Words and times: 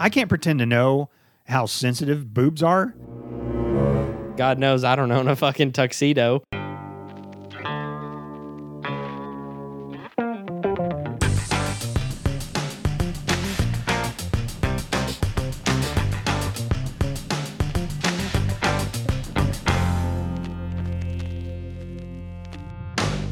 I 0.00 0.10
can't 0.10 0.28
pretend 0.28 0.60
to 0.60 0.66
know 0.66 1.10
how 1.48 1.66
sensitive 1.66 2.32
boobs 2.32 2.62
are. 2.62 2.94
God 4.36 4.58
knows 4.58 4.84
I 4.84 4.94
don't 4.94 5.10
own 5.10 5.26
a 5.26 5.34
fucking 5.34 5.72
tuxedo. 5.72 6.44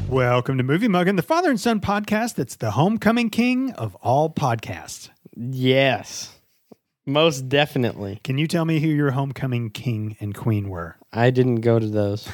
Welcome 0.09 0.57
to 0.57 0.63
Movie 0.63 0.89
Muggin, 0.89 1.15
the 1.15 1.21
father 1.21 1.49
and 1.49 1.59
son 1.59 1.79
podcast 1.79 2.35
that's 2.35 2.57
the 2.57 2.71
homecoming 2.71 3.29
king 3.29 3.71
of 3.73 3.95
all 3.95 4.29
podcasts. 4.29 5.09
Yes. 5.35 6.36
Most 7.07 7.47
definitely. 7.47 8.19
Can 8.21 8.37
you 8.37 8.47
tell 8.47 8.65
me 8.65 8.81
who 8.81 8.89
your 8.89 9.11
homecoming 9.11 9.69
king 9.69 10.17
and 10.19 10.35
queen 10.35 10.67
were? 10.67 10.97
I 11.13 11.29
didn't 11.29 11.61
go 11.61 11.79
to 11.79 11.87
those. 11.87 12.27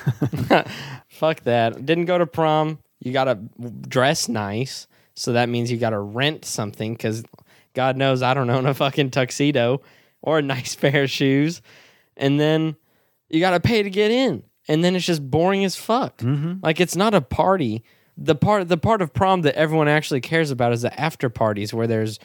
Fuck 1.10 1.42
that. 1.42 1.86
Didn't 1.86 2.06
go 2.06 2.18
to 2.18 2.26
prom. 2.26 2.80
You 3.00 3.14
got 3.14 3.26
to 3.26 3.36
dress 3.88 4.28
nice. 4.28 4.88
So 5.14 5.34
that 5.34 5.48
means 5.48 5.72
you 5.72 5.78
got 5.78 5.92
to 5.92 6.00
rent 6.00 6.44
something 6.44 6.94
because 6.94 7.24
God 7.76 7.98
knows 7.98 8.24
I 8.24 8.34
don't 8.34 8.50
own 8.50 8.66
a 8.66 8.74
fucking 8.74 9.12
tuxedo 9.12 9.84
or 10.24 10.40
a 10.40 10.42
nice 10.42 10.74
pair 10.76 11.04
of 11.04 11.12
shoes. 11.12 11.62
And 12.18 12.40
then 12.40 12.76
you 13.30 13.40
got 13.40 13.52
to 13.52 13.60
pay 13.60 13.84
to 13.84 13.92
get 13.92 14.10
in. 14.10 14.42
And 14.68 14.84
then 14.84 14.96
it's 14.96 15.06
just 15.06 15.30
boring 15.30 15.64
as 15.66 15.76
fuck. 15.76 16.18
Mm-hmm. 16.18 16.60
Like 16.64 16.80
it's 16.82 16.96
not 16.96 17.14
a 17.14 17.22
party. 17.22 17.84
The 18.18 18.34
part 18.34 18.70
the 18.70 18.78
part 18.78 19.04
of 19.04 19.14
prom 19.14 19.42
that 19.42 19.56
everyone 19.56 19.88
actually 19.88 20.22
cares 20.22 20.50
about 20.50 20.74
is 20.74 20.82
the 20.82 21.00
after 21.00 21.30
parties 21.30 21.74
where 21.76 21.88
there's 21.88 22.18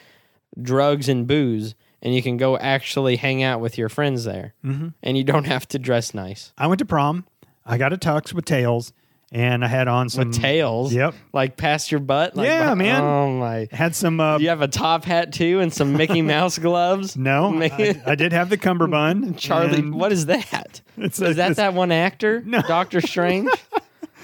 drugs 0.62 1.08
and 1.10 1.26
booze 1.26 1.74
and 2.02 2.14
you 2.14 2.22
can 2.22 2.36
go 2.36 2.56
actually 2.58 3.16
hang 3.16 3.42
out 3.42 3.60
with 3.60 3.76
your 3.78 3.88
friends 3.88 4.24
there. 4.24 4.54
Mm-hmm. 4.64 4.88
And 5.02 5.16
you 5.18 5.24
don't 5.24 5.46
have 5.46 5.66
to 5.68 5.78
dress 5.78 6.14
nice. 6.14 6.52
I 6.58 6.66
went 6.66 6.78
to 6.80 6.84
prom. 6.84 7.24
I 7.66 7.76
got 7.78 7.92
a 7.92 7.96
tux 7.98 8.32
with 8.32 8.44
tails, 8.46 8.92
and 9.30 9.62
I 9.62 9.68
had 9.68 9.88
on 9.88 10.08
some 10.08 10.28
with 10.28 10.40
tails. 10.40 10.94
Yep. 10.94 11.14
Like 11.34 11.56
past 11.58 11.90
your 11.90 12.00
butt. 12.00 12.34
Like, 12.34 12.46
Yeah, 12.46 12.72
man. 12.74 13.02
Oh 13.02 13.30
my. 13.38 13.68
Had 13.70 13.94
some. 13.94 14.20
Uh, 14.20 14.38
you 14.38 14.48
have 14.48 14.62
a 14.62 14.68
top 14.68 15.04
hat 15.04 15.32
too 15.34 15.60
and 15.60 15.70
some 15.72 15.92
Mickey 15.92 16.22
Mouse 16.34 16.56
gloves? 16.58 17.14
no, 17.16 17.52
I, 17.62 18.00
I 18.06 18.14
did 18.14 18.32
have 18.32 18.48
the 18.48 18.56
cummerbund. 18.58 19.36
Charlie, 19.38 19.82
what 19.82 20.12
is 20.12 20.26
that? 20.26 20.80
It's 20.96 21.20
Is 21.20 21.36
that 21.36 21.56
that 21.56 21.74
one 21.74 21.92
actor? 21.92 22.42
No. 22.44 22.62
Doctor 22.62 23.00
Strange? 23.02 23.50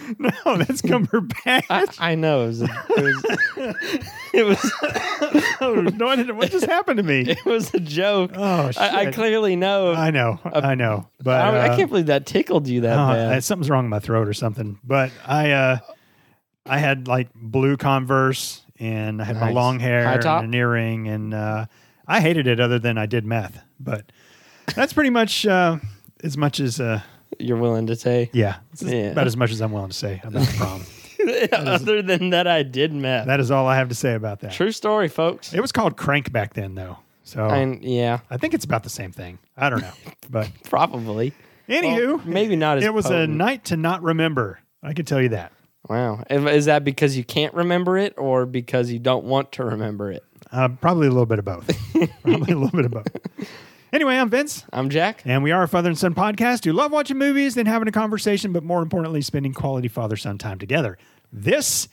No, 0.19 0.57
that's 0.57 0.83
cumberbatch. 0.83 1.65
I, 1.71 1.87
I 1.99 2.15
know. 2.15 2.45
It 2.45 2.47
was, 2.47 2.63
a, 2.63 2.85
it 2.97 3.03
was 3.03 3.25
it 4.35 4.43
was 4.45 4.73
oh, 5.61 5.75
no, 5.97 6.09
I 6.09 6.17
didn't- 6.17 6.37
what 6.37 6.51
just 6.51 6.67
happened 6.67 6.99
to 6.99 7.03
me? 7.03 7.23
it 7.23 7.45
was 7.45 7.73
a 7.75 7.81
joke. 7.81 8.33
Oh, 8.35 8.71
shit. 8.71 8.83
I, 8.83 9.07
I 9.07 9.11
clearly 9.13 9.57
know. 9.57 9.93
I 9.93 10.11
know, 10.11 10.41
I 10.45 10.75
know, 10.75 11.09
but 11.23 11.41
I, 11.41 11.67
I 11.67 11.69
uh, 11.69 11.77
can't 11.77 11.91
believe 11.91 12.07
that 12.07 12.27
tickled 12.27 12.69
you 12.69 12.83
that 12.83 12.99
oh, 12.99 13.13
bad. 13.13 13.45
Something's 13.45 13.71
wrong 13.71 13.85
with 13.85 13.91
my 13.91 14.01
throat 14.01 14.29
or 14.29 14.35
something. 14.35 14.79
But 14.85 15.11
I, 15.25 15.53
uh, 15.53 15.79
I 16.67 16.79
had 16.79 17.09
like 17.09 17.29
blue 17.35 17.77
Converse, 17.77 18.63
and 18.79 19.23
I 19.23 19.25
had 19.25 19.37
my 19.41 19.51
long 19.51 19.81
hair 19.81 20.07
and 20.07 20.25
an 20.25 20.55
earring, 20.55 21.09
and 21.09 21.35
uh, 21.35 21.67
I 22.07 22.21
hated 22.21 22.47
it. 22.47 22.61
Other 22.61 22.79
than 22.79 22.99
I 22.99 23.07
did 23.07 23.25
meth, 23.25 23.63
but 23.81 24.11
that's 24.75 24.93
pretty 24.93 25.11
much 25.11 25.47
uh, 25.47 25.79
as 26.23 26.37
much 26.37 26.61
as. 26.61 26.81
You're 27.39 27.57
willing 27.59 27.87
to 27.89 27.97
say. 27.97 28.31
Yeah, 28.33 28.57
Yeah. 28.81 29.13
about 29.13 29.27
as 29.27 29.37
much 29.37 29.51
as 29.51 29.61
I'm 29.61 29.73
willing 29.73 29.91
to 29.91 29.97
say 29.97 30.21
about 30.25 30.43
the 30.43 30.55
prom. 30.57 30.83
Other 31.53 32.03
than 32.03 32.31
that, 32.31 32.47
I 32.47 32.63
did 32.63 32.93
meth. 32.93 33.27
that 33.27 33.41
is 33.41 33.51
all 33.51 33.67
I 33.67 33.77
have 33.77 33.89
to 33.89 33.95
say 33.95 34.15
about 34.15 34.41
that. 34.41 34.53
True 34.53 34.73
story, 34.73 35.09
folks. 35.09 35.55
It 35.55 35.61
was 35.61 35.73
called 35.73 35.97
Crank 35.97 36.33
back 36.33 36.55
then, 36.55 36.75
though. 36.75 36.99
So 37.23 37.47
And 37.47 37.83
yeah, 37.83 38.21
I 38.31 38.37
think 38.37 38.53
it's 38.53 38.65
about 38.67 38.83
the 38.83 38.91
same 38.91 39.11
thing. 39.13 39.39
I 39.57 39.71
don't 39.71 39.81
know, 39.81 39.93
but 40.31 40.51
probably. 40.65 41.33
anywho, 41.69 42.25
maybe 42.27 42.57
not 42.57 42.79
as 42.79 42.85
it 42.85 42.93
was 42.93 43.07
a 43.07 43.11
potent. 43.11 43.33
night 43.35 43.65
to 43.67 43.77
not 43.79 44.03
remember. 44.03 44.59
I 44.83 44.93
can 44.93 45.07
tell 45.07 45.23
you 45.23 45.31
that. 45.31 45.53
Wow. 45.89 46.23
Is 46.29 46.45
is 46.45 46.65
that 46.67 46.85
because 46.85 47.17
you 47.17 47.25
can't 47.25 47.55
remember 47.55 47.97
it 47.97 48.13
or 48.19 48.45
because 48.47 48.91
you 48.91 48.99
don't 48.99 49.25
want 49.25 49.53
to 49.53 49.65
remember 49.65 50.11
it? 50.13 50.23
Uh, 50.53 50.69
probably 50.69 51.07
a 51.07 51.11
little 51.11 51.25
bit 51.27 51.39
of 51.39 51.45
both. 51.47 51.67
probably 52.23 52.53
a 52.53 52.59
little 52.59 52.69
bit 52.71 52.85
of 52.85 52.91
both. 52.93 53.07
Anyway, 53.95 54.17
I'm 54.17 54.29
Vince, 54.29 54.65
I'm 54.73 54.91
Jack. 54.91 55.23
and 55.25 55.45
we 55.45 55.53
are 55.53 55.63
a 55.63 55.69
father 55.69 55.89
and 55.89 55.97
son 55.97 56.17
podcast 56.17 56.65
who 56.65 56.73
love 56.73 56.91
watching 56.91 57.17
movies, 57.17 57.55
then 57.55 57.67
having 57.67 57.87
a 57.87 57.93
conversation, 57.93 58.53
but 58.53 58.65
more 58.65 58.83
importantly, 58.83 59.23
spending 59.23 59.53
quality 59.53 59.87
father 59.87 60.17
son 60.17 60.37
time 60.37 60.59
together. 60.59 60.99
This 61.33 61.87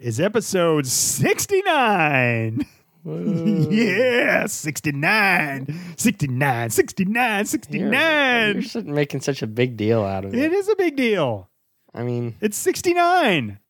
is 0.00 0.18
episode 0.18 0.84
69. 0.84 2.66
yeah, 3.70 4.46
69, 4.46 5.80
69, 5.96 6.70
69, 6.70 7.36
You're, 7.38 7.44
69. 7.44 8.64
you're 8.86 8.92
making 8.92 9.20
such 9.20 9.40
a 9.40 9.46
big 9.46 9.76
deal 9.76 10.02
out 10.02 10.24
of 10.24 10.34
it. 10.34 10.40
It 10.40 10.52
is 10.52 10.68
a 10.68 10.74
big 10.74 10.96
deal. 10.96 11.48
I 11.94 12.02
mean, 12.02 12.34
It's 12.40 12.56
69. 12.56 13.60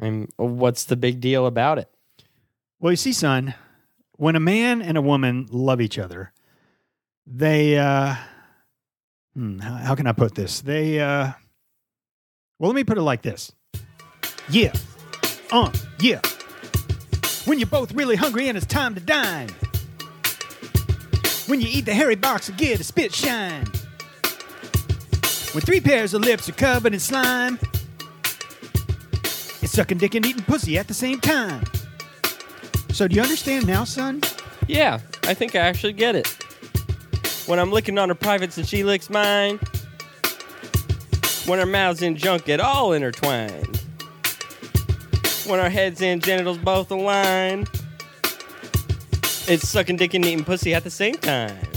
I'm, 0.00 0.26
what's 0.36 0.82
the 0.82 0.96
big 0.96 1.20
deal 1.20 1.46
about 1.46 1.78
it? 1.78 1.88
Well, 2.80 2.90
you 2.90 2.96
see, 2.96 3.12
son, 3.12 3.54
when 4.16 4.34
a 4.34 4.40
man 4.40 4.82
and 4.82 4.98
a 4.98 5.02
woman 5.02 5.46
love 5.52 5.80
each 5.80 5.96
other, 5.96 6.32
they, 7.30 7.78
uh, 7.78 8.16
hmm, 9.34 9.58
how, 9.58 9.94
can 9.94 10.06
I 10.06 10.12
put 10.12 10.34
this? 10.34 10.60
They, 10.60 10.98
uh, 10.98 11.30
well, 12.58 12.70
let 12.70 12.74
me 12.74 12.84
put 12.84 12.98
it 12.98 13.02
like 13.02 13.22
this. 13.22 13.52
Yeah. 14.48 14.72
Uh, 15.52 15.70
yeah. 16.00 16.20
When 17.44 17.58
you're 17.58 17.68
both 17.68 17.92
really 17.92 18.16
hungry 18.16 18.48
and 18.48 18.56
it's 18.56 18.66
time 18.66 18.94
to 18.94 19.00
dine. 19.00 19.48
When 21.46 21.60
you 21.60 21.68
eat 21.70 21.84
the 21.84 21.94
hairy 21.94 22.16
box 22.16 22.48
and 22.48 22.58
get 22.58 22.80
a 22.80 22.84
spit 22.84 23.14
shine. 23.14 23.66
When 25.52 25.62
three 25.62 25.80
pairs 25.80 26.14
of 26.14 26.22
lips 26.22 26.48
are 26.48 26.52
covered 26.52 26.94
in 26.94 27.00
slime. 27.00 27.58
It's 29.62 29.72
sucking 29.72 29.98
dick 29.98 30.14
and 30.14 30.26
eating 30.26 30.42
pussy 30.42 30.78
at 30.78 30.88
the 30.88 30.94
same 30.94 31.20
time. 31.20 31.64
So 32.92 33.06
do 33.06 33.14
you 33.14 33.22
understand 33.22 33.66
now, 33.66 33.84
son? 33.84 34.20
Yeah, 34.66 35.00
I 35.24 35.34
think 35.34 35.54
I 35.54 35.60
actually 35.60 35.92
get 35.92 36.16
it. 36.16 36.39
When 37.46 37.58
I'm 37.58 37.72
licking 37.72 37.98
on 37.98 38.08
her 38.08 38.14
privates 38.14 38.58
and 38.58 38.66
she 38.66 38.84
licks 38.84 39.10
mine. 39.10 39.58
When 41.46 41.58
our 41.58 41.66
mouths 41.66 42.02
and 42.02 42.16
junk 42.16 42.44
get 42.44 42.60
all 42.60 42.92
intertwined. 42.92 43.82
When 45.46 45.58
our 45.58 45.70
heads 45.70 46.02
and 46.02 46.22
genitals 46.22 46.58
both 46.58 46.90
align. 46.90 47.66
It's 49.48 49.68
sucking 49.68 49.96
dick 49.96 50.14
and 50.14 50.24
eating 50.24 50.44
pussy 50.44 50.74
at 50.74 50.84
the 50.84 50.90
same 50.90 51.14
time. 51.14 51.69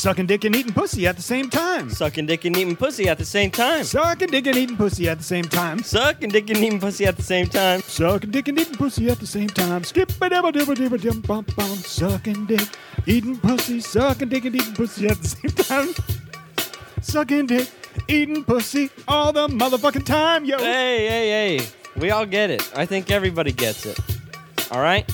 Sucking 0.00 0.24
dick 0.24 0.44
and 0.44 0.56
eating 0.56 0.72
pussy 0.72 1.06
at 1.06 1.16
the 1.16 1.22
same 1.22 1.50
time. 1.50 1.90
Sucking 1.90 2.24
dick 2.24 2.46
and 2.46 2.56
eating 2.56 2.74
pussy 2.74 3.06
at 3.06 3.18
the 3.18 3.24
same 3.26 3.50
time. 3.50 3.84
Sucking 3.84 4.30
dick 4.30 4.46
and 4.46 4.56
eating 4.56 4.74
pussy 4.74 5.06
at 5.06 5.18
the 5.18 5.22
same 5.22 5.44
time. 5.44 5.82
Sucking 5.82 6.30
dick 6.30 6.48
and 6.48 6.58
eating 6.58 6.80
pussy 6.80 7.04
at 7.04 7.18
the 7.18 7.22
same 7.22 7.46
time. 7.46 7.82
Sucking 7.82 8.30
dick 8.30 8.48
and 8.48 8.58
eating 8.58 8.76
pussy 8.76 9.10
at 9.10 9.20
the 9.20 9.26
same 9.26 9.48
time. 9.48 9.84
Skip 9.84 10.08
a 10.08 10.30
dibba 10.30 10.52
dibba 10.52 10.74
dibba 10.74 10.98
dim 10.98 11.20
bum 11.20 11.44
bum. 11.54 11.76
Sucking 11.76 12.46
dick, 12.46 12.66
eating 13.04 13.36
pussy. 13.36 13.80
Sucking 13.80 14.30
dick 14.30 14.46
and 14.46 14.56
eating 14.56 14.72
pussy 14.72 15.06
at 15.06 15.20
the 15.20 15.28
same 15.28 15.50
time. 15.50 15.94
Sucking 17.02 17.44
dick, 17.44 17.70
eating 18.08 18.42
pussy 18.42 18.88
all 19.06 19.34
the 19.34 19.48
motherfucking 19.48 20.06
time, 20.06 20.46
yo. 20.46 20.56
Hey, 20.56 21.08
hey, 21.08 21.58
hey. 21.58 21.68
We 21.98 22.10
all 22.10 22.24
get 22.24 22.48
it. 22.48 22.72
I 22.74 22.86
think 22.86 23.10
everybody 23.10 23.52
gets 23.52 23.84
it. 23.84 24.00
All 24.70 24.80
right? 24.80 25.04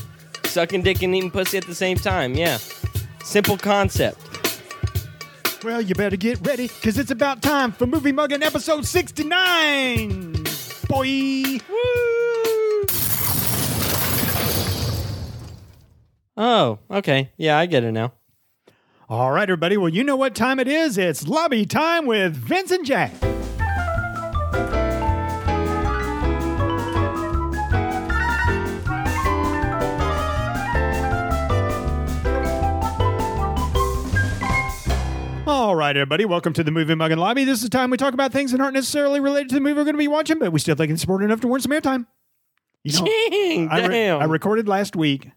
Sucking 0.45 0.83
dick 0.83 1.03
and 1.03 1.13
eating 1.13 1.33
pussy 1.33 1.59
at 1.59 1.67
the 1.67 1.75
same 1.75 1.97
time. 1.97 2.35
Yeah. 2.35 2.59
Simple 3.25 3.59
concept. 3.59 4.26
Well, 5.65 5.81
you 5.81 5.95
better 5.95 6.17
get 6.17 6.47
ready, 6.47 6.69
cause 6.69 6.99
it's 6.99 7.11
about 7.11 7.43
time 7.43 7.73
for 7.73 7.87
Movie 7.87 8.13
Muggin' 8.13 8.43
episode 8.43 8.85
69. 8.87 10.45
Boy. 10.89 11.59
Woo! 11.69 12.87
Oh, 16.37 16.79
okay. 16.91 17.31
Yeah, 17.37 17.59
I 17.59 17.67
get 17.67 17.83
it 17.85 17.93
now. 17.93 18.13
All 19.09 19.33
right, 19.33 19.43
everybody. 19.49 19.77
Well, 19.77 19.89
you 19.89 20.05
know 20.05 20.17
what 20.17 20.35
time 20.35 20.61
it 20.61 20.69
is. 20.69 20.99
It's 20.99 21.27
lobby 21.27 21.65
time 21.65 22.07
with 22.07 22.35
Vince 22.37 22.71
and 22.71 22.85
Jack. 22.85 23.13
All 35.67 35.75
right, 35.75 35.97
everybody. 35.97 36.25
Welcome 36.25 36.53
to 36.53 36.63
the 36.63 36.71
Movie 36.71 36.95
Muggin 36.95 37.17
Lobby. 37.19 37.43
This 37.43 37.59
is 37.59 37.65
the 37.65 37.69
time 37.71 37.91
we 37.91 37.97
talk 37.97 38.15
about 38.15 38.31
things 38.31 38.53
that 38.53 38.61
aren't 38.61 38.75
necessarily 38.75 39.19
related 39.19 39.49
to 39.49 39.57
the 39.57 39.61
movie 39.61 39.75
we're 39.75 39.83
going 39.83 39.97
to 39.97 39.99
be 39.99 40.07
watching, 40.07 40.39
but 40.39 40.53
we 40.53 40.61
still 40.61 40.77
think 40.77 40.93
it's 40.93 41.03
important 41.03 41.29
enough 41.33 41.41
to 41.41 41.49
warrant 41.49 41.65
some 41.65 41.73
airtime. 41.73 42.07
You 42.85 42.93
know, 43.01 43.05
Dang, 43.05 43.69
I, 43.69 43.79
re- 43.85 43.89
damn. 43.89 44.21
I 44.21 44.27
recorded 44.27 44.69
last 44.69 44.95
week. 44.95 45.29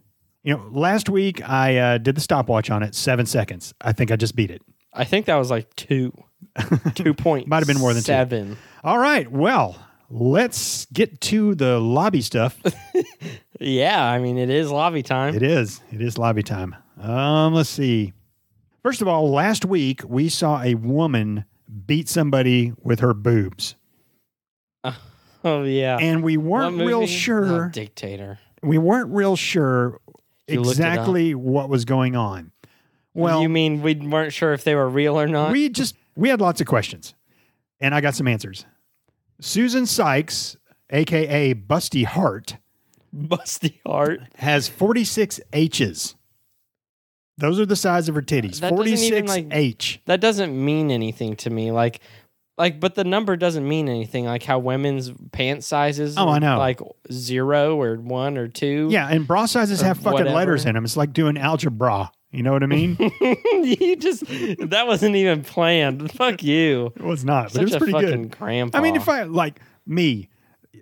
You 0.44 0.54
know, 0.54 0.70
last 0.72 1.10
week 1.10 1.42
I 1.50 1.78
uh, 1.78 1.98
did 1.98 2.14
the 2.14 2.22
stopwatch 2.22 2.70
on 2.70 2.84
it, 2.84 2.94
seven 2.94 3.26
seconds. 3.26 3.74
I 3.82 3.92
think 3.92 4.12
I 4.12 4.18
just 4.18 4.36
beat 4.36 4.52
it. 4.52 4.62
I 4.94 5.04
think 5.04 5.26
that 5.26 5.36
was 5.36 5.50
like 5.50 5.76
two. 5.76 6.14
two 6.94 7.16
point. 7.16 7.48
Might 7.48 7.58
have 7.62 7.68
been 7.68 7.80
more 7.80 7.96
than 7.96 8.04
two. 8.04 8.12
seven. 8.12 8.56
All 8.84 9.00
right. 9.00 9.32
Well, 9.32 9.84
let's 10.12 10.86
get 10.94 11.22
to 11.22 11.56
the 11.56 11.80
lobby 11.80 12.22
stuff. 12.22 12.62
Yeah, 13.62 14.02
I 14.02 14.20
mean 14.20 14.38
it 14.38 14.50
is 14.50 14.72
lobby 14.72 15.04
time. 15.04 15.36
it 15.36 15.44
is. 15.44 15.82
It 15.92 16.00
is 16.02 16.18
lobby 16.18 16.44
time. 16.44 16.78
Um, 16.98 17.54
let's 17.54 17.70
see. 17.70 18.14
First 18.84 19.02
of 19.02 19.08
all, 19.08 19.30
last 19.32 19.66
week 19.66 20.02
we 20.08 20.30
saw 20.30 20.62
a 20.62 20.76
woman 20.76 21.46
beat 21.86 22.08
somebody 22.10 22.74
with 22.82 23.00
her 23.02 23.14
boobs, 23.14 23.76
Oh 25.44 25.64
yeah. 25.64 25.98
and 26.00 26.24
we 26.24 26.38
weren't 26.38 26.78
real 26.78 27.02
movie? 27.02 27.12
sure. 27.12 27.66
Oh, 27.66 27.70
dictator. 27.70 28.40
we 28.64 28.78
weren't 28.78 29.10
real 29.14 29.36
sure 29.36 30.00
You 30.48 30.62
looked 30.62 30.80
it 30.80 30.84
up? 30.86 30.94
exactly 30.94 31.36
what 31.36 31.70
was 31.70 31.86
going 31.86 32.16
on. 32.16 32.52
Well, 33.14 33.42
you 33.42 33.50
mean 33.50 33.82
we 33.82 33.96
weren't 33.96 34.34
sure 34.34 34.54
if 34.54 34.64
they 34.64 34.76
were 34.76 34.88
real 34.90 35.20
or 35.20 35.28
not? 35.28 35.52
we 35.52 35.70
just 35.70 35.96
we 36.16 36.30
had 36.30 36.42
lots 36.42 36.62
of 36.62 36.68
questions, 36.68 37.14
and 37.80 37.94
I 37.96 38.02
got 38.02 38.16
some 38.16 38.28
answers. 38.28 38.66
Susan 39.42 39.86
Sykes, 39.86 40.58
aka 40.90 41.54
Busty 41.54 42.06
Hart, 42.06 42.58
Busty 43.16 43.80
heart. 43.86 44.22
has 44.36 44.68
46 44.68 45.40
H's. 45.54 46.16
Those 47.40 47.60
are 47.60 47.66
the 47.66 47.76
size 47.76 48.10
of 48.10 48.16
her 48.16 48.22
titties. 48.22 48.60
That 48.60 48.70
46 48.70 49.28
like- 49.30 49.48
H. 49.52 50.02
That 50.06 50.20
doesn't 50.22 50.54
mean 50.54 50.92
anything 50.92 51.36
to 51.38 51.50
me. 51.50 51.72
Like, 51.72 52.02
like, 52.58 52.82
but 52.82 52.96
the 52.96 53.06
number 53.06 53.38
doesn't 53.38 53.66
mean 53.66 53.88
anything. 53.88 54.26
Like 54.26 54.44
how 54.44 54.60
women's 54.60 55.12
pant 55.32 55.64
sizes. 55.64 56.18
Oh, 56.18 56.28
I 56.28 56.40
know. 56.40 56.58
Like 56.58 56.82
zero 57.12 57.82
or 57.82 57.96
one 57.96 58.38
or 58.38 58.50
two. 58.50 58.90
Yeah, 58.92 59.08
and 59.08 59.26
bra 59.26 59.46
sizes 59.46 59.80
have 59.82 59.98
fucking 59.98 60.12
whatever. 60.12 60.36
letters 60.36 60.66
in 60.66 60.76
them. 60.76 60.84
It's 60.84 60.98
like 60.98 61.14
doing 61.14 61.38
algebra. 61.38 62.12
You 62.32 62.44
know 62.44 62.52
what 62.52 62.62
I 62.62 62.68
mean? 62.68 62.96
you 63.20 63.96
just 63.96 64.24
that 64.28 64.84
wasn't 64.86 65.16
even 65.16 65.42
planned. 65.42 66.12
Fuck 66.12 66.44
you. 66.44 66.94
it 66.96 67.02
was 67.02 67.26
not, 67.26 67.54
but 67.54 67.62
it 67.62 67.66
was 67.66 67.78
pretty 67.78 67.94
fucking 67.94 68.22
good. 68.24 68.38
grandpa. 68.38 68.78
I 68.78 68.82
mean, 68.82 68.96
if 68.96 69.10
I 69.10 69.24
like 69.24 69.60
me, 69.88 70.30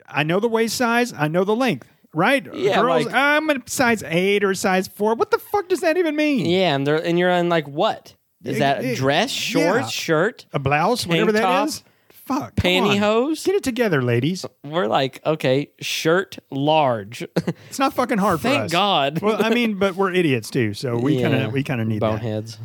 I 0.09 0.23
know 0.23 0.39
the 0.41 0.49
waist 0.49 0.75
size, 0.75 1.13
I 1.13 1.29
know 1.29 1.45
the 1.45 1.55
length, 1.55 1.87
right? 2.17 2.45
Yeah, 2.53 2.81
Girls, 2.81 3.05
like- 3.05 3.13
I'm 3.15 3.49
a 3.49 3.61
size 3.67 4.03
eight 4.03 4.43
or 4.43 4.53
size 4.53 4.87
four. 4.87 5.15
What 5.15 5.31
the 5.31 5.37
fuck 5.39 5.69
does 5.69 5.81
that 5.81 5.97
even 5.97 6.15
mean? 6.15 6.45
yeah, 6.45 6.75
and 6.75 6.85
they're 6.85 6.97
and 7.03 7.17
you're 7.19 7.29
in 7.29 7.47
like 7.49 7.67
what? 7.67 8.15
Is 8.43 8.59
that 8.59 8.83
Eh, 8.83 8.89
eh, 8.91 8.95
dress, 8.95 9.29
shorts, 9.31 9.79
yeah. 9.85 9.87
shirt, 9.87 10.45
A 10.53 10.59
blouse, 10.59 11.05
whatever 11.07 11.31
that 11.31 11.41
top, 11.41 11.67
is. 11.67 11.83
Fuck. 12.09 12.55
come 12.57 12.83
on. 12.83 12.97
pantyhose? 12.97 13.45
Get 13.45 13.55
it 13.55 13.63
together, 13.63 14.01
ladies. 14.01 14.45
We're 14.63 14.87
like, 14.87 15.21
okay, 15.25 15.71
shirt 15.79 16.37
large. 16.51 17.25
It's 17.69 17.79
not 17.79 17.93
fucking 17.93 18.17
hard 18.19 18.39
for 18.41 18.49
Thank 18.49 18.63
us. 18.65 18.71
God. 18.71 19.21
well, 19.21 19.43
I 19.43 19.49
mean, 19.49 19.75
but 19.79 19.95
we're 19.95 20.13
idiots 20.13 20.49
too, 20.49 20.73
so 20.73 20.97
we 20.97 21.21
kind 21.21 21.35
of 21.35 21.51
we 21.53 21.63
kind 21.63 21.79
of 21.81 21.87
need 21.87 22.01
that. 22.01 22.11
Boneheads. 22.19 22.57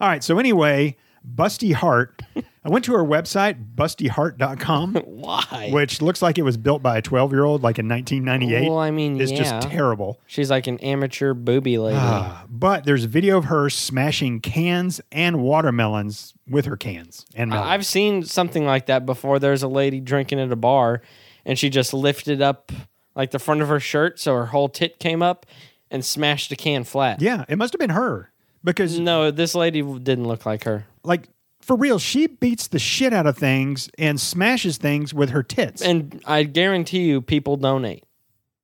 All 0.00 0.08
right. 0.08 0.22
So 0.24 0.38
anyway, 0.38 0.96
Busty 1.28 1.72
Heart. 1.72 2.22
I 2.68 2.70
went 2.70 2.84
to 2.84 2.92
her 2.92 3.02
website, 3.02 3.74
bustyheart.com, 3.76 4.94
Why? 5.06 5.70
which 5.72 6.02
looks 6.02 6.20
like 6.20 6.36
it 6.36 6.42
was 6.42 6.58
built 6.58 6.82
by 6.82 6.98
a 6.98 7.02
12 7.02 7.32
year 7.32 7.42
old 7.42 7.62
like 7.62 7.78
in 7.78 7.88
1998. 7.88 8.68
Well, 8.68 8.78
I 8.78 8.90
mean, 8.90 9.18
it's 9.18 9.32
yeah. 9.32 9.38
just 9.38 9.68
terrible. 9.70 10.20
She's 10.26 10.50
like 10.50 10.66
an 10.66 10.78
amateur 10.80 11.32
booby 11.32 11.78
lady. 11.78 11.96
Ah, 11.98 12.44
but 12.46 12.84
there's 12.84 13.04
a 13.04 13.08
video 13.08 13.38
of 13.38 13.46
her 13.46 13.70
smashing 13.70 14.40
cans 14.40 15.00
and 15.10 15.40
watermelons 15.40 16.34
with 16.46 16.66
her 16.66 16.76
cans 16.76 17.24
and 17.34 17.48
melons. 17.48 17.70
I've 17.70 17.86
seen 17.86 18.22
something 18.22 18.66
like 18.66 18.84
that 18.84 19.06
before. 19.06 19.38
There's 19.38 19.62
a 19.62 19.68
lady 19.68 19.98
drinking 20.00 20.38
at 20.38 20.52
a 20.52 20.56
bar, 20.56 21.00
and 21.46 21.58
she 21.58 21.70
just 21.70 21.94
lifted 21.94 22.42
up 22.42 22.70
like 23.14 23.30
the 23.30 23.38
front 23.38 23.62
of 23.62 23.68
her 23.68 23.80
shirt, 23.80 24.20
so 24.20 24.34
her 24.34 24.46
whole 24.46 24.68
tit 24.68 24.98
came 24.98 25.22
up, 25.22 25.46
and 25.90 26.04
smashed 26.04 26.52
a 26.52 26.56
can 26.56 26.84
flat. 26.84 27.22
yeah, 27.22 27.46
it 27.48 27.56
must 27.56 27.72
have 27.72 27.80
been 27.80 27.88
her 27.90 28.30
because 28.62 29.00
No, 29.00 29.30
this 29.30 29.54
lady 29.54 29.80
didn't 29.80 30.28
look 30.28 30.44
like 30.44 30.64
her. 30.64 30.84
like 31.02 31.28
for 31.68 31.76
real, 31.76 31.98
she 31.98 32.26
beats 32.26 32.66
the 32.66 32.78
shit 32.78 33.12
out 33.12 33.26
of 33.26 33.36
things 33.36 33.90
and 33.98 34.18
smashes 34.18 34.78
things 34.78 35.12
with 35.12 35.28
her 35.30 35.42
tits. 35.42 35.82
And 35.82 36.20
I 36.26 36.42
guarantee 36.44 37.04
you, 37.04 37.20
people 37.20 37.56
donate. 37.58 38.02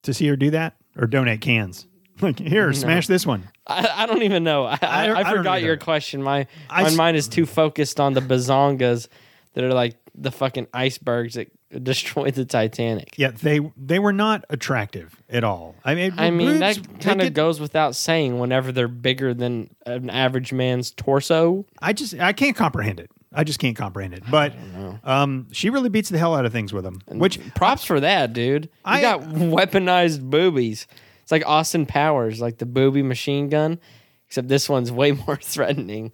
to 0.04 0.14
see 0.14 0.26
her 0.28 0.36
do 0.36 0.50
that 0.50 0.74
or 0.98 1.06
donate 1.06 1.40
cans. 1.40 1.86
Like 2.20 2.38
here, 2.38 2.72
smash 2.72 3.08
this 3.08 3.26
one. 3.26 3.48
I, 3.66 3.88
I 3.92 4.06
don't 4.06 4.22
even 4.22 4.44
know. 4.44 4.64
I, 4.66 4.78
I, 4.80 5.20
I- 5.20 5.34
forgot 5.34 5.62
your 5.62 5.76
question. 5.76 6.22
My 6.22 6.46
my 6.70 6.88
mind 6.94 7.16
is 7.16 7.26
too 7.26 7.44
focused 7.44 7.98
on 7.98 8.12
the 8.12 8.20
bazongas 8.20 9.08
that 9.54 9.64
are 9.64 9.74
like 9.74 9.96
the 10.14 10.30
fucking 10.30 10.68
icebergs 10.72 11.34
that 11.34 11.50
destroyed 11.84 12.34
the 12.34 12.44
Titanic. 12.44 13.14
Yeah, 13.16 13.30
they 13.30 13.60
they 13.76 13.98
were 13.98 14.12
not 14.12 14.44
attractive 14.50 15.20
at 15.28 15.44
all. 15.44 15.74
I 15.84 15.94
mean, 15.94 16.14
I 16.16 16.30
mean, 16.30 16.58
boobs, 16.60 16.60
that 16.60 17.00
kind 17.00 17.20
of 17.22 17.34
goes 17.34 17.60
without 17.60 17.96
saying 17.96 18.38
whenever 18.38 18.72
they're 18.72 18.88
bigger 18.88 19.34
than 19.34 19.70
an 19.86 20.10
average 20.10 20.52
man's 20.52 20.90
torso. 20.90 21.66
I 21.82 21.92
just 21.92 22.14
I 22.18 22.32
can't 22.32 22.56
comprehend 22.56 23.00
it. 23.00 23.10
I 23.36 23.42
just 23.42 23.58
can't 23.58 23.76
comprehend 23.76 24.14
it. 24.14 24.22
But 24.30 24.54
um, 25.02 25.48
she 25.50 25.68
really 25.68 25.88
beats 25.88 26.08
the 26.08 26.18
hell 26.18 26.36
out 26.36 26.44
of 26.46 26.52
things 26.52 26.72
with 26.72 26.84
them. 26.84 27.00
Which 27.08 27.40
Props 27.56 27.84
for 27.84 27.98
that, 27.98 28.32
dude. 28.32 28.66
You 28.66 28.70
I- 28.84 29.00
got 29.00 29.20
weaponized 29.22 30.22
boobies. 30.22 30.86
It's 31.22 31.32
like 31.32 31.42
Austin 31.44 31.86
Powers, 31.86 32.40
like 32.40 32.58
the 32.58 32.66
booby 32.66 33.02
machine 33.02 33.48
gun, 33.48 33.80
except 34.28 34.46
this 34.46 34.68
one's 34.68 34.92
way 34.92 35.10
more 35.26 35.36
threatening. 35.36 36.12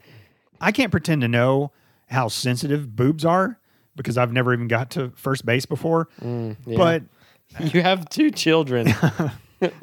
I 0.62 0.72
can't 0.72 0.90
pretend 0.90 1.20
to 1.20 1.28
know 1.28 1.72
how 2.08 2.28
sensitive 2.28 2.96
boobs 2.96 3.24
are 3.24 3.58
because 4.00 4.18
I've 4.18 4.32
never 4.32 4.52
even 4.52 4.68
got 4.68 4.90
to 4.92 5.10
first 5.16 5.44
base 5.44 5.66
before. 5.66 6.08
Mm, 6.20 6.56
yeah. 6.66 6.76
But 6.76 7.02
You 7.74 7.82
have 7.82 8.08
two 8.08 8.30
children. 8.30 8.94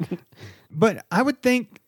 but 0.70 1.04
I 1.10 1.22
would 1.22 1.42
think 1.42 1.80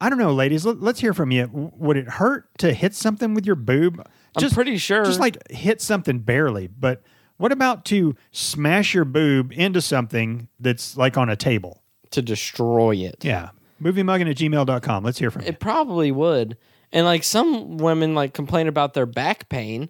I 0.00 0.08
don't 0.08 0.18
know, 0.18 0.32
ladies. 0.32 0.64
Let, 0.64 0.82
us 0.82 1.00
hear 1.00 1.12
from 1.12 1.30
you. 1.30 1.70
Would 1.76 1.98
it 1.98 2.08
hurt 2.08 2.48
to 2.58 2.72
hit 2.72 2.94
something 2.94 3.34
with 3.34 3.44
your 3.44 3.54
boob? 3.54 4.02
I'm 4.34 4.50
pretty 4.50 4.78
sure. 4.78 5.04
just 5.04 5.20
like 5.20 5.50
hit 5.50 5.82
something 5.82 6.20
barely. 6.20 6.68
But 6.68 7.02
what 7.36 7.52
about 7.52 7.84
to 7.86 8.16
smash 8.30 8.94
your 8.94 9.04
boob 9.04 9.52
into 9.52 9.82
something 9.82 10.48
that's 10.58 10.96
like 10.96 11.18
on 11.18 11.28
a 11.28 11.36
table? 11.36 11.80
to 12.10 12.22
destroy 12.22 12.96
it. 12.96 13.24
Yeah. 13.24 13.50
Moviemugging 13.82 14.30
at 14.30 14.36
gmail.com. 14.36 15.04
Let's 15.04 15.18
hear 15.18 15.30
from 15.30 15.42
you. 15.42 15.48
It 15.48 15.60
probably 15.60 16.12
would. 16.12 16.56
And 16.92 17.06
like 17.06 17.24
some 17.24 17.78
women 17.78 18.14
like 18.14 18.34
complain 18.34 18.68
about 18.68 18.94
their 18.94 19.06
back 19.06 19.48
pain. 19.48 19.88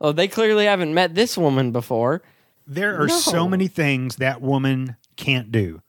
Oh, 0.00 0.12
they 0.12 0.28
clearly 0.28 0.66
haven't 0.66 0.94
met 0.94 1.14
this 1.14 1.38
woman 1.38 1.72
before. 1.72 2.22
There 2.66 3.00
are 3.00 3.08
so 3.08 3.48
many 3.48 3.68
things 3.68 4.16
that 4.16 4.42
woman 4.42 4.96
can't 5.16 5.50
do. 5.52 5.80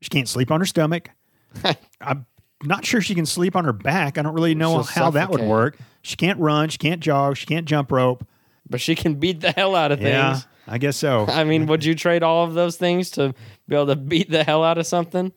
She 0.00 0.10
can't 0.10 0.28
sleep 0.28 0.50
on 0.50 0.60
her 0.60 0.66
stomach. 0.66 1.10
I'm 2.00 2.26
not 2.62 2.84
sure 2.84 3.00
she 3.00 3.14
can 3.14 3.26
sleep 3.26 3.56
on 3.56 3.64
her 3.64 3.72
back. 3.72 4.18
I 4.18 4.22
don't 4.22 4.34
really 4.34 4.54
know 4.54 4.74
She'll 4.74 4.82
how 4.82 5.10
that 5.10 5.30
would 5.30 5.38
suffocate. 5.38 5.50
work. 5.50 5.78
She 6.02 6.16
can't 6.16 6.38
run. 6.38 6.68
She 6.68 6.78
can't 6.78 7.00
jog. 7.00 7.36
She 7.36 7.46
can't 7.46 7.66
jump 7.66 7.90
rope. 7.90 8.26
But 8.68 8.80
she 8.80 8.94
can 8.94 9.14
beat 9.14 9.40
the 9.40 9.50
hell 9.50 9.74
out 9.74 9.92
of 9.92 9.98
things. 9.98 10.10
Yeah. 10.10 10.40
I 10.66 10.78
guess 10.78 10.96
so. 10.96 11.24
I 11.28 11.44
mean, 11.44 11.66
would 11.66 11.84
you 11.84 11.94
trade 11.94 12.22
all 12.22 12.44
of 12.44 12.54
those 12.54 12.76
things 12.76 13.10
to 13.12 13.34
be 13.66 13.74
able 13.74 13.86
to 13.86 13.96
beat 13.96 14.30
the 14.30 14.44
hell 14.44 14.62
out 14.62 14.78
of 14.78 14.86
something? 14.86 15.32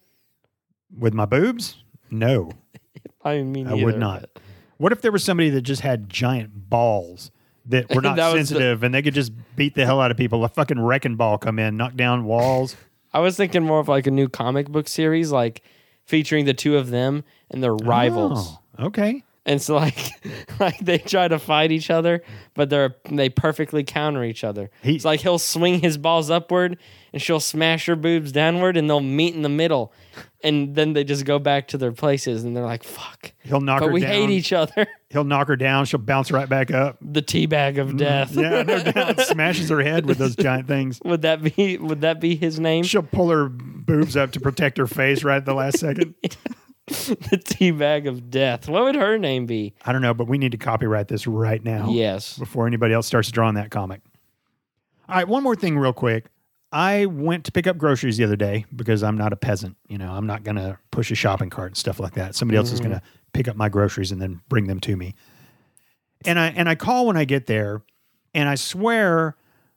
With 0.95 1.13
my 1.13 1.25
boobs? 1.25 1.83
No. 2.09 2.51
I 3.24 3.41
mean, 3.41 3.67
I 3.67 3.74
would 3.75 3.98
not. 3.98 4.29
What 4.77 4.91
if 4.91 5.01
there 5.01 5.12
was 5.12 5.24
somebody 5.24 5.50
that 5.51 5.62
just 5.62 5.81
had 5.81 6.10
giant 6.10 6.69
balls 6.69 7.31
that 7.68 7.94
were 7.94 8.01
not 8.01 8.15
That 8.15 8.34
was 8.34 8.50
the- 8.50 8.56
sensitive 8.56 8.84
and 8.84 8.94
they 8.94 9.01
could 9.01 9.13
just 9.13 9.32
beat 9.56 9.75
the 9.75 9.86
hell 9.86 10.00
out 10.01 10.12
of 10.12 10.18
people? 10.18 10.44
A 10.44 10.50
fucking 10.50 10.80
wrecking 10.80 11.15
ball 11.15 11.38
come 11.38 11.60
in, 11.60 11.77
knock 11.77 11.96
down 11.96 12.25
walls. 12.25 12.75
I 13.13 13.20
was 13.20 13.36
thinking 13.38 13.63
more 13.63 13.80
of 13.80 13.88
like 13.88 14.08
a 14.08 14.12
new 14.12 14.30
comic 14.30 14.70
book 14.70 14.88
series, 14.88 15.32
like 15.32 15.62
featuring 16.06 16.46
the 16.46 16.53
two 16.53 16.77
of 16.77 16.89
them 16.89 17.24
and 17.50 17.62
their 17.63 17.74
oh, 17.74 17.77
rivals. 17.84 18.58
Oh, 18.77 18.86
okay. 18.88 19.24
And 19.46 19.60
so 19.62 19.75
like 19.75 19.98
like 20.60 20.77
they 20.80 20.98
try 21.00 21.27
to 21.27 21.39
fight 21.39 21.72
each 21.72 21.89
other, 21.89 22.22
but 22.53 22.70
they're 22.70 22.96
they 23.10 23.27
perfectly 23.30 23.84
counter 23.84 24.24
each 24.24 24.44
other. 24.44 24.70
He- 24.84 24.96
it's 24.96 25.06
like 25.06 25.20
he'll 25.22 25.39
swing 25.39 25.80
his 25.82 25.98
balls 25.98 26.30
upward 26.30 26.77
and 27.12 27.22
she'll 27.22 27.39
smash 27.39 27.86
her 27.88 27.96
boobs 27.96 28.32
downward 28.32 28.77
and 28.77 28.89
they'll 28.89 29.00
meet 29.01 29.34
in 29.36 29.41
the 29.41 29.50
middle. 29.50 29.91
And 30.44 30.75
then 30.75 30.94
they 30.94 31.03
just 31.03 31.25
go 31.25 31.38
back 31.39 31.68
to 31.70 31.77
their 31.77 31.91
places 31.91 32.44
and 32.44 32.56
they're 32.56 32.63
like, 32.65 32.84
fuck. 32.84 33.32
He'll 33.44 33.62
knock 33.62 33.82
But 33.82 33.91
we 33.91 34.01
down. 34.01 34.12
hate 34.12 34.30
each 34.30 34.53
other. 34.53 34.88
He'll 35.12 35.24
knock 35.25 35.48
her 35.50 35.56
down. 35.58 35.86
She'll 35.86 36.00
bounce 36.00 36.32
right 36.32 36.48
back 36.48 36.72
up. 36.72 36.98
the 37.01 37.22
teabag 37.22 37.77
of 37.80 37.98
death. 37.98 38.32
Mm, 38.32 38.41
Yeah, 38.41 38.63
no 38.63 38.91
doubt. 38.91 39.20
Smashes 39.27 39.70
her 39.70 39.82
head 39.82 40.06
with 40.06 40.18
those 40.18 40.36
giant 40.36 40.68
things. 40.68 41.00
Would 41.03 41.22
that 41.24 41.41
be 41.44 41.77
would 41.77 42.01
that 42.01 42.20
be 42.22 42.36
his 42.36 42.60
name? 42.60 42.84
She'll 42.84 43.03
pull 43.03 43.30
her 43.30 43.50
boobs 43.50 44.15
up 44.15 44.32
to 44.32 44.39
protect 44.39 44.77
her 44.77 44.88
face 44.88 45.24
right 45.24 45.38
at 45.38 45.46
the 45.46 45.53
last 45.53 45.80
second. 45.80 46.15
the 46.88 47.38
teabag 47.44 48.08
of 48.08 48.30
death. 48.30 48.68
What 48.70 48.84
would 48.84 48.96
her 48.96 49.18
name 49.18 49.46
be? 49.46 49.74
I 49.86 49.91
don't 49.91 50.01
know, 50.01 50.13
but 50.13 50.27
we 50.27 50.38
need 50.38 50.53
to 50.53 50.58
copyright 50.58 51.08
this 51.08 51.27
right 51.27 51.63
now. 51.63 51.89
Yes. 51.89 52.38
before 52.38 52.68
anybody 52.68 52.94
else 52.94 53.08
starts 53.08 53.30
drawing 53.32 53.56
that 53.56 53.70
comic. 53.72 54.01
All 55.10 55.15
right, 55.15 55.27
one 55.27 55.44
more 55.44 55.56
thing, 55.56 55.77
real 55.77 55.94
quick. 55.94 56.25
I 56.74 57.06
went 57.06 57.44
to 57.46 57.51
pick 57.51 57.68
up 57.68 57.77
groceries 57.77 58.15
the 58.15 58.24
other 58.24 58.38
day 58.38 58.65
because 58.74 59.03
I'm 59.03 59.18
not 59.18 59.34
a 59.34 59.36
peasant. 59.36 59.75
You 59.89 59.98
know, 59.98 60.10
I'm 60.12 60.25
not 60.25 60.44
going 60.44 60.56
to 60.56 60.77
push 60.89 61.12
a 61.12 61.15
shopping 61.15 61.50
cart 61.50 61.72
and 61.72 61.77
stuff 61.77 62.00
like 62.00 62.13
that. 62.13 62.34
Somebody 62.34 62.58
else 62.58 62.72
is 62.72 62.80
going 62.80 62.91
to 62.91 63.01
pick 63.33 63.47
up 63.47 63.55
my 63.55 63.69
groceries 63.69 64.11
and 64.11 64.21
then 64.21 64.41
bring 64.50 64.67
them 64.67 64.79
to 64.81 64.95
me. 64.95 65.15
And 66.25 66.39
I 66.39 66.47
and 66.47 66.69
I 66.69 66.75
call 66.75 67.07
when 67.07 67.17
I 67.17 67.25
get 67.25 67.47
there, 67.47 67.81
and 68.33 68.47
I 68.47 68.55
swear 68.55 69.35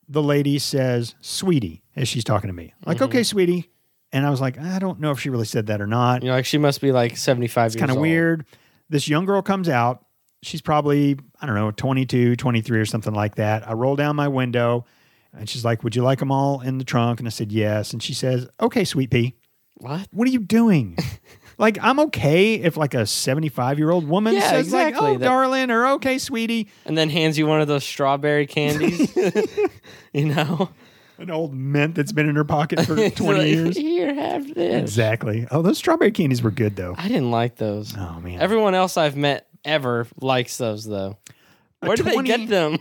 the 0.09 0.23
lady 0.23 0.59
says 0.59 1.15
"sweetie" 1.21 1.83
as 1.97 2.09
she's 2.09 2.25
talking 2.25 2.49
to 2.49 2.55
me. 2.55 2.75
Like, 2.85 2.97
mm-hmm. 2.97 3.05
okay, 3.05 3.23
sweetie. 3.23 3.71
And 4.13 4.25
I 4.25 4.31
was 4.31 4.41
like, 4.41 4.61
I 4.61 4.79
don't 4.79 5.01
know 5.01 5.11
if 5.11 5.19
she 5.19 5.29
really 5.29 5.45
said 5.45 5.67
that 5.67 5.81
or 5.81 5.89
not. 5.89 6.23
You 6.23 6.29
know, 6.29 6.37
like 6.37 6.47
she 6.47 6.57
must 6.57 6.81
be 6.81 6.93
like 6.93 7.17
75 7.17 7.67
It's 7.67 7.75
years 7.75 7.81
kind 7.81 7.91
of 7.91 7.97
weird. 7.97 8.47
This 8.89 9.09
young 9.09 9.25
girl 9.25 9.43
comes 9.43 9.69
out. 9.69 10.05
She's 10.41 10.63
probably, 10.63 11.17
I 11.41 11.47
don't 11.47 11.57
know, 11.57 11.73
22, 11.73 12.37
23 12.37 12.79
or 12.79 12.85
something 12.85 13.13
like 13.13 13.37
that. 13.37 13.69
I 13.69 13.73
roll 13.73 13.97
down 13.97 14.15
my 14.15 14.29
window 14.29 14.85
and 15.37 15.49
she's 15.49 15.65
like, 15.65 15.83
Would 15.83 15.97
you 15.97 16.03
like 16.03 16.21
them 16.21 16.31
all 16.31 16.61
in 16.61 16.79
the 16.79 16.85
trunk? 16.85 17.19
And 17.19 17.27
I 17.27 17.31
said, 17.31 17.51
Yes. 17.51 17.93
And 17.93 18.01
she 18.01 18.15
says, 18.15 18.47
Okay, 18.61 18.85
sweet 18.85 19.11
pea, 19.11 19.35
What? 19.75 20.07
what 20.13 20.29
are 20.29 20.31
you 20.31 20.41
doing? 20.41 20.97
Like 21.59 21.79
I'm 21.83 22.01
okay 22.01 22.55
if 22.55 22.77
like 22.77 22.95
a 22.95 23.07
75 23.07 23.79
year 23.79 23.91
old 23.91 24.09
woman 24.09 24.35
Yeah, 24.35 24.51
says 24.51 24.67
exactly. 24.67 25.01
like, 25.03 25.15
"Oh, 25.17 25.19
That- 25.19 25.25
darling," 25.25 25.71
or 25.71 25.87
"Okay, 25.95 26.19
sweetie," 26.19 26.69
and 26.85 26.97
then 26.99 27.11
hands 27.11 27.39
you 27.39 27.47
one 27.47 27.61
of 27.61 27.69
those 27.69 27.85
strawberry 27.85 28.47
candies. 28.47 29.15
you 30.13 30.27
know, 30.27 30.71
an 31.19 31.31
old 31.31 31.55
mint 31.55 31.95
that's 31.95 32.13
been 32.13 32.29
in 32.29 32.37
her 32.37 32.45
pocket 32.45 32.81
for 32.81 32.95
20 32.97 33.03
It's 33.07 33.21
like, 33.21 33.47
years. 33.47 33.77
Here, 33.77 34.15
have 34.15 34.53
this. 34.55 34.81
Exactly. 34.83 35.47
Oh, 35.51 35.63
those 35.63 35.79
strawberry 35.79 36.11
candies 36.13 36.43
were 36.43 36.51
good 36.51 36.77
though. 36.77 36.95
I 36.99 37.09
didn't 37.09 37.31
like 37.31 37.57
those. 37.57 37.95
Oh 37.97 38.21
man. 38.21 38.41
Everyone 38.41 38.75
else 38.75 38.97
I've 38.97 39.17
met 39.17 39.47
ever 39.65 40.07
likes 40.21 40.59
those 40.59 40.85
though. 40.85 41.17
Where 41.81 41.97
do 41.97 42.03
they 42.03 42.13
20 42.15 42.27
get 42.29 42.49
them? 42.49 42.79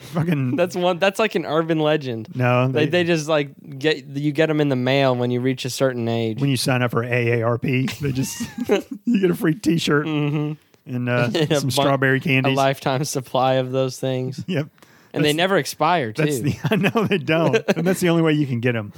Fucking 0.00 0.56
That's 0.56 0.74
one. 0.76 0.98
That's 0.98 1.18
like 1.18 1.34
an 1.34 1.44
urban 1.44 1.78
legend. 1.80 2.28
no. 2.34 2.68
They, 2.68 2.86
they 2.86 3.04
just 3.04 3.28
like 3.28 3.50
get 3.78 4.06
you 4.06 4.32
get 4.32 4.46
them 4.46 4.60
in 4.60 4.68
the 4.68 4.76
mail 4.76 5.14
when 5.14 5.30
you 5.30 5.40
reach 5.40 5.64
a 5.64 5.70
certain 5.70 6.08
age. 6.08 6.40
when 6.40 6.50
you 6.50 6.56
sign 6.56 6.82
up 6.82 6.90
for 6.92 7.02
AARP, 7.04 7.98
they 7.98 8.12
just 8.12 8.40
you 9.04 9.20
get 9.20 9.30
a 9.30 9.34
free 9.34 9.54
T-shirt 9.54 10.06
hmm 10.06 10.52
and 10.86 11.08
uh, 11.08 11.28
A 11.34 11.46
some 11.46 11.62
bun- 11.64 11.70
strawberry 11.70 12.16
A 12.18 12.20
candies. 12.20 12.56
lifetime 12.56 13.04
supply 13.04 13.54
of 13.54 13.72
those 13.72 14.00
things, 14.00 14.42
Yep. 14.46 14.68
and 15.12 15.22
they 15.24 15.28
That's- 15.32 15.34
never 15.36 15.58
expire 15.58 16.12
too. 16.12 16.24
That's 16.24 16.40
the 16.40 16.56
I 16.64 16.76
know 16.76 17.04
they 17.04 17.18
don't, 17.18 17.56
and 17.76 17.86
that's 17.86 18.00
the 18.00 18.08
only 18.08 18.22
way 18.22 18.32
you 18.32 18.46
can 18.46 18.60
get 18.60 18.72
them. 18.72 18.92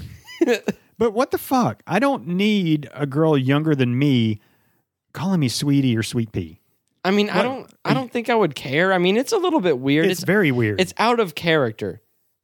but 0.99 1.13
what 1.15 1.33
the 1.33 1.39
fuck? 1.39 1.83
I 1.89 1.99
don't 1.99 2.29
need 2.29 2.89
a 2.95 3.07
girl 3.07 3.37
younger 3.37 3.75
than 3.75 3.99
me 3.99 4.41
calling 5.13 5.41
me 5.41 5.49
sweetie 5.49 5.97
or 5.97 6.03
sweet 6.05 6.31
pea. 6.31 6.60
I 7.05 7.11
mean, 7.11 7.31
I 7.31 7.43
don't. 7.43 7.71
I 7.85 7.95
don't 7.95 8.11
think 8.13 8.29
I 8.29 8.35
would 8.35 8.55
care. 8.55 8.93
I 8.93 8.99
mean, 8.99 9.17
it's 9.17 9.33
a 9.33 9.39
little 9.39 9.61
bit 9.61 9.79
weird. 9.79 10.07
It's, 10.07 10.21
It's 10.21 10.27
very 10.27 10.53
weird. 10.53 10.81
it's 10.81 10.93
out 10.99 11.19
of 11.21 11.35
character. 11.35 12.03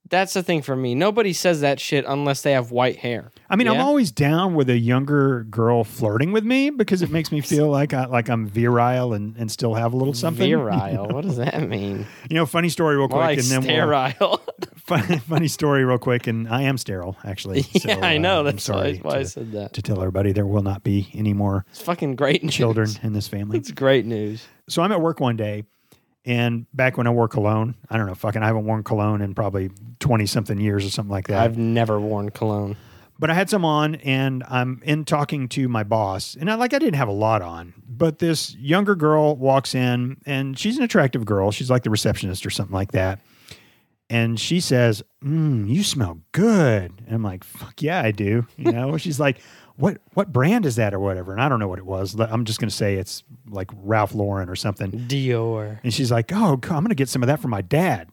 That's 0.09 0.35
the 0.35 0.43
thing 0.43 0.63
for 0.63 0.77
me. 0.77 0.95
Nobody 0.95 1.33
says 1.33 1.63
that 1.63 1.81
shit 1.81 2.05
unless 2.07 2.43
they 2.43 2.53
have 2.53 2.71
white 2.71 2.97
hair. 2.99 3.33
I 3.51 3.57
mean, 3.57 3.67
I'm 3.69 3.81
always 3.81 4.13
down 4.13 4.55
with 4.55 4.71
a 4.71 4.79
younger 4.79 5.45
girl 5.45 5.83
flirting 5.85 6.31
with 6.33 6.45
me 6.45 6.71
because 6.71 7.03
it 7.03 7.11
makes 7.11 7.33
me 7.33 7.41
feel 7.41 7.69
like 7.69 7.93
I 7.93 8.07
like 8.07 8.29
I'm 8.29 8.47
virile 8.47 9.13
and, 9.15 9.37
and 9.37 9.51
still 9.51 9.75
have 9.75 9.93
a 9.93 9.97
little 9.97 10.15
something. 10.15 10.49
Virile. 10.49 11.09
What 11.17 11.25
does 11.25 11.37
that 11.39 11.69
mean? 11.69 12.07
You 12.31 12.37
know, 12.37 12.47
funny 12.47 12.69
story 12.69 12.97
real 12.97 13.09
quick, 13.09 13.21
like 13.21 13.39
and 13.39 13.47
then 13.49 13.61
we'll, 13.63 13.69
sterile. 13.71 14.41
funny, 14.77 15.19
funny 15.19 15.49
story 15.49 15.85
real 15.85 15.99
quick, 15.99 16.27
and 16.27 16.49
I 16.49 16.63
am 16.63 16.79
sterile 16.79 17.17
actually. 17.25 17.63
So, 17.77 17.89
yeah, 17.91 17.99
I 18.07 18.19
know. 18.19 18.41
uh, 18.41 18.43
That's 18.45 18.69
why, 18.69 18.97
why 19.03 19.19
I 19.19 19.23
said 19.25 19.53
that. 19.53 19.73
to 19.75 19.83
tell 19.83 19.99
everybody 19.99 20.33
there 20.33 20.47
will 20.47 20.63
not 20.63 20.83
be 20.83 21.09
any 21.15 21.33
more 21.35 21.65
It's 21.71 21.83
fucking 21.83 22.17
great 22.17 22.43
news. 22.43 22.55
children 22.55 22.89
in 23.03 23.13
this 23.13 23.29
family. 23.29 23.59
It's 23.59 23.71
great 23.71 24.07
news. 24.07 24.47
So 24.69 24.83
I'm 24.83 24.93
at 24.93 25.01
work 25.01 25.21
one 25.21 25.37
day, 25.37 25.65
and 26.27 26.67
back 26.75 26.99
when 26.99 27.07
I 27.07 27.11
wore 27.11 27.29
cologne, 27.29 27.77
I 27.89 27.97
don't 27.97 28.07
know, 28.07 28.15
fucking, 28.15 28.43
I 28.43 28.47
haven't 28.47 28.67
worn 28.67 28.83
cologne 28.83 29.23
in 29.23 29.35
probably 29.35 29.71
20 30.01 30.27
something 30.27 30.59
years 30.59 30.85
or 30.85 30.91
something 30.91 31.11
like 31.13 31.29
that. 31.29 31.41
I've 31.43 31.57
never 31.57 31.99
worn 32.01 32.31
cologne. 32.31 32.77
but 33.19 33.31
I 33.31 33.35
had 33.35 33.49
some 33.49 33.65
on, 33.65 33.95
and 33.97 34.45
I'm 34.51 34.81
in 34.85 35.05
talking 35.05 35.49
to 35.51 35.69
my 35.69 35.85
boss, 35.85 36.37
and 36.39 36.51
I 36.51 36.55
like, 36.57 36.75
I 36.75 36.79
didn't 36.79 36.97
have 36.97 37.09
a 37.09 37.13
lot 37.13 37.41
on, 37.43 37.73
but 37.89 38.19
this 38.19 38.55
younger 38.57 38.95
girl 38.97 39.37
walks 39.37 39.75
in, 39.75 40.17
and 40.27 40.59
she's 40.59 40.77
an 40.77 40.83
attractive 40.83 41.25
girl. 41.25 41.51
She's 41.53 41.71
like 41.71 41.85
the 41.85 41.91
receptionist 41.91 42.45
or 42.45 42.51
something 42.51 42.75
like 42.75 42.93
that. 42.93 43.21
And 44.09 44.39
she 44.39 44.61
says, 44.61 45.03
mm, 45.25 45.69
"You 45.69 45.83
smell 45.83 46.21
good." 46.31 46.93
And 47.07 47.15
I'm 47.15 47.25
like, 47.25 47.43
"Fuck 47.43 47.83
yeah, 47.83 48.01
I 48.01 48.13
do." 48.13 48.47
You 48.57 48.71
know. 48.77 48.97
She's 48.99 49.19
like, 49.19 49.39
"What 49.77 49.99
what 50.15 50.33
brand 50.33 50.67
is 50.67 50.77
that 50.77 50.95
or 50.95 50.99
whatever?" 50.99 51.33
And 51.33 51.41
I 51.41 51.49
don't 51.49 51.59
know 51.59 51.69
what 51.69 51.79
it 51.79 51.87
was. 51.87 52.19
I'm 52.19 52.45
just 52.45 52.59
gonna 52.61 52.71
say 52.71 52.95
it's 52.97 53.23
like 53.49 53.71
Ralph 53.83 54.15
Lauren 54.15 54.49
or 54.49 54.57
something. 54.57 54.91
Dior. 54.93 55.79
And 55.85 55.93
she's 55.93 56.11
like, 56.11 56.33
"Oh, 56.33 56.53
I'm 56.55 56.61
going 56.61 56.89
to 56.89 56.95
get 56.95 57.09
some 57.09 57.23
of 57.23 57.27
that 57.29 57.41
for 57.41 57.49
my 57.49 57.63
dad." 57.63 58.09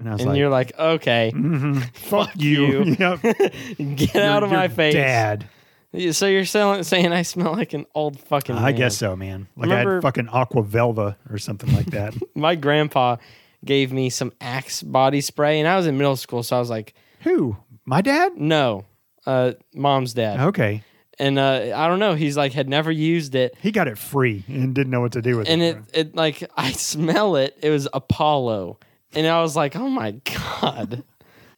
And 0.00 0.08
I 0.08 0.12
was 0.12 0.20
like, 0.20 0.22
And 0.22 0.30
like, 0.30 0.38
you're 0.38 0.48
like, 0.50 0.78
okay, 0.78 1.32
"Mhm, 1.34 1.94
"Fuck, 1.96 2.30
you!" 2.36 2.84
you. 2.84 2.96
Yep. 2.98 3.96
get 3.96 4.16
out 4.16 4.42
of 4.42 4.50
my 4.50 4.68
face. 4.68 4.94
dad. 4.94 5.48
So 6.10 6.26
you're 6.26 6.44
selling, 6.44 6.82
saying 6.82 7.12
I 7.12 7.22
smell 7.22 7.52
like 7.52 7.72
an 7.72 7.86
old 7.94 8.18
fucking. 8.18 8.56
I 8.56 8.72
guess 8.72 8.96
so, 8.96 9.14
man. 9.14 9.46
Like 9.56 9.70
I 9.70 9.78
had 9.92 10.02
fucking 10.02 10.28
Aqua 10.28 10.64
Velva 10.64 11.14
or 11.30 11.38
something 11.38 11.72
like 11.72 11.86
that. 11.86 12.14
My 12.34 12.56
grandpa 12.56 13.16
gave 13.64 13.92
me 13.92 14.10
some 14.10 14.32
Axe 14.40 14.82
body 14.82 15.20
spray, 15.20 15.60
and 15.60 15.68
I 15.68 15.76
was 15.76 15.86
in 15.86 15.96
middle 15.96 16.16
school, 16.16 16.42
so 16.42 16.56
I 16.56 16.58
was 16.58 16.68
like, 16.68 16.94
Who? 17.20 17.56
My 17.84 18.00
dad? 18.00 18.36
no, 18.36 18.86
uh, 19.26 19.52
mom's 19.74 20.14
dad, 20.14 20.40
Okay, 20.40 20.82
and 21.18 21.38
uh, 21.38 21.72
I 21.74 21.88
don't 21.88 21.98
know. 21.98 22.14
He's 22.14 22.36
like 22.36 22.52
had 22.52 22.68
never 22.68 22.90
used 22.90 23.34
it, 23.34 23.54
he 23.60 23.70
got 23.72 23.88
it 23.88 23.98
free 23.98 24.44
and 24.48 24.74
didn't 24.74 24.90
know 24.90 25.00
what 25.00 25.12
to 25.12 25.22
do 25.22 25.36
with 25.38 25.48
it. 25.48 25.52
and 25.52 25.62
it. 25.62 25.76
it 25.76 25.84
it 26.08 26.14
like 26.16 26.42
I 26.56 26.72
smell 26.72 27.36
it. 27.36 27.56
It 27.62 27.70
was 27.70 27.88
Apollo, 27.92 28.78
and 29.14 29.26
I 29.26 29.40
was 29.42 29.56
like, 29.56 29.76
oh 29.76 29.88
my 29.88 30.12
god. 30.12 31.04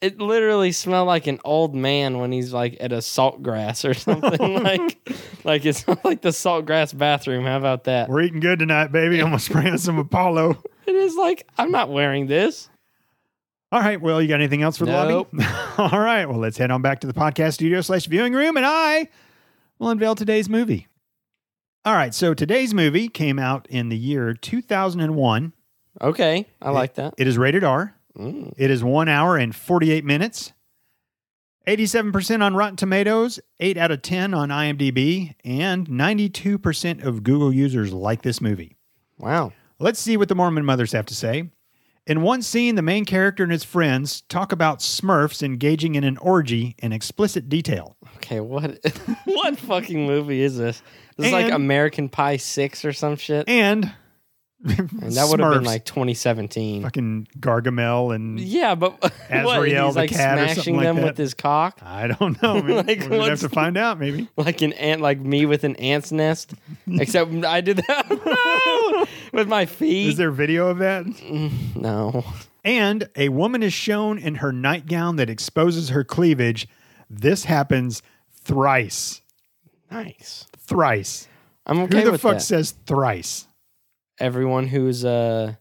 It 0.03 0.21
literally 0.21 0.73
smelled 0.73 1.07
like 1.07 1.27
an 1.27 1.41
old 1.43 1.75
man 1.75 2.19
when 2.19 2.31
he's 2.31 2.53
like 2.53 2.77
at 2.81 2.93
a 2.93 2.99
Saltgrass 2.99 3.89
or 3.89 3.95
something 3.95 4.63
like 4.63 4.99
like 5.43 5.65
it's 5.65 5.89
like 6.05 6.21
the 6.21 6.29
Saltgrass 6.29 6.97
bathroom. 6.97 7.45
How 7.47 7.57
about 7.57 7.85
that? 7.85 8.11
We're 8.11 8.21
eating 8.21 8.41
good 8.41 8.59
tonight, 8.59 8.93
baby. 8.93 9.21
I'm 9.21 9.29
gonna 9.29 9.39
spray 9.39 9.71
on 9.71 9.79
some 9.79 9.99
Apollo. 9.99 10.63
It 10.87 10.95
is 10.95 11.17
like 11.17 11.49
I'm 11.57 11.71
not 11.71 11.89
wearing 11.91 12.27
this. 12.27 12.69
All 13.77 13.83
right. 13.83 14.01
Well, 14.01 14.23
you 14.23 14.29
got 14.29 14.37
anything 14.37 14.63
else 14.63 14.79
for 14.79 14.87
the 14.87 14.93
Nope. 15.07 15.29
lobby? 15.35 15.47
All 15.95 16.01
right. 16.01 16.25
Well, 16.25 16.39
let's 16.39 16.57
head 16.57 16.71
on 16.71 16.81
back 16.81 17.01
to 17.01 17.07
the 17.07 17.13
podcast 17.13 17.53
studio 17.53 17.83
slash 17.83 18.07
viewing 18.07 18.33
room, 18.33 18.57
and 18.57 18.65
I 18.65 19.07
will 19.79 19.91
unveil 19.91 20.15
today's 20.15 20.49
movie. 20.49 20.87
All 21.85 21.93
right. 21.93 22.15
So 22.15 22.33
today's 22.33 22.73
movie 22.73 23.09
came 23.09 23.39
out 23.39 23.67
in 23.69 23.91
the 23.91 23.97
year 23.99 24.33
2001. 24.33 25.53
Okay, 26.01 26.47
I 26.63 26.71
like 26.71 26.95
that. 26.95 27.13
It 27.19 27.27
is 27.29 27.37
rated 27.37 27.65
R. 27.65 27.95
Mm. 28.17 28.55
It 28.57 28.71
is 28.71 28.83
one 28.83 29.11
hour 29.11 29.37
and 29.37 29.55
48 29.55 30.07
minutes. 30.07 30.55
87% 31.67 32.43
on 32.43 32.55
Rotten 32.55 32.77
Tomatoes, 32.77 33.41
8 33.61 33.77
out 33.77 33.91
of 33.91 34.01
10 34.01 34.33
on 34.33 34.49
IMDb, 34.49 35.35
and 35.45 35.87
92% 35.87 37.05
of 37.05 37.23
Google 37.25 37.53
users 37.53 37.93
like 37.93 38.23
this 38.23 38.41
movie. 38.41 38.77
Wow. 39.19 39.53
Let's 39.79 40.01
see 40.01 40.17
what 40.17 40.29
the 40.31 40.35
Mormon 40.35 40.65
mothers 40.65 40.93
have 40.93 41.05
to 41.07 41.15
say. 41.15 41.51
In 42.07 42.23
one 42.23 42.41
scene, 42.43 42.77
the 42.77 42.83
main 42.83 43.05
character 43.05 43.43
and 43.43 43.51
his 43.51 43.65
friends 43.65 44.21
talk 44.29 44.53
about 44.53 44.79
Smurfs 44.79 45.43
engaging 45.43 45.97
in 45.97 46.05
an 46.05 46.17
orgy 46.19 46.77
in 46.79 46.93
explicit 46.93 47.49
detail. 47.49 47.97
Okay, 48.17 48.39
what 48.41 48.79
what 49.25 49.59
fucking 49.59 50.07
movie 50.07 50.43
is 50.43 50.57
this? 50.57 50.83
This 51.17 51.27
is 51.27 51.33
like 51.33 51.47
And- 51.47 51.55
American 51.55 52.09
Pie 52.09 52.37
Six 52.37 52.85
or 52.85 52.93
some 52.93 53.17
shit. 53.17 53.49
And, 53.49 53.93
And 54.79 55.13
that 55.13 55.29
would 55.29 55.41
have 55.41 55.53
been 55.53 55.63
Smurfs, 55.63 55.67
like 55.67 55.85
2017. 55.85 56.83
fucking 56.83 57.29
Gargamel 57.39 58.15
and 58.15 58.41
Yeah, 58.41 58.75
but 58.75 59.01
what? 59.03 59.13
Azrael 59.31 59.87
He's 59.87 59.95
the 59.95 60.01
like 60.01 60.11
cat 60.11 60.39
or 60.39 60.43
smashing 60.43 60.55
something 60.57 60.77
like 60.77 60.85
them 60.85 60.97
that. 60.97 61.05
with 61.05 61.17
his 61.17 61.35
cock, 61.35 61.79
I 61.83 62.09
don't 62.09 62.43
know. 62.43 62.63
Man. 62.63 62.87
Like, 62.87 63.01
We're 63.01 63.09
gonna 63.09 63.15
have 63.15 63.19
what's- 63.29 63.41
to 63.43 63.49
find 63.49 63.77
out, 63.77 63.99
maybe. 63.99 64.29
like 64.37 64.63
an 64.63 64.73
ant, 64.75 65.01
like 65.01 65.21
me 65.21 65.47
with 65.47 65.65
an 65.65 65.77
ant's 65.77 66.11
nest. 66.13 66.55
Except 66.89 67.33
I 67.45 67.61
did 67.61 67.79
that 67.87 68.11
no! 68.11 69.07
with 69.39 69.49
my 69.49 69.67
feet. 69.67 70.09
Is 70.11 70.17
there 70.17 70.31
video 70.31 70.69
of 70.69 70.79
that? 70.79 71.05
Mm, 71.07 71.77
no. 71.77 72.25
And 72.65 73.09
a 73.15 73.29
woman 73.29 73.63
is 73.63 73.73
shown 73.73 74.19
in 74.19 74.37
her 74.37 74.53
nightgown 74.53 75.17
that 75.17 75.31
exposes 75.31 75.91
her 75.91 76.03
cleavage. 76.03 76.67
This 77.09 77.45
happens 77.45 78.03
thrice. 78.43 79.21
Nice. 79.91 80.47
Thrice. 80.59 81.29
I'm 81.67 81.79
okay 81.83 81.99
Who 81.99 82.05
the 82.07 82.13
with 82.13 82.21
fuck 82.21 82.35
that. 82.35 82.41
says 82.41 82.73
thrice? 82.87 83.46
Everyone 84.19 84.69
who's 84.69 85.05
uh 85.05 85.55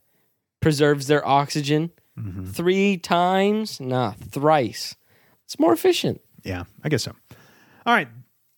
preserves 0.61 1.07
their 1.07 1.25
oxygen 1.27 1.91
Mm-hmm. 2.17 2.45
three 2.45 2.95
times, 2.95 3.81
nah, 3.81 4.13
thrice. 4.31 4.95
It's 5.43 5.59
more 5.59 5.73
efficient. 5.73 6.21
Yeah, 6.45 6.63
I 6.81 6.87
guess 6.87 7.03
so. 7.03 7.11
All 7.85 7.93
right. 7.93 8.07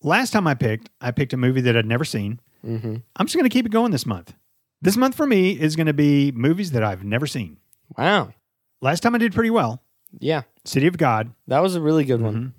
Last 0.03 0.29
time 0.29 0.45
I 0.45 0.53
picked, 0.53 0.91
I 1.01 1.09
picked 1.09 1.33
a 1.33 1.37
movie 1.37 1.61
that 1.61 1.75
I'd 1.75 1.87
never 1.87 2.05
seen. 2.05 2.39
Mm-hmm. 2.63 2.97
I'm 3.15 3.25
just 3.25 3.35
going 3.35 3.49
to 3.49 3.53
keep 3.53 3.65
it 3.65 3.71
going 3.71 3.89
this 3.91 4.05
month. 4.05 4.35
This 4.79 4.95
month 4.95 5.15
for 5.15 5.25
me 5.25 5.59
is 5.59 5.75
going 5.75 5.87
to 5.87 5.93
be 5.93 6.31
movies 6.33 6.69
that 6.73 6.83
I've 6.83 7.03
never 7.03 7.25
seen. 7.25 7.57
Wow. 7.97 8.31
Last 8.79 8.99
time 9.01 9.15
I 9.15 9.17
did 9.17 9.33
pretty 9.33 9.49
well. 9.49 9.81
Yeah, 10.19 10.43
City 10.63 10.85
of 10.85 10.99
God. 10.99 11.33
that 11.47 11.63
was 11.63 11.73
a 11.73 11.81
really 11.81 12.05
good 12.05 12.21
one. 12.21 12.35
Mhm. 12.35 12.51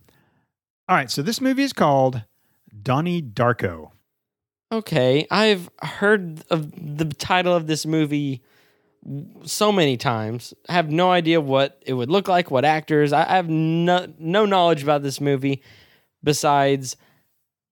All 0.88 0.96
right. 0.96 1.10
So 1.12 1.22
this 1.22 1.40
movie 1.40 1.62
is 1.62 1.72
called 1.72 2.24
Donnie 2.82 3.22
Darko. 3.22 3.92
Okay, 4.70 5.26
I've 5.30 5.70
heard 5.80 6.42
of 6.50 6.72
the 6.72 7.06
title 7.06 7.54
of 7.54 7.66
this 7.66 7.86
movie 7.86 8.42
so 9.44 9.72
many 9.72 9.96
times. 9.96 10.52
I 10.68 10.74
have 10.74 10.90
no 10.90 11.10
idea 11.10 11.40
what 11.40 11.82
it 11.86 11.94
would 11.94 12.10
look 12.10 12.28
like, 12.28 12.50
what 12.50 12.64
actors. 12.64 13.12
I 13.12 13.24
have 13.24 13.48
no 13.48 14.06
no 14.18 14.44
knowledge 14.44 14.82
about 14.82 15.02
this 15.02 15.20
movie 15.20 15.62
besides 16.22 16.96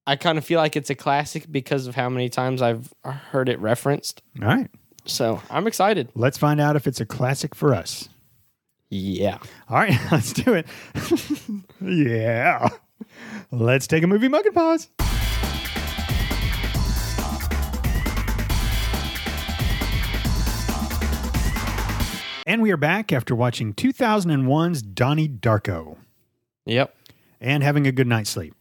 I 0.07 0.17
kind 0.17 0.39
of 0.39 0.45
feel 0.45 0.61
like 0.61 0.77
it's 0.77 0.89
a 0.89 0.95
classic 0.95 1.51
because 1.51 1.87
of 1.87 1.95
how 1.97 2.09
many 2.09 2.29
times 2.29 2.63
I've 2.63 2.93
heard 3.05 3.49
it 3.49 3.59
referenced. 3.59 4.23
All 4.41 4.49
right. 4.49 4.71
So, 5.05 5.41
I'm 5.51 5.67
excited. 5.67 6.11
Let's 6.15 6.39
find 6.39 6.61
out 6.61 6.75
if 6.77 6.87
it's 6.87 7.01
a 7.01 7.07
classic 7.07 7.55
for 7.55 7.75
us. 7.75 8.09
Yeah. 8.89 9.39
All 9.69 9.79
right, 9.79 9.99
let's 10.13 10.33
do 10.33 10.55
it. 10.55 10.67
yeah. 11.81 12.69
Let's 13.51 13.87
take 13.87 14.03
a 14.03 14.07
movie 14.07 14.29
muggin 14.29 14.55
pause. 14.55 14.89
And 22.47 22.63
we 22.63 22.71
are 22.71 22.77
back 22.77 23.13
after 23.13 23.35
watching 23.35 23.75
2001's 23.75 24.81
Donnie 24.83 25.29
Darko 25.29 25.97
Yep. 26.65 26.95
and 27.41 27.63
having 27.63 27.87
a 27.87 27.93
good 27.93 28.07
night's 28.07 28.31
sleep. 28.31 28.55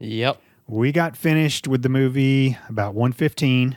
Yep. 0.00 0.40
we 0.66 0.90
got 0.92 1.16
finished 1.16 1.68
with 1.68 1.82
the 1.82 1.88
movie 1.88 2.58
about 2.68 2.94
115. 2.94 3.76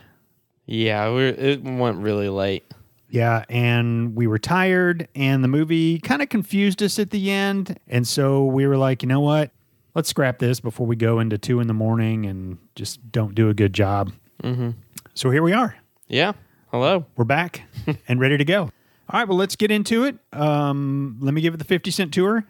Yeah, 0.66 1.08
we're, 1.10 1.28
it 1.28 1.62
went 1.62 1.98
really 1.98 2.28
late. 2.28 2.64
Yeah, 3.08 3.44
and 3.48 4.14
we 4.14 4.26
were 4.26 4.38
tired, 4.38 5.08
and 5.14 5.42
the 5.42 5.48
movie 5.48 5.98
kind 6.00 6.20
of 6.20 6.28
confused 6.28 6.82
us 6.82 6.98
at 6.98 7.08
the 7.10 7.30
end. 7.30 7.78
And 7.86 8.06
so 8.06 8.44
we 8.44 8.66
were 8.66 8.76
like, 8.76 9.02
you 9.02 9.08
know 9.08 9.20
what? 9.20 9.50
Let's 9.94 10.10
scrap 10.10 10.38
this 10.40 10.60
before 10.60 10.86
we 10.86 10.96
go 10.96 11.18
into 11.20 11.38
two 11.38 11.60
in 11.60 11.68
the 11.68 11.74
morning 11.74 12.26
and 12.26 12.58
just 12.74 13.10
don't 13.10 13.34
do 13.34 13.48
a 13.48 13.54
good 13.54 13.72
job. 13.72 14.12
Mm-hmm. 14.42 14.70
So 15.14 15.30
here 15.30 15.42
we 15.42 15.52
are. 15.54 15.74
Yeah. 16.08 16.32
Hello. 16.70 17.06
We're 17.16 17.24
back 17.24 17.62
and 18.08 18.20
ready 18.20 18.36
to 18.36 18.44
go. 18.44 18.70
All 19.10 19.20
right, 19.20 19.28
well, 19.28 19.38
let's 19.38 19.56
get 19.56 19.70
into 19.70 20.04
it. 20.04 20.18
Um, 20.32 21.16
let 21.20 21.32
me 21.32 21.40
give 21.40 21.54
it 21.54 21.56
the 21.56 21.64
50 21.64 21.90
cent 21.90 22.12
tour. 22.12 22.44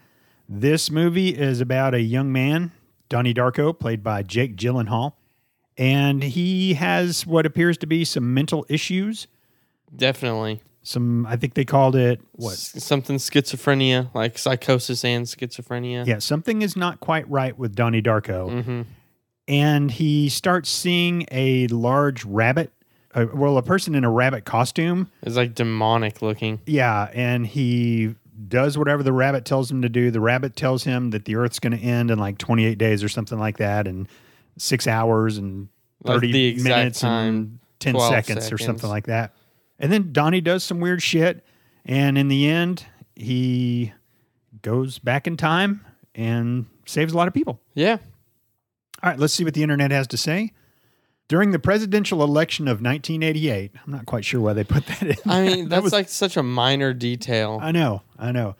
This 0.49 0.91
movie 0.91 1.29
is 1.29 1.61
about 1.61 1.93
a 1.93 2.01
young 2.01 2.31
man, 2.33 2.71
Donnie 3.07 3.33
Darko, 3.33 3.77
played 3.77 4.03
by 4.03 4.23
Jake 4.23 4.57
Gyllenhaal, 4.57 5.13
and 5.77 6.21
he 6.21 6.73
has 6.73 7.25
what 7.25 7.45
appears 7.45 7.77
to 7.77 7.87
be 7.87 8.03
some 8.03 8.33
mental 8.33 8.65
issues. 8.67 9.27
Definitely. 9.95 10.61
Some, 10.81 11.25
I 11.27 11.37
think 11.37 11.53
they 11.53 11.65
called 11.65 11.95
it 11.95 12.19
what? 12.33 12.53
S- 12.53 12.83
something 12.83 13.17
schizophrenia, 13.17 14.13
like 14.13 14.37
psychosis 14.37 15.05
and 15.05 15.25
schizophrenia. 15.25 16.05
Yeah, 16.05 16.19
something 16.19 16.61
is 16.61 16.75
not 16.75 16.99
quite 16.99 17.29
right 17.29 17.57
with 17.57 17.75
Donnie 17.75 18.01
Darko. 18.01 18.49
Mm-hmm. 18.49 18.81
And 19.47 19.91
he 19.91 20.29
starts 20.29 20.69
seeing 20.69 21.25
a 21.31 21.67
large 21.67 22.25
rabbit, 22.25 22.71
uh, 23.15 23.25
well, 23.33 23.57
a 23.57 23.63
person 23.63 23.95
in 23.95 24.03
a 24.03 24.11
rabbit 24.11 24.45
costume. 24.45 25.09
It's 25.23 25.35
like 25.35 25.55
demonic 25.55 26.21
looking. 26.21 26.61
Yeah, 26.65 27.09
and 27.13 27.45
he 27.45 28.15
does 28.47 28.77
whatever 28.77 29.03
the 29.03 29.11
rabbit 29.13 29.45
tells 29.45 29.69
him 29.69 29.81
to 29.81 29.89
do. 29.89 30.11
The 30.11 30.21
rabbit 30.21 30.55
tells 30.55 30.83
him 30.83 31.09
that 31.11 31.25
the 31.25 31.35
Earth's 31.35 31.59
going 31.59 31.77
to 31.77 31.83
end 31.83 32.11
in 32.11 32.19
like 32.19 32.37
28 32.37 32.77
days 32.77 33.03
or 33.03 33.09
something 33.09 33.39
like 33.39 33.57
that, 33.57 33.87
and 33.87 34.07
six 34.57 34.87
hours 34.87 35.37
and 35.37 35.69
30 36.05 36.31
the 36.31 36.45
exact 36.47 36.77
minutes 36.77 36.99
time, 36.99 37.27
and 37.35 37.59
10 37.79 37.93
12 37.93 38.09
seconds, 38.13 38.51
or 38.51 38.57
something 38.57 38.89
like 38.89 39.07
that. 39.07 39.33
And 39.79 39.91
then 39.91 40.11
Donnie 40.11 40.41
does 40.41 40.63
some 40.63 40.79
weird 40.79 41.01
shit, 41.01 41.43
and 41.85 42.17
in 42.17 42.27
the 42.27 42.47
end, 42.47 42.85
he 43.15 43.93
goes 44.61 44.99
back 44.99 45.25
in 45.27 45.37
time 45.37 45.85
and 46.15 46.65
saves 46.85 47.13
a 47.13 47.17
lot 47.17 47.27
of 47.27 47.33
people. 47.33 47.59
Yeah. 47.73 47.97
All 49.01 49.09
right, 49.09 49.19
let's 49.19 49.33
see 49.33 49.43
what 49.45 49.53
the 49.53 49.63
internet 49.63 49.91
has 49.91 50.07
to 50.07 50.17
say. 50.17 50.51
During 51.29 51.51
the 51.51 51.59
presidential 51.59 52.23
election 52.23 52.67
of 52.67 52.81
1988, 52.81 53.71
I'm 53.85 53.91
not 53.93 54.07
quite 54.07 54.25
sure 54.25 54.41
why 54.41 54.53
they 54.53 54.63
put 54.63 54.85
that 54.87 55.03
in. 55.03 55.15
I 55.25 55.41
mean, 55.43 55.69
That 55.69 55.83
was- 55.83 55.93
like 55.93 56.09
such 56.09 56.35
a 56.35 56.43
minor 56.43 56.91
detail. 56.93 57.59
I 57.61 57.71
know, 57.71 58.01
I 58.17 58.31
know. 58.33 58.55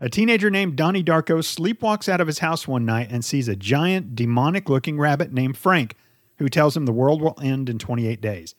A 0.00 0.08
teenager 0.08 0.50
named 0.50 0.74
Donnie 0.76 1.04
Darko 1.04 1.38
sleepwalks 1.38 2.08
out 2.08 2.20
of 2.20 2.26
his 2.26 2.40
house 2.40 2.66
one 2.66 2.84
night 2.84 3.08
and 3.10 3.24
sees 3.24 3.46
a 3.46 3.54
giant, 3.54 4.16
demonic 4.16 4.68
looking 4.68 4.98
rabbit 4.98 5.32
named 5.32 5.56
Frank, 5.56 5.94
who 6.38 6.48
tells 6.48 6.76
him 6.76 6.84
the 6.86 6.92
world 6.92 7.22
will 7.22 7.38
end 7.42 7.68
in 7.68 7.78
28 7.78 8.20
days. 8.20 8.54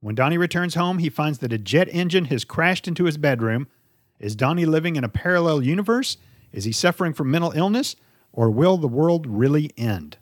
When 0.00 0.14
Donnie 0.14 0.38
returns 0.38 0.74
home, 0.76 0.98
he 0.98 1.10
finds 1.10 1.38
that 1.40 1.52
a 1.52 1.58
jet 1.58 1.88
engine 1.90 2.26
has 2.26 2.44
crashed 2.44 2.88
into 2.88 3.04
his 3.04 3.18
bedroom. 3.18 3.66
Is 4.18 4.34
Donnie 4.36 4.66
living 4.66 4.96
in 4.96 5.04
a 5.04 5.08
parallel 5.08 5.62
universe? 5.62 6.16
Is 6.52 6.64
he 6.64 6.72
suffering 6.72 7.12
from 7.12 7.30
mental 7.30 7.52
illness? 7.52 7.96
Or 8.32 8.50
will 8.50 8.76
the 8.76 8.88
world 8.88 9.26
really 9.26 9.72
end? 9.76 10.16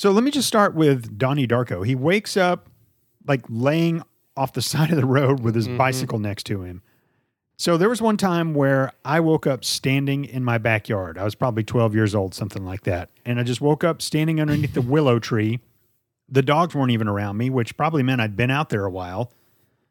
So 0.00 0.12
let 0.12 0.24
me 0.24 0.30
just 0.30 0.48
start 0.48 0.74
with 0.74 1.18
Donnie 1.18 1.46
Darko. 1.46 1.84
He 1.84 1.94
wakes 1.94 2.34
up 2.34 2.70
like 3.26 3.42
laying 3.50 4.02
off 4.34 4.54
the 4.54 4.62
side 4.72 4.88
of 4.88 4.96
the 4.96 5.04
road 5.04 5.40
with 5.40 5.54
his 5.54 5.68
mm-hmm. 5.68 5.76
bicycle 5.76 6.18
next 6.18 6.44
to 6.44 6.62
him. 6.62 6.80
So 7.58 7.76
there 7.76 7.90
was 7.90 8.00
one 8.00 8.16
time 8.16 8.54
where 8.54 8.92
I 9.04 9.20
woke 9.20 9.46
up 9.46 9.62
standing 9.62 10.24
in 10.24 10.42
my 10.42 10.56
backyard. 10.56 11.18
I 11.18 11.24
was 11.24 11.34
probably 11.34 11.64
12 11.64 11.94
years 11.94 12.14
old, 12.14 12.34
something 12.34 12.64
like 12.64 12.84
that. 12.84 13.10
And 13.26 13.38
I 13.38 13.42
just 13.42 13.60
woke 13.60 13.84
up 13.84 14.00
standing 14.00 14.40
underneath 14.40 14.72
the 14.72 14.80
willow 14.96 15.18
tree. 15.18 15.60
The 16.30 16.40
dogs 16.40 16.74
weren't 16.74 16.92
even 16.92 17.06
around 17.06 17.36
me, 17.36 17.50
which 17.50 17.76
probably 17.76 18.02
meant 18.02 18.22
I'd 18.22 18.36
been 18.36 18.50
out 18.50 18.70
there 18.70 18.86
a 18.86 18.90
while. 18.90 19.30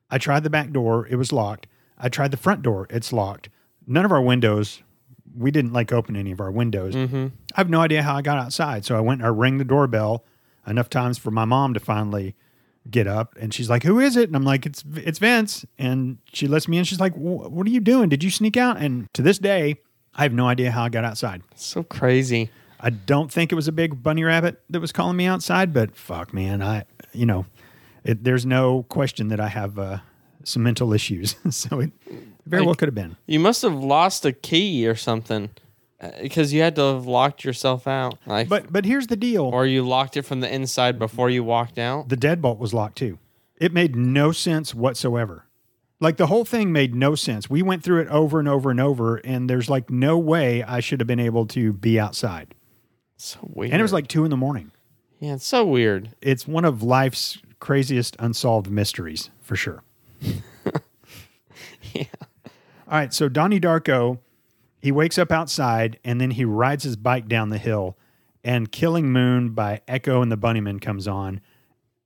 I 0.10 0.18
tried 0.18 0.42
the 0.42 0.50
back 0.50 0.72
door, 0.72 1.06
it 1.06 1.18
was 1.18 1.32
locked. 1.32 1.68
I 2.00 2.10
tried 2.10 2.32
the 2.32 2.38
front 2.38 2.64
door, 2.64 2.88
it's 2.90 3.14
locked. 3.14 3.50
None 3.86 4.06
of 4.06 4.12
our 4.12 4.24
windows, 4.24 4.82
we 5.36 5.52
didn't 5.52 5.74
like 5.74 5.92
open 5.92 6.16
any 6.16 6.32
of 6.32 6.40
our 6.40 6.52
windows. 6.52 6.96
Mm-hmm. 6.96 7.28
I 7.56 7.60
have 7.60 7.70
no 7.70 7.82
idea 7.82 8.04
how 8.04 8.16
I 8.16 8.22
got 8.22 8.38
outside. 8.38 8.86
So 8.86 8.96
I 8.98 9.00
went 9.00 9.22
and 9.22 9.28
I 9.28 9.30
rang 9.30 9.58
the 9.58 9.66
doorbell 9.66 10.26
enough 10.68 10.90
times 10.90 11.18
for 11.18 11.32
my 11.32 11.46
mom 11.46 11.74
to 11.74 11.80
finally 11.80 12.36
get 12.90 13.08
up. 13.08 13.36
And 13.40 13.54
she's 13.54 13.70
like, 13.70 13.84
Who 13.84 14.00
is 14.00 14.16
it? 14.16 14.30
And 14.30 14.36
I'm 14.36 14.44
like, 14.44 14.66
It's 14.66 14.84
it's 14.96 15.20
Vince. 15.20 15.66
And 15.78 16.18
she 16.34 16.48
lets 16.48 16.68
me 16.68 16.78
in. 16.78 16.84
She's 16.84 17.00
like, 17.00 17.14
What 17.16 17.66
are 17.68 17.72
you 17.72 17.80
doing? 17.80 18.10
Did 18.10 18.24
you 18.24 18.30
sneak 18.30 18.58
out? 18.58 18.78
And 18.78 19.12
to 19.14 19.22
this 19.22 19.40
day, 19.40 19.76
I 20.16 20.24
have 20.24 20.34
no 20.34 20.48
idea 20.48 20.72
how 20.72 20.84
I 20.84 20.90
got 20.90 21.06
outside. 21.06 21.42
So 21.56 21.84
crazy. 21.84 22.50
I 22.80 22.90
don't 22.90 23.32
think 23.32 23.52
it 23.52 23.56
was 23.56 23.68
a 23.68 23.74
big 23.74 24.02
bunny 24.02 24.24
rabbit 24.24 24.62
that 24.70 24.80
was 24.80 24.92
calling 24.92 25.18
me 25.18 25.26
outside, 25.26 25.74
but 25.74 25.96
fuck, 25.96 26.34
man, 26.34 26.62
I, 26.62 26.86
you 27.12 27.26
know, 27.26 27.46
it, 28.06 28.24
there's 28.24 28.46
no 28.46 28.84
question 28.84 29.28
that 29.30 29.42
I 29.42 29.50
have 29.50 29.78
uh, 29.78 29.98
some 30.50 30.64
mental 30.64 30.94
issues. 30.94 31.36
so 31.50 31.80
it 31.80 31.92
very 32.46 32.66
well 32.66 32.76
could 32.76 32.88
have 32.88 32.96
been. 32.96 33.16
You 33.28 33.40
must 33.40 33.62
have 33.62 33.76
lost 33.76 34.26
a 34.26 34.32
key 34.34 34.88
or 34.88 34.96
something 34.96 35.50
uh, 36.02 36.12
because 36.22 36.52
you 36.54 36.62
had 36.62 36.76
to 36.76 36.82
have 36.82 37.06
locked 37.06 37.44
yourself 37.44 37.88
out. 37.88 38.18
Like, 38.26 38.50
But 38.50 38.72
but 38.72 38.86
here's 38.86 39.08
the 39.08 39.16
deal: 39.16 39.44
or 39.44 39.66
you 39.66 39.86
locked 39.88 40.18
it 40.18 40.24
from 40.24 40.40
the 40.42 40.54
inside 40.54 40.98
before 41.00 41.30
you 41.30 41.44
walked 41.44 41.78
out. 41.78 42.10
the 42.10 42.18
deadbolt 42.18 42.58
was 42.58 42.74
locked 42.74 42.98
too. 42.98 43.18
It 43.58 43.74
made 43.74 43.96
no 43.96 44.32
sense 44.32 44.74
whatsoever. 44.74 45.46
Like 46.02 46.16
the 46.16 46.28
whole 46.28 46.46
thing 46.46 46.72
made 46.72 46.96
no 46.96 47.14
sense. 47.16 47.50
We 47.50 47.62
went 47.62 47.84
through 47.84 48.02
it 48.04 48.08
over 48.08 48.40
and 48.40 48.48
over 48.48 48.72
and 48.72 48.80
over, 48.80 49.18
and 49.18 49.50
there's 49.50 49.70
like 49.70 49.90
no 49.90 50.18
way 50.18 50.64
I 50.64 50.80
should 50.80 51.02
have 51.02 51.08
been 51.08 51.20
able 51.20 51.46
to 51.48 51.74
be 51.74 52.00
outside. 52.00 52.56
So 53.18 53.38
weird. 53.44 53.74
And 53.74 53.82
it 53.82 53.84
was 53.84 53.92
like 53.92 54.08
two 54.08 54.24
in 54.24 54.30
the 54.32 54.38
morning. 54.38 54.72
yeah, 55.20 55.34
it's 55.34 55.46
so 55.46 55.66
weird. 55.66 56.16
It's 56.22 56.48
one 56.48 56.64
of 56.64 56.82
life's 56.82 57.38
craziest 57.60 58.16
unsolved 58.18 58.72
mysteries 58.72 59.30
for 59.42 59.58
sure. 59.58 59.84
Yeah. 61.94 62.04
All 62.88 62.98
right, 62.98 63.14
so 63.14 63.30
Donnie 63.30 63.60
Darko, 63.60 64.20
he 64.80 64.92
wakes 64.92 65.18
up 65.18 65.32
outside 65.32 66.00
and 66.04 66.20
then 66.20 66.32
he 66.32 66.46
rides 66.46 66.84
his 66.84 66.96
bike 66.96 67.28
down 67.28 67.50
the 67.50 67.58
hill, 67.58 67.98
and 68.44 68.72
"Killing 68.72 69.12
Moon" 69.12 69.50
by 69.50 69.82
Echo 69.88 70.22
and 70.22 70.32
the 70.32 70.38
Bunnymen 70.38 70.82
comes 70.82 71.08
on, 71.08 71.42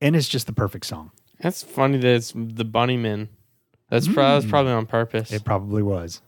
and 0.01 0.15
it's 0.15 0.27
just 0.27 0.47
the 0.47 0.53
perfect 0.53 0.85
song. 0.85 1.11
That's 1.39 1.63
funny 1.63 1.97
that 1.97 2.07
it's 2.07 2.31
the 2.33 2.65
Bunnymen. 2.65 3.29
That's, 3.89 4.07
pro- 4.07 4.23
that 4.23 4.35
was 4.35 4.45
mm. 4.45 4.49
probably 4.49 4.71
on 4.71 4.85
purpose. 4.85 5.31
It 5.31 5.43
probably 5.43 5.83
was. 5.83 6.21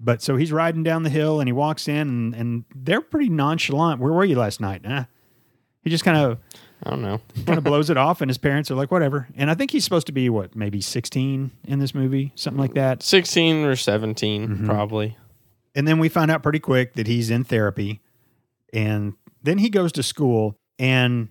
But 0.00 0.22
so 0.22 0.36
he's 0.36 0.50
riding 0.50 0.82
down 0.82 1.02
the 1.02 1.10
hill 1.10 1.38
and 1.40 1.46
he 1.46 1.52
walks 1.52 1.86
in 1.86 2.08
and, 2.08 2.34
and 2.34 2.64
they're 2.74 3.00
pretty 3.00 3.28
nonchalant. 3.28 4.00
Where 4.00 4.12
were 4.12 4.24
you 4.24 4.36
last 4.36 4.60
night? 4.60 4.84
He 5.82 5.90
just 5.90 6.04
kind 6.04 6.16
of 6.16 6.38
I 6.86 6.90
don't 6.90 7.02
know. 7.02 7.20
kind 7.46 7.56
of 7.58 7.64
blows 7.64 7.88
it 7.90 7.96
off, 7.96 8.20
and 8.20 8.28
his 8.28 8.38
parents 8.38 8.70
are 8.70 8.74
like, 8.74 8.90
whatever. 8.90 9.26
And 9.36 9.50
I 9.50 9.54
think 9.54 9.70
he's 9.70 9.84
supposed 9.84 10.06
to 10.08 10.12
be 10.12 10.28
what, 10.28 10.54
maybe 10.54 10.80
16 10.80 11.50
in 11.66 11.78
this 11.78 11.94
movie, 11.94 12.32
something 12.34 12.60
like 12.60 12.74
that. 12.74 13.02
16 13.02 13.64
or 13.64 13.76
17, 13.76 14.48
Mm-hmm. 14.48 14.66
probably. 14.66 15.16
And 15.74 15.88
then 15.88 15.98
we 15.98 16.08
find 16.08 16.30
out 16.30 16.42
pretty 16.42 16.60
quick 16.60 16.94
that 16.94 17.06
he's 17.06 17.30
in 17.30 17.42
therapy. 17.44 18.00
And 18.72 19.14
then 19.42 19.58
he 19.58 19.70
goes 19.70 19.92
to 19.92 20.02
school. 20.02 20.56
And 20.78 21.28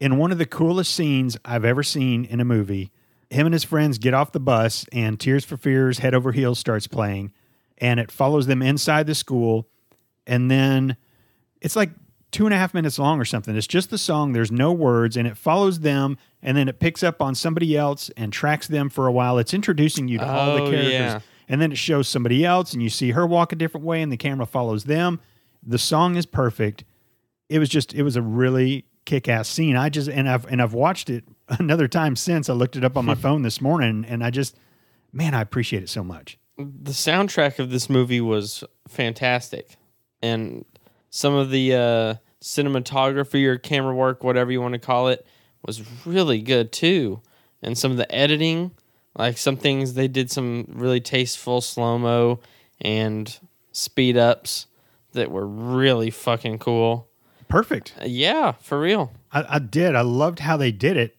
in 0.00 0.16
one 0.18 0.32
of 0.32 0.38
the 0.38 0.46
coolest 0.46 0.94
scenes 0.94 1.36
I've 1.44 1.64
ever 1.64 1.82
seen 1.82 2.24
in 2.24 2.40
a 2.40 2.44
movie, 2.44 2.90
him 3.30 3.46
and 3.46 3.52
his 3.52 3.64
friends 3.64 3.98
get 3.98 4.14
off 4.14 4.32
the 4.32 4.40
bus, 4.40 4.86
and 4.92 5.18
Tears 5.18 5.44
for 5.44 5.56
Fears 5.56 5.98
Head 5.98 6.14
Over 6.14 6.32
Heels 6.32 6.58
starts 6.58 6.86
playing. 6.86 7.32
And 7.78 7.98
it 7.98 8.10
follows 8.12 8.46
them 8.46 8.62
inside 8.62 9.06
the 9.06 9.14
school. 9.14 9.68
And 10.26 10.50
then 10.50 10.96
it's 11.60 11.74
like 11.76 11.90
two 12.32 12.46
and 12.46 12.52
a 12.54 12.58
half 12.58 12.74
minutes 12.74 12.98
long 12.98 13.20
or 13.20 13.24
something. 13.24 13.54
It's 13.56 13.66
just 13.68 13.90
the 13.90 13.98
song, 13.98 14.32
there's 14.32 14.50
no 14.50 14.72
words, 14.72 15.16
and 15.16 15.28
it 15.28 15.36
follows 15.36 15.80
them. 15.80 16.16
And 16.42 16.56
then 16.56 16.66
it 16.68 16.80
picks 16.80 17.02
up 17.04 17.22
on 17.22 17.34
somebody 17.36 17.76
else 17.76 18.10
and 18.16 18.32
tracks 18.32 18.66
them 18.66 18.88
for 18.90 19.06
a 19.06 19.12
while. 19.12 19.38
It's 19.38 19.54
introducing 19.54 20.08
you 20.08 20.18
to 20.18 20.26
all 20.28 20.56
the 20.56 20.62
Oh, 20.62 20.70
characters 20.70 20.92
yeah. 20.92 21.20
and 21.48 21.60
then 21.60 21.70
it 21.70 21.78
shows 21.78 22.08
somebody 22.08 22.44
else 22.44 22.72
and 22.72 22.82
you 22.82 22.88
see 22.90 23.12
her 23.12 23.24
walk 23.26 23.52
a 23.52 23.56
different 23.56 23.86
way 23.86 24.02
and 24.02 24.10
the 24.10 24.16
camera 24.16 24.46
follows 24.46 24.84
them 24.84 25.20
the 25.64 25.78
song 25.78 26.16
is 26.16 26.26
perfect 26.26 26.82
it 27.48 27.58
was 27.60 27.68
just 27.68 27.94
it 27.94 28.02
was 28.02 28.16
a 28.16 28.22
really 28.22 28.84
kick-ass 29.04 29.48
scene 29.48 29.76
i 29.76 29.88
just 29.88 30.08
and 30.08 30.28
i've 30.28 30.44
and 30.46 30.60
i've 30.62 30.72
watched 30.74 31.08
it 31.10 31.24
another 31.48 31.86
time 31.86 32.16
since 32.16 32.48
i 32.48 32.52
looked 32.52 32.74
it 32.76 32.84
up 32.84 32.96
on 32.96 33.04
my 33.04 33.14
phone 33.26 33.42
this 33.42 33.60
morning 33.60 34.04
and 34.08 34.24
i 34.24 34.30
just 34.30 34.56
man 35.12 35.34
i 35.34 35.40
appreciate 35.40 35.82
it 35.82 35.88
so 35.88 36.02
much 36.02 36.38
The 36.56 36.90
soundtrack 36.92 37.58
of 37.60 37.70
this 37.70 37.88
movie 37.90 38.20
was 38.20 38.64
fantastic. 38.88 39.76
And 40.20 40.64
some 41.12 41.34
of 41.34 41.50
the 41.50 41.74
uh, 41.74 42.14
cinematography 42.40 43.44
or 43.44 43.58
camera 43.58 43.94
work, 43.94 44.24
whatever 44.24 44.50
you 44.50 44.62
want 44.62 44.72
to 44.72 44.78
call 44.78 45.08
it, 45.08 45.26
was 45.64 45.82
really 46.06 46.40
good 46.40 46.72
too. 46.72 47.20
And 47.62 47.76
some 47.76 47.92
of 47.92 47.98
the 47.98 48.12
editing, 48.12 48.72
like 49.16 49.36
some 49.36 49.56
things 49.56 49.92
they 49.94 50.08
did 50.08 50.30
some 50.30 50.66
really 50.70 51.00
tasteful 51.00 51.60
slow 51.60 51.98
mo 51.98 52.40
and 52.80 53.38
speed 53.72 54.16
ups 54.16 54.66
that 55.12 55.30
were 55.30 55.46
really 55.46 56.10
fucking 56.10 56.58
cool. 56.58 57.08
perfect. 57.46 57.94
Uh, 58.00 58.06
yeah, 58.06 58.52
for 58.52 58.80
real. 58.80 59.12
I, 59.30 59.56
I 59.56 59.58
did. 59.58 59.94
I 59.94 60.00
loved 60.00 60.38
how 60.38 60.56
they 60.56 60.72
did 60.72 60.96
it. 60.96 61.16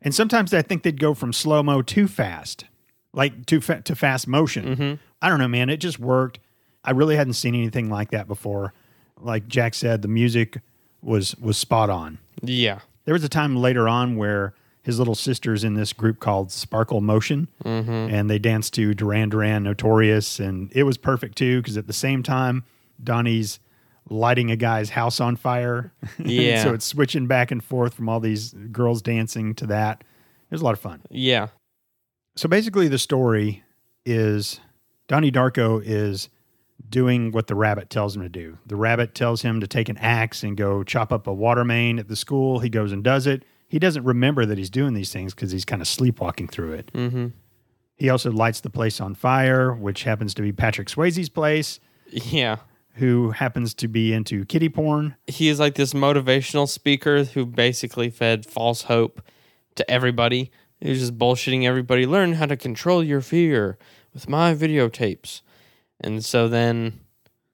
And 0.00 0.14
sometimes 0.14 0.54
i 0.54 0.62
think 0.62 0.82
they'd 0.82 0.98
go 1.00 1.12
from 1.14 1.32
slow-mo 1.32 1.82
too 1.82 2.08
fast 2.08 2.64
like 3.12 3.44
too 3.46 3.60
fa- 3.60 3.82
to 3.82 3.94
fast 3.94 4.26
motion. 4.26 4.98
I 5.20 5.28
don't 5.28 5.38
know 5.38 5.48
man. 5.48 5.68
It 5.68 5.76
just 5.78 5.98
worked. 5.98 6.38
I 6.82 6.92
really 6.92 7.16
hadn't 7.16 7.34
seen 7.34 7.54
anything 7.54 7.90
like 7.90 8.10
that 8.12 8.26
before 8.28 8.72
like 9.20 9.48
jack 9.48 9.74
said 9.74 10.02
the 10.02 10.08
music 10.08 10.60
was 11.02 11.36
was 11.36 11.56
spot 11.56 11.90
on. 11.90 12.18
Yeah. 12.42 12.80
There 13.04 13.14
was 13.14 13.24
a 13.24 13.28
time 13.28 13.56
later 13.56 13.88
on 13.88 14.16
where 14.16 14.54
his 14.82 14.98
little 14.98 15.14
sister's 15.14 15.64
in 15.64 15.74
this 15.74 15.92
group 15.92 16.20
called 16.20 16.52
Sparkle 16.52 17.00
Motion, 17.00 17.48
mm-hmm. 17.64 17.90
and 17.90 18.30
they 18.30 18.38
danced 18.38 18.74
to 18.74 18.94
Duran 18.94 19.30
Duran 19.30 19.64
Notorious, 19.64 20.38
and 20.38 20.70
it 20.72 20.84
was 20.84 20.96
perfect 20.96 21.36
too 21.36 21.60
because 21.60 21.76
at 21.76 21.86
the 21.86 21.92
same 21.92 22.22
time, 22.22 22.64
Donnie's 23.02 23.58
lighting 24.08 24.50
a 24.50 24.56
guy's 24.56 24.90
house 24.90 25.20
on 25.20 25.36
fire. 25.36 25.92
Yeah. 26.18 26.62
so 26.62 26.72
it's 26.74 26.84
switching 26.84 27.26
back 27.26 27.50
and 27.50 27.62
forth 27.62 27.94
from 27.94 28.08
all 28.08 28.20
these 28.20 28.52
girls 28.70 29.02
dancing 29.02 29.54
to 29.56 29.66
that. 29.66 30.02
It 30.02 30.54
was 30.54 30.60
a 30.60 30.64
lot 30.64 30.74
of 30.74 30.80
fun. 30.80 31.02
Yeah. 31.10 31.48
So 32.36 32.48
basically, 32.48 32.88
the 32.88 32.98
story 32.98 33.64
is 34.04 34.60
Donnie 35.08 35.32
Darko 35.32 35.82
is 35.84 36.28
doing 36.88 37.32
what 37.32 37.46
the 37.46 37.54
rabbit 37.54 37.90
tells 37.90 38.16
him 38.16 38.22
to 38.22 38.28
do. 38.28 38.58
The 38.66 38.76
rabbit 38.76 39.14
tells 39.14 39.42
him 39.42 39.60
to 39.60 39.66
take 39.66 39.88
an 39.88 39.96
axe 39.98 40.42
and 40.42 40.56
go 40.56 40.82
chop 40.84 41.12
up 41.12 41.26
a 41.26 41.32
water 41.34 41.64
main 41.64 41.98
at 41.98 42.08
the 42.08 42.16
school. 42.16 42.60
He 42.60 42.68
goes 42.68 42.92
and 42.92 43.02
does 43.02 43.26
it. 43.26 43.44
He 43.68 43.78
doesn't 43.78 44.04
remember 44.04 44.46
that 44.46 44.58
he's 44.58 44.70
doing 44.70 44.94
these 44.94 45.12
things 45.12 45.34
because 45.34 45.50
he's 45.50 45.64
kind 45.64 45.82
of 45.82 45.88
sleepwalking 45.88 46.48
through 46.48 46.72
it. 46.74 46.90
Mm-hmm. 46.94 47.26
He 47.96 48.08
also 48.10 48.30
lights 48.30 48.60
the 48.60 48.70
place 48.70 49.00
on 49.00 49.14
fire, 49.14 49.72
which 49.74 50.04
happens 50.04 50.34
to 50.34 50.42
be 50.42 50.52
Patrick 50.52 50.88
Swayze's 50.88 51.28
place, 51.30 51.80
Yeah. 52.10 52.56
who 52.94 53.30
happens 53.30 53.74
to 53.74 53.88
be 53.88 54.12
into 54.12 54.44
kitty 54.44 54.68
porn. 54.68 55.16
He 55.26 55.48
is 55.48 55.58
like 55.58 55.74
this 55.74 55.94
motivational 55.94 56.68
speaker 56.68 57.24
who 57.24 57.46
basically 57.46 58.10
fed 58.10 58.44
false 58.46 58.82
hope 58.82 59.22
to 59.76 59.90
everybody. 59.90 60.50
He 60.80 60.90
was 60.90 60.98
just 61.00 61.18
bullshitting 61.18 61.64
everybody. 61.64 62.04
Learn 62.06 62.34
how 62.34 62.46
to 62.46 62.56
control 62.56 63.02
your 63.02 63.22
fear 63.22 63.78
with 64.12 64.28
my 64.28 64.54
videotapes. 64.54 65.40
And 66.00 66.24
so 66.24 66.48
then 66.48 67.00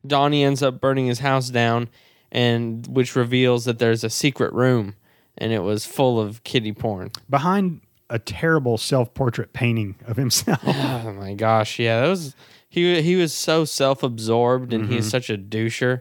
Donnie 0.06 0.44
ends 0.44 0.62
up 0.62 0.80
burning 0.80 1.06
his 1.06 1.20
house 1.20 1.48
down, 1.50 1.88
and 2.30 2.86
which 2.86 3.14
reveals 3.16 3.64
that 3.66 3.78
there's 3.78 4.04
a 4.04 4.10
secret 4.10 4.52
room, 4.52 4.96
and 5.38 5.52
it 5.52 5.60
was 5.62 5.86
full 5.86 6.20
of 6.20 6.42
kitty 6.44 6.72
porn. 6.72 7.10
Behind 7.30 7.80
a 8.10 8.18
terrible 8.18 8.76
self 8.78 9.14
portrait 9.14 9.52
painting 9.52 9.94
of 10.06 10.16
himself. 10.16 10.60
Oh 10.66 11.12
my 11.14 11.34
gosh, 11.34 11.78
yeah, 11.78 12.00
that 12.02 12.08
was 12.08 12.34
he. 12.68 13.00
He 13.02 13.16
was 13.16 13.32
so 13.32 13.64
self-absorbed, 13.64 14.72
and 14.72 14.84
Mm-hmm. 14.84 14.92
he's 14.94 15.08
such 15.10 15.30
a 15.30 15.36
doucher. 15.38 16.00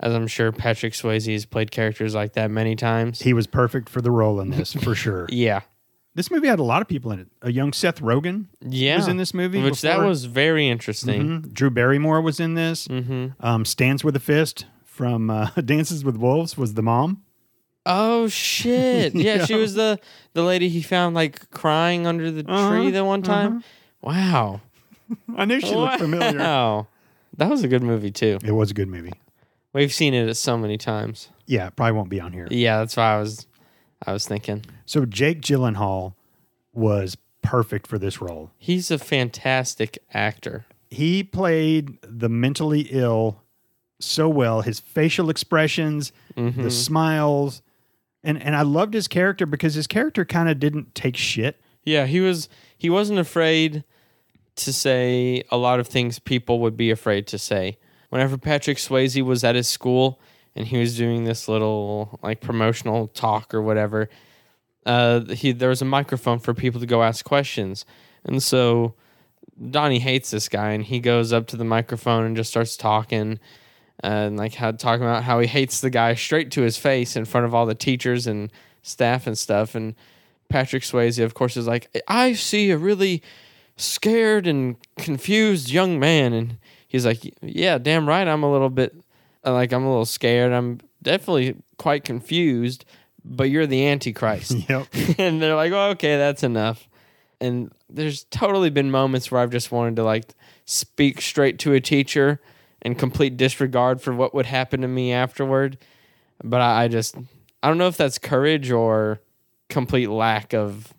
As 0.00 0.12
I'm 0.14 0.26
sure 0.26 0.50
Patrick 0.50 0.94
Swayze 0.94 1.32
has 1.32 1.44
played 1.46 1.70
characters 1.70 2.12
like 2.14 2.32
that 2.32 2.50
many 2.50 2.74
times. 2.74 3.20
he 3.22 3.32
was 3.32 3.46
perfect 3.46 3.88
for 3.88 4.00
the 4.00 4.10
role 4.10 4.40
in 4.40 4.50
this, 4.50 4.72
for 4.72 4.94
sure. 4.96 5.26
yeah, 5.28 5.60
This 6.14 6.30
movie 6.30 6.46
had 6.46 6.58
a 6.58 6.62
lot 6.62 6.82
of 6.82 6.88
people 6.88 7.10
in 7.12 7.20
it. 7.20 7.28
A 7.40 7.50
young 7.50 7.72
Seth 7.72 8.00
Rogen 8.02 8.46
yeah, 8.60 8.96
was 8.96 9.08
in 9.08 9.16
this 9.16 9.32
movie. 9.32 9.62
which 9.62 9.80
that 9.80 10.00
was 10.00 10.26
very 10.26 10.68
interesting. 10.68 11.42
Mhm. 11.42 11.52
Drew 11.54 11.70
Barrymore 11.70 12.20
was 12.20 12.38
in 12.38 12.54
this. 12.54 12.86
hmm 12.86 13.28
Um, 13.40 13.64
Stands 13.64 14.04
with 14.04 14.14
a 14.16 14.20
Fist 14.20 14.66
from 14.84 15.30
uh, 15.30 15.48
Dances 15.64 16.04
with 16.04 16.16
Wolves 16.16 16.56
was 16.58 16.74
the 16.74 16.82
mom. 16.82 17.22
Oh 17.86 18.28
shit! 18.28 19.14
Yeah, 19.26 19.44
she 19.44 19.54
was 19.54 19.74
the 19.74 19.98
the 20.34 20.42
lady 20.42 20.68
he 20.68 20.82
found 20.82 21.14
like 21.16 21.50
crying 21.50 22.06
under 22.06 22.30
the 22.30 22.44
Uh-huh, 22.48 22.68
tree 22.70 22.90
that 22.90 23.04
one 23.04 23.22
time. 23.22 23.64
Wow, 24.02 24.60
I 25.36 25.44
knew 25.46 25.60
she 25.60 25.74
looked 25.74 25.98
familiar. 25.98 26.38
Wow, 26.38 26.86
that 27.38 27.48
was 27.50 27.64
a 27.64 27.68
good 27.68 27.82
movie 27.82 28.10
too. 28.12 28.38
It 28.44 28.52
was 28.52 28.70
a 28.70 28.74
good 28.74 28.88
movie. 28.88 29.14
We've 29.72 29.92
seen 29.92 30.12
it 30.14 30.32
so 30.36 30.56
many 30.58 30.76
times. 30.76 31.30
Yeah, 31.46 31.68
it 31.68 31.76
probably 31.76 31.92
won't 31.92 32.10
be 32.10 32.20
on 32.20 32.32
here. 32.32 32.46
Yeah, 32.50 32.78
that's 32.78 32.96
why 32.96 33.14
I 33.14 33.18
was 33.18 33.46
I 34.06 34.12
was 34.12 34.26
thinking. 34.26 34.64
So 34.86 35.04
Jake 35.04 35.40
Gyllenhaal 35.40 36.14
was 36.72 37.16
perfect 37.42 37.86
for 37.86 37.98
this 37.98 38.20
role. 38.20 38.50
He's 38.58 38.90
a 38.90 38.98
fantastic 38.98 39.98
actor. 40.12 40.64
He 40.90 41.22
played 41.22 41.98
the 42.02 42.28
mentally 42.28 42.82
ill 42.90 43.42
so 44.00 44.28
well. 44.28 44.62
His 44.62 44.80
facial 44.80 45.30
expressions, 45.30 46.12
Mhm. 46.36 46.62
the 46.62 46.70
smiles, 46.70 47.62
and 48.24 48.40
and 48.42 48.54
I 48.56 48.62
loved 48.62 48.94
his 48.94 49.08
character 49.08 49.46
because 49.46 49.74
his 49.74 49.86
character 49.86 50.24
kind 50.24 50.48
of 50.48 50.58
didn't 50.58 50.94
take 50.94 51.16
shit. 51.16 51.60
Yeah, 51.84 52.06
he 52.06 52.20
was 52.20 52.48
he 52.76 52.90
wasn't 52.90 53.18
afraid 53.18 53.84
to 54.56 54.72
say 54.72 55.42
a 55.50 55.56
lot 55.56 55.80
of 55.80 55.86
things 55.88 56.18
people 56.18 56.58
would 56.60 56.76
be 56.76 56.90
afraid 56.90 57.26
to 57.28 57.38
say. 57.38 57.78
Whenever 58.10 58.36
Patrick 58.36 58.76
Swayze 58.78 59.22
was 59.24 59.42
at 59.42 59.54
his 59.54 59.66
school 59.68 60.20
and 60.54 60.66
he 60.66 60.78
was 60.78 60.96
doing 60.96 61.24
this 61.24 61.48
little 61.48 62.18
like 62.22 62.40
promotional 62.40 63.08
talk 63.08 63.54
or 63.54 63.62
whatever, 63.62 64.08
uh, 64.86 65.20
he 65.26 65.52
there 65.52 65.68
was 65.68 65.82
a 65.82 65.86
microphone 65.86 66.38
for 66.38 66.54
people 66.54 66.80
to 66.80 66.86
go 66.86 67.02
ask 67.02 67.24
questions, 67.24 67.84
and 68.24 68.42
so 68.42 68.94
Donnie 69.70 69.98
hates 69.98 70.30
this 70.30 70.48
guy 70.48 70.72
and 70.72 70.84
he 70.84 71.00
goes 71.00 71.32
up 71.32 71.46
to 71.48 71.56
the 71.56 71.64
microphone 71.64 72.24
and 72.24 72.36
just 72.36 72.50
starts 72.50 72.76
talking. 72.76 73.38
And 74.00 74.36
like 74.36 74.54
how 74.54 74.72
talking 74.72 75.04
about 75.04 75.22
how 75.22 75.38
he 75.38 75.46
hates 75.46 75.80
the 75.80 75.90
guy 75.90 76.14
straight 76.14 76.50
to 76.52 76.62
his 76.62 76.76
face 76.76 77.14
in 77.14 77.24
front 77.24 77.46
of 77.46 77.54
all 77.54 77.66
the 77.66 77.74
teachers 77.74 78.26
and 78.26 78.50
staff 78.82 79.26
and 79.26 79.38
stuff. 79.38 79.74
And 79.74 79.94
Patrick 80.48 80.82
Swayze, 80.82 81.22
of 81.22 81.34
course, 81.34 81.56
is 81.56 81.66
like, 81.68 81.88
I 82.08 82.32
see 82.32 82.70
a 82.70 82.78
really 82.78 83.22
scared 83.76 84.46
and 84.46 84.76
confused 84.96 85.70
young 85.70 86.00
man. 86.00 86.32
And 86.32 86.58
he's 86.88 87.06
like, 87.06 87.20
Yeah, 87.42 87.78
damn 87.78 88.08
right. 88.08 88.26
I'm 88.26 88.42
a 88.42 88.50
little 88.50 88.70
bit, 88.70 88.92
uh, 88.92 89.01
like, 89.50 89.72
I'm 89.72 89.84
a 89.84 89.88
little 89.88 90.04
scared. 90.06 90.52
I'm 90.52 90.78
definitely 91.02 91.56
quite 91.78 92.04
confused, 92.04 92.84
but 93.24 93.50
you're 93.50 93.66
the 93.66 93.86
Antichrist. 93.86 94.52
Yep. 94.68 94.86
and 95.18 95.42
they're 95.42 95.56
like, 95.56 95.72
oh, 95.72 95.90
okay, 95.90 96.16
that's 96.16 96.42
enough. 96.42 96.88
And 97.40 97.72
there's 97.90 98.24
totally 98.24 98.70
been 98.70 98.90
moments 98.90 99.30
where 99.30 99.40
I've 99.40 99.50
just 99.50 99.72
wanted 99.72 99.96
to 99.96 100.04
like 100.04 100.32
speak 100.64 101.20
straight 101.20 101.58
to 101.60 101.72
a 101.74 101.80
teacher 101.80 102.40
and 102.82 102.96
complete 102.98 103.36
disregard 103.36 104.00
for 104.00 104.12
what 104.12 104.32
would 104.34 104.46
happen 104.46 104.80
to 104.82 104.88
me 104.88 105.12
afterward. 105.12 105.76
But 106.44 106.60
I, 106.60 106.84
I 106.84 106.88
just, 106.88 107.16
I 107.62 107.68
don't 107.68 107.78
know 107.78 107.88
if 107.88 107.96
that's 107.96 108.18
courage 108.18 108.70
or 108.70 109.20
complete 109.68 110.08
lack 110.08 110.54
of 110.54 110.92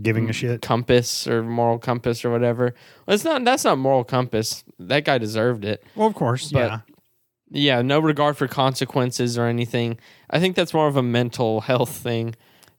Giving 0.00 0.30
a 0.30 0.32
shit. 0.32 0.62
compass 0.62 1.26
or 1.26 1.42
moral 1.42 1.78
compass 1.78 2.24
or 2.24 2.30
whatever. 2.30 2.74
Well, 3.06 3.14
it's 3.14 3.24
not, 3.24 3.44
that's 3.44 3.64
not 3.64 3.76
moral 3.78 4.04
compass. 4.04 4.64
That 4.78 5.04
guy 5.04 5.18
deserved 5.18 5.64
it. 5.66 5.82
Well, 5.94 6.08
of 6.08 6.14
course, 6.14 6.50
But- 6.52 6.58
yeah. 6.58 6.80
Yeah, 7.54 7.82
no 7.82 8.00
regard 8.00 8.36
for 8.36 8.48
consequences 8.48 9.36
or 9.36 9.44
anything. 9.46 9.98
I 10.30 10.40
think 10.40 10.56
that's 10.56 10.72
more 10.72 10.88
of 10.88 10.96
a 10.96 11.02
mental 11.02 11.60
health 11.70 11.90
thing 11.90 12.34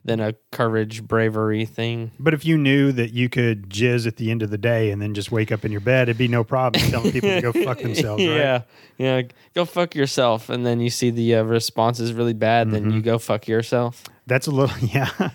than 0.05 0.19
a 0.19 0.33
courage, 0.51 1.01
bravery 1.03 1.63
thing. 1.65 2.12
But 2.19 2.33
if 2.33 2.43
you 2.43 2.57
knew 2.57 2.91
that 2.91 3.13
you 3.13 3.29
could 3.29 3.69
jizz 3.69 4.05
at 4.05 4.17
the 4.17 4.31
end 4.31 4.41
of 4.43 4.49
the 4.49 4.57
day 4.57 4.91
and 4.91 5.01
then 5.01 5.13
just 5.13 5.31
wake 5.31 5.49
up 5.49 5.63
in 5.63 5.71
your 5.71 5.79
bed, 5.79 6.09
it'd 6.09 6.17
be 6.17 6.27
no 6.27 6.43
problem 6.43 6.83
telling 6.91 7.12
people 7.13 7.29
to 7.29 7.41
go 7.41 7.53
fuck 7.53 7.79
themselves, 7.79 8.21
right? 8.25 8.36
yeah, 8.36 8.62
yeah. 8.97 9.21
Go 9.55 9.63
fuck 9.63 9.95
yourself, 9.95 10.49
and 10.49 10.65
then 10.65 10.81
you 10.81 10.89
see 10.89 11.09
the 11.09 11.36
uh, 11.36 11.43
response 11.43 12.01
is 12.01 12.12
really 12.12 12.33
bad. 12.33 12.71
Then 12.71 12.81
Mm-hmm. 12.86 12.91
you 12.95 13.01
go 13.01 13.17
fuck 13.17 13.47
yourself. 13.47 14.03
That's 14.27 14.47
a 14.47 14.51
little, 14.51 14.75
yeah. 14.89 15.29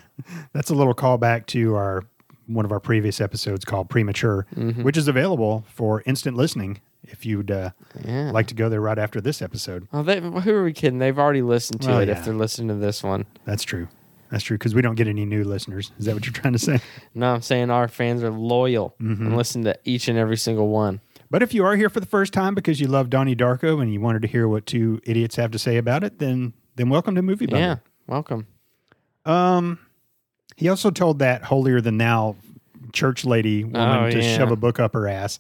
That's 0.53 0.68
a 0.70 0.74
little 0.74 0.94
callback 0.94 1.46
to 1.46 1.74
our 1.77 2.05
one 2.46 2.64
of 2.64 2.72
our 2.72 2.81
previous 2.81 3.20
episodes 3.20 3.64
called 3.64 3.88
Premature, 3.88 4.46
Mm-hmm. 4.57 4.83
which 4.83 4.96
is 4.98 5.07
available 5.09 5.64
for 5.68 6.03
instant 6.05 6.37
listening 6.37 6.81
if 7.09 7.27
you'd 7.27 7.51
uh, 7.51 7.71
Yeah. 8.05 8.31
like 8.31 8.47
to 8.49 8.55
go 8.55 8.68
there 8.68 8.81
right 8.81 8.99
after 8.99 9.21
this 9.21 9.42
episode. 9.42 9.88
oh, 9.92 10.03
they, 10.03 10.21
who 10.21 10.55
are 10.55 10.64
we 10.64 10.73
kidding? 10.73 10.99
They've 10.99 11.18
already 11.18 11.42
listened 11.42 11.83
to 11.83 12.01
it 12.01 12.09
yeah. 12.09 12.18
if 12.18 12.25
they're 12.25 12.35
listening 12.35 12.68
to 12.68 12.75
this 12.75 13.03
one. 13.03 13.27
That's 13.44 13.62
true. 13.64 13.88
That's 14.31 14.44
true 14.44 14.59
because 14.59 14.75
we 14.75 14.83
don't 14.83 14.94
get 14.97 15.09
any 15.09 15.25
new 15.25 15.42
listeners. 15.44 15.90
Is 15.99 16.05
that 16.05 16.14
what 16.14 16.27
you're 16.27 16.35
trying 16.35 16.53
to 16.53 16.59
say? 16.59 16.81
No, 17.14 17.33
I'm 17.35 17.40
saying 17.42 17.71
our 17.71 17.88
fans 17.88 18.23
are 18.23 18.31
loyal 18.31 18.94
Mm-hmm. 19.01 19.27
and 19.27 19.37
listen 19.37 19.64
to 19.64 19.79
each 19.85 20.07
and 20.09 20.18
every 20.18 20.37
single 20.37 20.68
one. 20.68 21.01
But 21.31 21.42
if 21.42 21.53
you 21.55 21.64
are 21.64 21.77
here 21.77 21.88
for 21.90 22.01
the 22.01 22.07
first 22.07 22.33
time 22.33 22.55
because 22.55 22.81
you 22.81 22.87
love 22.88 23.11
Donnie 23.11 23.37
Darko 23.37 23.81
and 23.83 23.92
you 23.92 24.01
wanted 24.01 24.23
to 24.23 24.29
hear 24.29 24.47
what 24.49 24.64
two 24.66 25.01
idiots 25.05 25.37
have 25.37 25.51
to 25.53 25.59
say 25.59 25.77
about 25.77 26.05
it, 26.05 26.18
then 26.18 26.53
then 26.77 26.88
welcome 26.90 27.14
to 27.14 27.23
Movie 27.23 27.47
Bundle. 27.47 27.61
Yeah, 27.61 27.77
welcome. 28.07 28.47
Um, 29.25 29.79
he 30.57 30.68
also 30.68 30.90
told 30.90 31.18
that 31.21 31.42
holier 31.44 31.81
than 31.81 31.99
thou 31.99 32.37
church 32.92 33.25
lady 33.25 33.64
woman 33.64 34.05
Oh, 34.05 34.11
to 34.11 34.21
yeah. 34.23 34.37
shove 34.37 34.51
a 34.51 34.57
book 34.57 34.79
up 34.81 34.94
her 34.94 35.07
ass. 35.09 35.38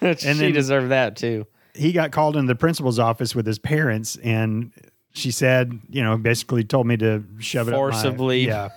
she 0.18 0.32
then- 0.32 0.52
deserved 0.52 0.90
that 0.90 1.16
too. 1.16 1.46
He 1.74 1.92
got 1.92 2.10
called 2.10 2.36
into 2.36 2.48
the 2.48 2.54
principal's 2.58 2.98
office 2.98 3.34
with 3.34 3.46
his 3.46 3.58
parents, 3.58 4.16
and 4.24 4.72
she 5.12 5.30
said, 5.30 5.78
you 5.90 6.02
know, 6.02 6.16
basically 6.16 6.64
told 6.64 6.86
me 6.86 6.96
to 6.96 7.22
shove 7.38 7.68
it 7.68 7.72
Forcibly. 7.72 8.46
yeah. 8.46 8.70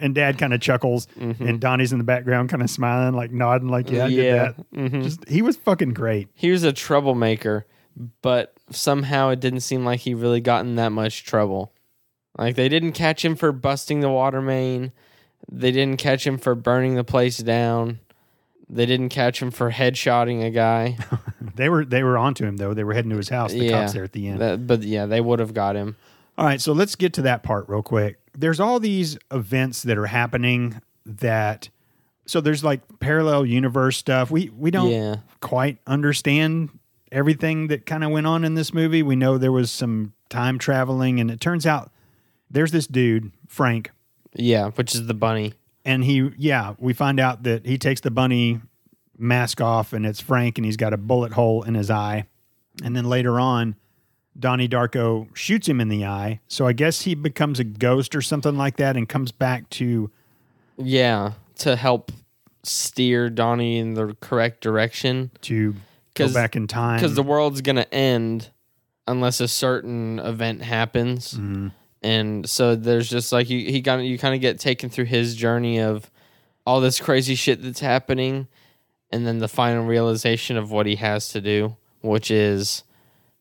and 0.00 0.14
Dad 0.16 0.36
kind 0.38 0.52
of 0.52 0.60
chuckles, 0.60 1.06
and 1.16 1.60
Donnie's 1.60 1.92
in 1.92 1.98
the 1.98 2.04
background, 2.04 2.48
kind 2.48 2.62
of 2.62 2.70
smiling, 2.70 3.14
like 3.14 3.30
nodding, 3.32 3.68
like, 3.68 3.88
"Yeah, 3.90 4.04
I 4.06 4.08
did 4.08 4.16
Yeah. 4.24 4.34
that." 4.52 4.72
Mhm. 4.72 5.02
Just 5.04 5.28
he 5.28 5.42
was 5.42 5.56
fucking 5.56 5.94
great. 5.94 6.28
he 6.34 6.50
was 6.50 6.62
a 6.64 6.72
troublemaker, 6.72 7.66
but 8.22 8.54
somehow 8.70 9.30
it 9.30 9.38
didn't 9.40 9.60
seem 9.60 9.84
like 9.84 10.00
he 10.00 10.14
really 10.14 10.40
got 10.40 10.64
in 10.64 10.74
that 10.76 10.90
much 10.90 11.24
trouble. 11.24 11.72
Like 12.38 12.56
they 12.56 12.68
didn't 12.68 12.92
catch 12.92 13.24
him 13.24 13.36
for 13.36 13.52
busting 13.52 14.00
the 14.00 14.10
water 14.10 14.40
main. 14.42 14.90
They 15.50 15.70
didn't 15.72 15.98
catch 15.98 16.26
him 16.26 16.38
for 16.38 16.54
burning 16.56 16.94
the 16.96 17.04
place 17.04 17.38
down. 17.38 18.00
They 18.68 18.86
didn't 18.86 19.10
catch 19.10 19.40
him 19.42 19.50
for 19.50 19.70
headshotting 19.70 20.44
a 20.44 20.50
guy. 20.50 20.96
They 21.56 21.68
were 21.68 21.84
they 21.84 22.02
were 22.02 22.18
onto 22.18 22.44
him 22.44 22.56
though. 22.56 22.74
They 22.74 22.82
were 22.82 22.94
heading 22.94 23.10
to 23.12 23.16
his 23.16 23.28
house. 23.28 23.52
The 23.52 23.66
Yeah. 23.66 23.82
cops 23.82 23.92
there 23.92 24.02
at 24.02 24.10
the 24.12 24.26
end. 24.26 24.40
That- 24.40 24.66
but 24.66 24.82
yeah, 24.82 25.06
they 25.06 25.20
would 25.20 25.38
have 25.38 25.54
got 25.54 25.76
him. 25.76 25.94
All 26.36 26.44
right, 26.44 26.60
so 26.60 26.72
let's 26.72 26.96
get 26.96 27.12
to 27.12 27.22
that 27.22 27.44
part 27.44 27.68
real 27.68 27.82
quick. 27.82 28.18
There's 28.36 28.58
all 28.58 28.80
these 28.80 29.16
events 29.30 29.82
that 29.84 29.96
are 29.96 30.06
happening 30.06 30.80
that 31.06 31.68
so 32.26 32.40
there's 32.40 32.64
like 32.64 32.80
parallel 32.98 33.46
universe 33.46 33.96
stuff. 33.98 34.32
We 34.32 34.48
we 34.56 34.72
don't 34.72 34.90
Yeah. 34.90 35.16
quite 35.40 35.78
understand 35.86 36.70
everything 37.12 37.68
that 37.68 37.86
kind 37.86 38.02
of 38.02 38.10
went 38.10 38.26
on 38.26 38.44
in 38.44 38.54
this 38.54 38.74
movie. 38.74 39.04
We 39.04 39.14
know 39.14 39.38
there 39.38 39.52
was 39.52 39.70
some 39.70 40.12
time 40.30 40.58
traveling, 40.58 41.20
and 41.20 41.30
it 41.30 41.40
turns 41.40 41.66
out 41.66 41.92
there's 42.50 42.72
this 42.72 42.88
dude, 42.88 43.30
Frank, 43.46 43.92
Yeah, 44.34 44.70
which 44.70 44.92
is 44.92 45.06
the 45.06 45.14
bunny. 45.14 45.52
And 45.84 46.04
he, 46.04 46.30
yeah, 46.38 46.74
we 46.78 46.92
find 46.92 47.20
out 47.20 47.42
that 47.44 47.66
he 47.66 47.78
takes 47.78 48.00
the 48.00 48.10
bunny 48.10 48.60
mask 49.18 49.60
off, 49.60 49.92
and 49.92 50.04
it's 50.06 50.20
Frank, 50.20 50.58
and 50.58 50.64
he's 50.64 50.76
got 50.76 50.92
a 50.92 50.96
bullet 50.96 51.32
hole 51.32 51.62
in 51.62 51.74
his 51.74 51.90
eye. 51.90 52.26
And 52.82 52.96
then 52.96 53.04
later 53.04 53.38
on, 53.38 53.76
Donnie 54.38 54.68
Darko 54.68 55.28
shoots 55.36 55.68
him 55.68 55.80
in 55.80 55.88
the 55.88 56.04
eye. 56.04 56.40
So 56.48 56.66
I 56.66 56.72
guess 56.72 57.02
he 57.02 57.14
becomes 57.14 57.60
a 57.60 57.64
ghost 57.64 58.16
or 58.16 58.22
something 58.22 58.56
like 58.56 58.76
that 58.78 58.96
and 58.96 59.08
comes 59.08 59.30
back 59.30 59.70
to 59.70 60.10
Yeah, 60.76 61.32
to 61.58 61.76
help 61.76 62.10
steer 62.64 63.30
Donnie 63.30 63.78
in 63.78 63.94
the 63.94 64.16
correct 64.20 64.60
direction 64.60 65.30
to 65.42 65.76
go 66.14 66.32
back 66.32 66.56
in 66.56 66.66
time. 66.66 66.98
because 66.98 67.14
the 67.14 67.22
world's 67.22 67.60
gonna 67.60 67.86
end 67.92 68.50
unless 69.06 69.38
a 69.40 69.46
certain 69.46 70.18
event 70.18 70.62
happens. 70.62 71.34
Mhm. 71.34 71.70
And 72.04 72.48
so 72.48 72.76
there's 72.76 73.08
just 73.08 73.32
like 73.32 73.48
you 73.48 73.58
he 73.58 73.80
got 73.80 73.98
you 74.00 74.18
kind 74.18 74.34
of 74.34 74.40
get 74.40 74.60
taken 74.60 74.90
through 74.90 75.06
his 75.06 75.34
journey 75.34 75.80
of 75.80 76.10
all 76.66 76.80
this 76.80 77.00
crazy 77.00 77.34
shit 77.34 77.62
that's 77.62 77.80
happening 77.80 78.46
and 79.10 79.26
then 79.26 79.38
the 79.38 79.48
final 79.48 79.84
realization 79.84 80.56
of 80.56 80.70
what 80.70 80.86
he 80.86 80.96
has 80.96 81.30
to 81.30 81.40
do 81.40 81.76
which 82.02 82.30
is 82.30 82.84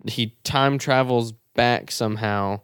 he 0.08 0.36
time 0.44 0.78
travels 0.78 1.34
back 1.54 1.92
somehow 1.92 2.60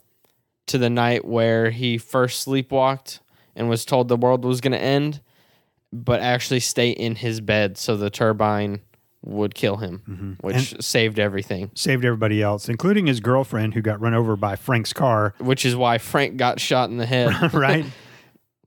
to 0.65 0.77
the 0.77 0.89
night 0.89 1.25
where 1.25 1.69
he 1.69 1.97
first 1.97 2.47
sleepwalked 2.47 3.19
and 3.55 3.69
was 3.69 3.83
told 3.83 4.07
the 4.07 4.15
world 4.15 4.45
was 4.45 4.61
going 4.61 4.71
to 4.71 4.81
end 4.81 5.21
but 5.91 6.21
actually 6.21 6.61
stay 6.61 6.91
in 6.91 7.15
his 7.15 7.41
bed 7.41 7.77
so 7.77 7.97
the 7.97 8.09
turbine 8.09 8.79
would 9.21 9.53
kill 9.53 9.77
him 9.77 10.37
which 10.41 10.81
saved 10.81 11.19
everything 11.19 11.69
saved 11.75 12.05
everybody 12.05 12.41
else, 12.41 12.69
including 12.69 13.05
his 13.07 13.19
girlfriend 13.19 13.73
who 13.73 13.81
got 13.81 13.99
run 13.99 14.13
over 14.13 14.35
by 14.35 14.55
Frank's 14.55 14.93
car. 14.93 15.33
which 15.39 15.65
is 15.65 15.75
why 15.75 15.97
Frank 15.97 16.37
got 16.37 16.59
shot 16.59 16.89
in 16.89 16.97
the 16.97 17.05
head 17.05 17.53
right? 17.53 17.85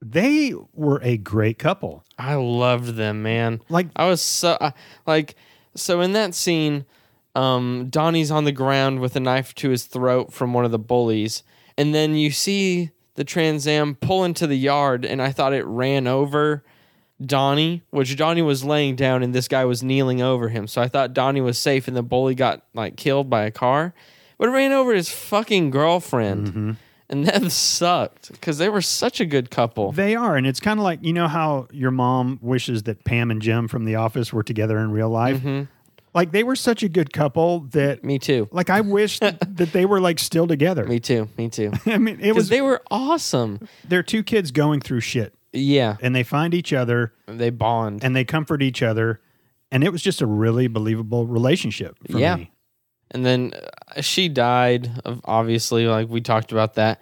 they 0.04 0.52
were 0.74 1.00
a 1.02 1.16
great 1.16 1.58
couple. 1.58 2.04
I 2.18 2.34
loved 2.34 2.96
them, 2.96 3.22
man. 3.22 3.62
Like 3.68 3.86
I 3.94 4.06
was 4.08 4.20
so 4.20 4.52
uh, 4.60 4.72
like 5.06 5.36
so 5.74 6.00
in 6.00 6.12
that 6.12 6.34
scene, 6.34 6.84
um, 7.34 7.86
Donnie's 7.88 8.30
on 8.30 8.44
the 8.44 8.52
ground 8.52 9.00
with 9.00 9.16
a 9.16 9.20
knife 9.20 9.54
to 9.56 9.70
his 9.70 9.84
throat 9.84 10.32
from 10.32 10.52
one 10.52 10.64
of 10.64 10.70
the 10.70 10.78
bullies, 10.78 11.44
and 11.78 11.94
then 11.94 12.14
you 12.14 12.30
see 12.30 12.90
the 13.14 13.24
Trans 13.24 13.66
Am 13.66 13.94
pull 13.94 14.24
into 14.24 14.46
the 14.46 14.56
yard, 14.58 15.04
and 15.04 15.22
I 15.22 15.30
thought 15.32 15.52
it 15.52 15.64
ran 15.64 16.06
over 16.06 16.64
Donnie, 17.26 17.82
which 17.90 18.16
Donnie 18.16 18.42
was 18.42 18.64
laying 18.64 18.96
down, 18.96 19.22
and 19.22 19.34
this 19.34 19.48
guy 19.48 19.64
was 19.64 19.82
kneeling 19.82 20.20
over 20.22 20.48
him. 20.48 20.66
So 20.66 20.80
I 20.82 20.88
thought 20.88 21.14
Donnie 21.14 21.40
was 21.40 21.58
safe, 21.58 21.88
and 21.88 21.96
the 21.96 22.02
bully 22.02 22.34
got 22.34 22.62
like 22.74 22.96
killed 22.96 23.28
by 23.30 23.44
a 23.44 23.50
car, 23.50 23.94
but 24.38 24.48
it 24.48 24.52
ran 24.52 24.72
over 24.72 24.94
his 24.94 25.10
fucking 25.10 25.70
girlfriend. 25.70 26.76
And 27.08 27.26
that 27.26 27.50
sucked 27.52 28.32
because 28.32 28.58
they 28.58 28.68
were 28.68 28.80
such 28.80 29.20
a 29.20 29.26
good 29.26 29.50
couple. 29.50 29.92
they 29.92 30.14
are, 30.16 30.36
and 30.36 30.46
it's 30.46 30.60
kind 30.60 30.78
of 30.80 30.84
like 30.84 31.00
you 31.02 31.12
know 31.12 31.28
how 31.28 31.68
your 31.70 31.90
mom 31.90 32.38
wishes 32.40 32.84
that 32.84 33.04
Pam 33.04 33.30
and 33.30 33.42
Jim 33.42 33.68
from 33.68 33.84
The 33.84 33.96
Office 33.96 34.32
were 34.32 34.42
together 34.42 34.78
in 34.78 34.92
real 34.92 35.10
life. 35.10 35.38
Mm-hmm. 35.38 35.64
Like 36.14 36.30
they 36.32 36.42
were 36.42 36.56
such 36.56 36.82
a 36.82 36.88
good 36.90 37.12
couple 37.12 37.60
that, 37.70 38.04
Me 38.04 38.18
too. 38.18 38.46
like, 38.52 38.68
I 38.68 38.82
wish 38.82 39.18
that, 39.20 39.38
that 39.56 39.72
they 39.72 39.86
were 39.86 39.98
like 40.00 40.18
still 40.18 40.46
together. 40.46 40.84
Me 40.84 41.00
too. 41.00 41.28
Me 41.38 41.48
too. 41.48 41.72
I 41.86 41.96
mean, 41.98 42.20
it 42.20 42.34
was 42.34 42.48
they 42.50 42.60
were 42.60 42.82
awesome. 42.90 43.66
they're 43.86 44.02
two 44.02 44.22
kids 44.22 44.50
going 44.50 44.80
through 44.80 45.00
shit, 45.00 45.34
Yeah, 45.52 45.96
and 46.00 46.14
they 46.16 46.22
find 46.22 46.54
each 46.54 46.72
other 46.72 47.12
they 47.26 47.50
bond. 47.50 48.02
and 48.04 48.16
they 48.16 48.24
comfort 48.24 48.62
each 48.62 48.82
other, 48.82 49.20
and 49.70 49.84
it 49.84 49.92
was 49.92 50.02
just 50.02 50.20
a 50.22 50.26
really 50.26 50.66
believable 50.66 51.26
relationship 51.26 51.96
for 52.10 52.18
Yeah. 52.18 52.36
me. 52.36 52.52
And 53.10 53.26
then 53.26 53.52
uh, 53.94 54.00
she 54.00 54.28
died. 54.30 54.90
Of 55.04 55.20
obviously, 55.26 55.86
like 55.86 56.08
we 56.08 56.20
talked 56.22 56.52
about 56.52 56.74
that. 56.74 57.00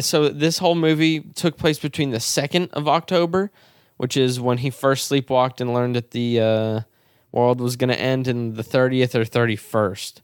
So 0.00 0.28
this 0.28 0.58
whole 0.58 0.74
movie 0.74 1.20
took 1.20 1.56
place 1.56 1.78
between 1.78 2.10
the 2.10 2.20
second 2.20 2.70
of 2.72 2.88
October, 2.88 3.50
which 3.96 4.16
is 4.16 4.40
when 4.40 4.58
he 4.58 4.70
first 4.70 5.10
sleepwalked 5.10 5.60
and 5.60 5.72
learned 5.72 5.94
that 5.96 6.10
the 6.10 6.40
uh, 6.40 6.80
world 7.30 7.60
was 7.60 7.76
going 7.76 7.90
to 7.90 8.00
end, 8.00 8.26
and 8.26 8.56
the 8.56 8.64
thirtieth 8.64 9.14
or 9.14 9.24
thirty 9.24 9.54
first 9.56 10.22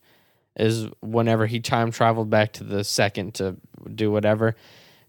is 0.56 0.88
whenever 1.00 1.46
he 1.46 1.60
time 1.60 1.90
traveled 1.92 2.30
back 2.30 2.52
to 2.54 2.64
the 2.64 2.82
second 2.84 3.34
to 3.34 3.56
do 3.94 4.10
whatever. 4.10 4.54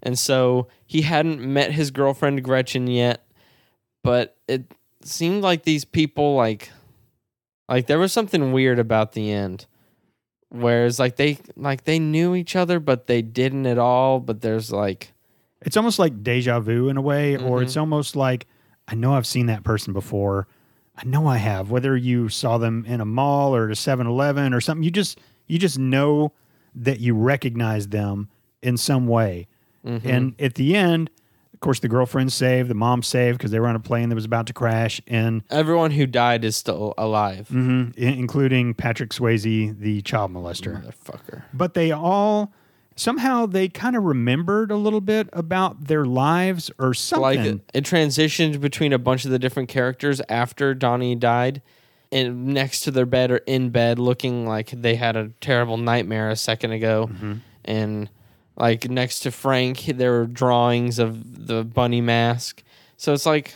And 0.06 0.18
so 0.18 0.68
he 0.86 1.02
hadn't 1.02 1.42
met 1.42 1.72
his 1.72 1.92
girlfriend 1.92 2.44
Gretchen 2.44 2.88
yet, 2.88 3.26
but 4.04 4.38
it 4.48 4.72
seemed 5.04 5.42
like 5.44 5.64
these 5.64 5.84
people 5.84 6.36
like 6.36 6.70
like 7.68 7.88
there 7.88 8.00
was 8.00 8.14
something 8.14 8.54
weird 8.54 8.78
about 8.80 9.14
the 9.14 9.32
end. 9.32 9.66
Whereas 10.50 11.00
like 11.00 11.16
they 11.16 11.40
like 11.58 11.84
they 11.84 12.00
knew 12.00 12.36
each 12.36 12.56
other 12.56 12.80
but 12.80 13.08
they 13.08 13.22
didn't 13.24 13.66
at 13.66 13.78
all, 13.80 14.20
but 14.20 14.42
there's 14.42 14.72
like 14.72 15.12
It's 15.62 15.76
almost 15.76 15.98
like 15.98 16.22
deja 16.24 16.60
vu 16.60 16.88
in 16.90 16.98
a 16.98 17.02
way, 17.02 17.36
or 17.36 17.60
Mhm. 17.60 17.64
it's 17.64 17.76
almost 17.76 18.16
like 18.16 18.46
I 18.88 18.94
know 18.94 19.14
I've 19.16 19.26
seen 19.26 19.48
that 19.48 19.64
person 19.64 19.92
before. 19.94 20.48
I 20.96 21.04
know 21.06 21.26
I 21.28 21.38
have. 21.38 21.72
Whether 21.72 21.98
you 21.98 22.30
saw 22.30 22.60
them 22.60 22.86
in 22.88 23.02
a 23.02 23.06
mall 23.06 23.56
or 23.56 23.66
at 23.66 23.72
a 23.72 23.76
7-Eleven 23.76 24.54
or 24.54 24.62
something, 24.62 24.84
you 24.84 24.92
just 24.92 25.20
you 25.48 25.58
just 25.58 25.80
know 25.80 26.32
that 26.76 27.00
you 27.00 27.16
recognize 27.16 27.88
them 27.88 28.30
in 28.62 28.78
some 28.78 29.08
way. 29.08 29.48
Mhm. 29.86 30.02
And 30.06 30.36
at 30.40 30.56
the 30.56 30.76
end, 30.76 31.10
of 31.54 31.60
course, 31.62 31.80
the 31.80 31.88
girlfriend 31.88 32.34
saved, 32.34 32.70
the 32.70 32.74
mom 32.76 33.02
saved 33.02 33.38
because 33.38 33.52
they 33.52 33.60
were 33.60 33.68
on 33.68 33.76
a 33.76 33.80
plane 33.80 34.10
that 34.10 34.16
was 34.16 34.26
about 34.26 34.46
to 34.48 34.54
crash, 34.54 35.02
and 35.08 35.42
everyone 35.50 35.92
who 35.92 36.06
died 36.06 36.44
is 36.44 36.56
still 36.58 36.94
alive. 36.98 37.48
mhm, 37.52 37.94
i- 37.98 38.02
including 38.02 38.74
Patrick 38.74 39.12
Swayze, 39.12 39.80
the 39.80 40.02
child 40.02 40.32
molester. 40.34 40.84
Motherfucker. 40.84 41.44
but 41.54 41.74
they 41.74 41.92
all 41.92 42.52
somehow 42.98 43.46
they 43.46 43.68
kind 43.68 43.96
of 43.96 44.04
remembered 44.04 44.72
a 44.72 44.76
little 44.78 45.02
bit 45.02 45.28
about 45.34 45.86
their 45.88 46.06
lives 46.06 46.72
or 46.80 46.94
something. 46.94 47.22
Like 47.22 47.40
it, 47.40 47.60
it 47.74 47.84
transitioned 47.84 48.62
between 48.62 48.94
a 48.94 48.98
bunch 49.00 49.26
of 49.26 49.32
the 49.32 49.40
different 49.40 49.68
characters 49.70 50.22
after 50.30 50.74
Donnie 50.74 51.16
died 51.16 51.62
and 52.12 52.48
next 52.48 52.82
to 52.82 52.92
their 52.92 53.06
bed 53.06 53.32
or 53.32 53.38
in 53.48 53.70
bed 53.70 54.00
looking 54.00 54.46
like 54.48 54.70
they 54.72 54.96
had 54.96 55.16
a 55.18 55.32
terrible 55.42 55.76
nightmare 55.78 56.30
a 56.30 56.36
second 56.38 56.72
ago. 56.72 57.10
And 57.66 58.10
like 58.58 58.90
next 58.90 59.20
to 59.22 59.32
Frank, 59.32 59.84
there 59.86 60.12
were 60.12 60.26
drawings 60.26 61.00
of 61.00 61.48
the 61.48 61.64
bunny 61.64 62.02
mask. 62.02 62.64
So 62.98 63.14
it's 63.14 63.26
like 63.26 63.54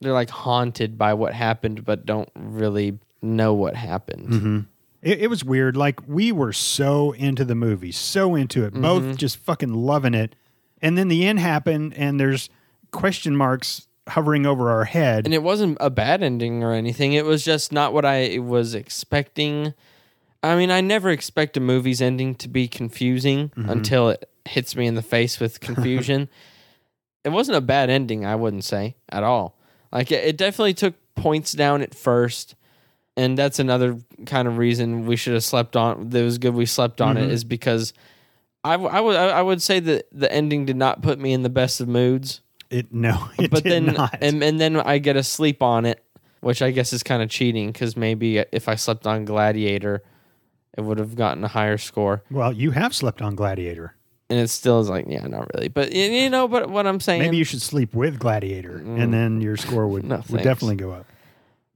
they're 0.00 0.12
like 0.12 0.30
haunted 0.30 0.96
by 0.98 1.14
what 1.14 1.32
happened, 1.34 1.84
but 1.84 2.06
don't 2.06 2.28
really 2.34 2.98
know 3.22 3.54
what 3.54 3.76
happened. 3.76 4.66
it, 5.02 5.20
it 5.20 5.26
was 5.30 5.44
weird. 5.44 5.76
Like 5.76 6.00
we 6.08 6.32
were 6.32 6.52
so 6.52 7.12
into 7.12 7.44
the 7.44 7.54
movie, 7.54 7.92
so 7.92 8.34
into 8.34 8.64
it, 8.64 8.72
Mm-hmm. 8.72 8.82
both 8.82 9.16
just 9.16 9.36
fucking 9.38 9.72
loving 9.74 10.14
it. 10.14 10.34
And 10.82 10.96
then 10.96 11.08
the 11.08 11.26
end 11.26 11.38
happened, 11.38 11.92
and 11.94 12.18
there's 12.18 12.48
question 12.90 13.36
marks 13.36 13.86
hovering 14.08 14.46
over 14.46 14.70
our 14.70 14.84
head. 14.84 15.26
And 15.26 15.34
it 15.34 15.42
wasn't 15.42 15.76
a 15.80 15.90
bad 15.90 16.22
ending 16.22 16.64
or 16.64 16.72
anything. 16.72 17.12
It 17.12 17.24
was 17.26 17.44
just 17.44 17.70
not 17.70 17.92
what 17.92 18.04
I 18.06 18.38
was 18.38 18.74
expecting. 18.74 19.74
I 20.42 20.56
mean, 20.56 20.70
I 20.70 20.80
never 20.80 21.10
expect 21.10 21.56
a 21.58 21.60
movie's 21.60 22.00
ending 22.00 22.34
to 22.36 22.48
be 22.48 22.66
confusing 22.66 23.52
until 23.56 24.08
it 24.08 24.28
hits 24.46 24.76
me 24.76 24.86
in 24.86 24.94
the 24.94 25.02
face 25.02 25.40
with 25.40 25.60
confusion. 25.60 26.28
it 27.24 27.30
wasn't 27.30 27.56
a 27.56 27.60
bad 27.60 27.90
ending, 27.90 28.24
I 28.24 28.36
wouldn't 28.36 28.64
say 28.64 28.96
at 29.08 29.22
all. 29.22 29.58
Like 29.92 30.12
it, 30.12 30.24
it 30.24 30.36
definitely 30.36 30.74
took 30.74 30.94
points 31.14 31.52
down 31.52 31.82
at 31.82 31.94
first, 31.94 32.54
and 33.16 33.36
that's 33.36 33.58
another 33.58 33.98
kind 34.26 34.46
of 34.48 34.58
reason 34.58 35.06
we 35.06 35.16
should 35.16 35.34
have 35.34 35.44
slept 35.44 35.76
on. 35.76 36.10
That 36.10 36.22
was 36.22 36.38
good 36.38 36.54
we 36.54 36.66
slept 36.66 37.00
on 37.00 37.16
it 37.16 37.22
mm-hmm. 37.22 37.30
is 37.30 37.44
because 37.44 37.92
I, 38.62 38.72
w- 38.72 38.90
I 38.90 39.00
would 39.00 39.16
I 39.16 39.42
would 39.42 39.62
say 39.62 39.80
that 39.80 40.06
the 40.12 40.30
ending 40.30 40.66
did 40.66 40.76
not 40.76 41.02
put 41.02 41.18
me 41.18 41.32
in 41.32 41.42
the 41.42 41.48
best 41.48 41.80
of 41.80 41.88
moods 41.88 42.40
it 42.70 42.92
no, 42.92 43.28
it 43.38 43.50
but 43.50 43.64
did 43.64 43.72
then 43.72 43.94
not. 43.94 44.18
and 44.20 44.42
and 44.42 44.60
then 44.60 44.76
I 44.76 44.98
get 44.98 45.16
a 45.16 45.22
sleep 45.22 45.62
on 45.62 45.84
it, 45.84 46.02
which 46.40 46.62
I 46.62 46.70
guess 46.70 46.92
is 46.92 47.02
kind 47.02 47.22
of 47.22 47.28
cheating 47.28 47.72
because 47.72 47.96
maybe 47.96 48.38
if 48.38 48.68
I 48.68 48.76
slept 48.76 49.06
on 49.06 49.24
Gladiator, 49.24 50.02
it 50.78 50.82
would 50.82 50.98
have 50.98 51.16
gotten 51.16 51.44
a 51.44 51.48
higher 51.48 51.78
score, 51.78 52.22
well, 52.30 52.52
you 52.52 52.70
have 52.70 52.94
slept 52.94 53.20
on 53.20 53.34
Gladiator. 53.34 53.94
And 54.30 54.38
it 54.38 54.48
still 54.48 54.80
is 54.80 54.88
like 54.88 55.06
yeah, 55.08 55.26
not 55.26 55.48
really, 55.54 55.68
but 55.68 55.90
y- 55.92 55.98
you 56.06 56.30
know, 56.30 56.48
but 56.48 56.70
what 56.70 56.86
I'm 56.86 57.00
saying, 57.00 57.20
Maybe 57.20 57.36
you 57.36 57.44
should 57.44 57.60
sleep 57.62 57.94
with 57.94 58.18
Gladiator, 58.18 58.78
and 58.78 59.12
then 59.12 59.40
your 59.40 59.56
score 59.56 59.86
would 59.88 60.04
Mm. 60.04 60.08
No, 60.08 60.16
would 60.16 60.26
thanks. 60.26 60.44
definitely 60.44 60.76
go 60.76 60.92
up. 60.92 61.06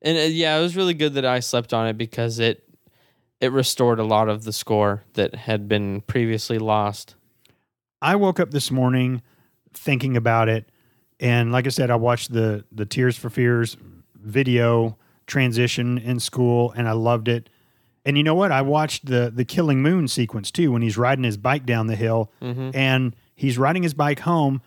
and 0.02 0.16
uh, 0.16 0.20
yeah, 0.22 0.56
it 0.56 0.62
was 0.62 0.76
really 0.76 0.94
good 0.94 1.14
that 1.14 1.24
I 1.26 1.40
slept 1.40 1.74
on 1.74 1.86
it 1.88 1.98
because 1.98 2.38
it 2.38 2.62
it 3.40 3.52
restored 3.52 3.98
a 3.98 4.04
lot 4.04 4.28
of 4.28 4.44
the 4.44 4.52
score 4.52 5.02
that 5.14 5.34
had 5.34 5.68
been 5.68 6.00
previously 6.02 6.58
lost. 6.58 7.16
I 8.00 8.16
woke 8.16 8.38
up 8.40 8.50
this 8.52 8.70
morning 8.70 9.20
thinking 9.74 10.16
about 10.16 10.48
it, 10.48 10.70
and 11.20 11.52
like 11.52 11.66
I 11.66 11.70
said, 11.70 11.90
I 11.90 11.96
watched 11.96 12.32
the 12.32 12.64
the 12.72 12.86
Tears 12.86 13.16
for 13.18 13.28
Fears 13.30 13.76
video 14.14 14.96
transition 15.26 15.98
in 15.98 16.20
school, 16.20 16.72
and 16.76 16.88
I 16.88 16.92
loved 16.92 17.28
it. 17.28 17.50
And 18.04 18.16
you 18.18 18.22
know 18.22 18.34
what? 18.34 18.52
I 18.52 18.62
watched 18.62 19.06
the 19.06 19.32
the 19.34 19.44
Killing 19.44 19.80
Moon 19.82 20.08
sequence 20.08 20.50
too 20.50 20.72
when 20.72 20.82
he's 20.82 20.98
riding 20.98 21.24
his 21.24 21.36
bike 21.36 21.64
down 21.64 21.86
the 21.86 21.96
hill, 21.96 22.30
and 22.40 23.14
he's 23.34 23.56
riding 23.58 23.82
his 23.82 23.94
bike 23.94 24.20
home, 24.20 24.60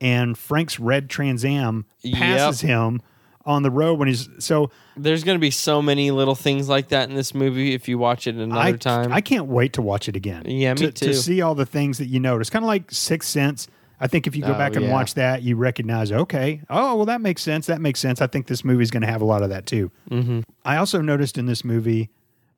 and 0.00 0.36
Frank's 0.36 0.80
red 0.80 1.08
Trans 1.08 1.44
Am 1.44 1.86
passes 2.12 2.62
him 2.62 3.00
on 3.46 3.62
the 3.62 3.70
road 3.70 3.98
when 3.98 4.06
he's 4.08 4.28
so 4.38 4.70
There's 4.96 5.24
going 5.24 5.36
to 5.36 5.40
be 5.40 5.50
so 5.50 5.80
many 5.80 6.10
little 6.10 6.34
things 6.34 6.68
like 6.68 6.88
that 6.88 7.08
in 7.08 7.14
this 7.14 7.34
movie 7.34 7.72
if 7.74 7.88
you 7.88 7.96
watch 7.96 8.26
it 8.26 8.34
another 8.34 8.60
I, 8.60 8.72
time. 8.72 9.12
I 9.12 9.20
can't 9.22 9.46
wait 9.46 9.72
to 9.74 9.82
watch 9.82 10.08
it 10.08 10.16
again. 10.16 10.42
Yeah, 10.46 10.74
me 10.74 10.80
to, 10.86 10.92
too. 10.92 11.06
To 11.06 11.14
see 11.14 11.40
all 11.40 11.54
the 11.54 11.64
things 11.66 11.98
that 11.98 12.06
you 12.06 12.20
notice, 12.20 12.50
kind 12.50 12.64
of 12.64 12.66
like 12.66 12.90
Sixth 12.90 13.28
Sense. 13.30 13.66
I 14.02 14.06
think 14.08 14.26
if 14.26 14.34
you 14.34 14.42
go 14.42 14.54
Oh, 14.54 14.58
back 14.58 14.76
and 14.76 14.86
yeah. 14.86 14.92
watch 14.92 15.14
that, 15.14 15.42
you 15.42 15.56
recognize, 15.56 16.10
okay, 16.10 16.62
oh 16.70 16.96
well, 16.96 17.04
that 17.06 17.20
makes 17.20 17.42
sense. 17.42 17.66
That 17.66 17.80
makes 17.80 18.00
sense. 18.00 18.20
I 18.20 18.26
think 18.26 18.46
this 18.46 18.64
movie's 18.64 18.90
going 18.90 19.02
to 19.02 19.06
have 19.06 19.20
a 19.22 19.26
lot 19.26 19.42
of 19.42 19.50
that 19.50 19.66
too. 19.66 19.90
mm-hmm. 20.10 20.40
I 20.64 20.76
also 20.76 21.00
noticed 21.00 21.36
in 21.38 21.46
this 21.46 21.64
movie 21.64 22.08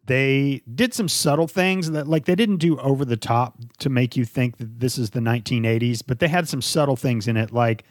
they 0.07 0.63
did 0.75 0.93
some 0.95 1.09
subtle 1.09 1.47
things 1.47 1.91
that 1.93 2.09
like 2.09 2.25
they 2.25 2.35
didn't 2.35 2.57
do 2.57 2.79
over 2.81 3.05
the 3.05 3.17
top 3.17 3.57
to 3.79 3.89
make 3.89 4.17
you 4.17 4.25
think 4.25 4.57
that 4.59 4.81
this 4.81 4.99
is 4.99 5.11
the 5.11 5.21
1980s, 5.21 6.03
but 6.07 6.19
they 6.19 6.29
had 6.29 6.49
some 6.49 6.61
subtle 6.63 6.97
things 6.97 7.29
in 7.29 7.37
it. 7.37 7.53
Like 7.53 7.85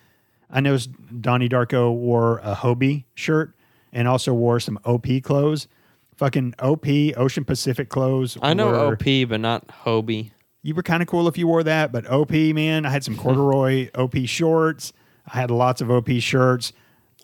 I 0.49 0.59
noticed 0.59 0.89
Donnie 1.21 1.47
Darko 1.49 1.93
wore 1.95 2.39
a 2.39 2.53
Hobie 2.55 3.05
shirt 3.15 3.55
and 3.93 4.07
also 4.07 4.33
wore 4.33 4.59
some 4.59 4.77
OP 4.85 5.07
clothes. 5.23 5.67
Fucking 6.17 6.53
OP 6.59 6.85
Ocean 7.17 7.45
Pacific 7.45 7.89
clothes. 7.89 8.37
I 8.41 8.53
know 8.53 8.67
were- 8.67 8.93
OP, 8.93 9.05
but 9.29 9.39
not 9.39 9.67
Hobie. 9.85 10.31
you 10.61 10.75
were 10.75 10.83
kind 10.83 11.01
of 11.01 11.07
cool 11.07 11.27
if 11.27 11.37
you 11.37 11.47
wore 11.47 11.63
that, 11.63 11.91
but 11.91 12.05
OP, 12.11 12.31
man, 12.31 12.85
I 12.85 12.89
had 12.89 13.03
some 13.03 13.17
corduroy 13.17 13.89
OP 13.95 14.15
shorts. 14.25 14.91
I 15.25 15.37
had 15.37 15.49
lots 15.49 15.81
of 15.81 15.89
OP 15.89 16.09
shirts. 16.19 16.73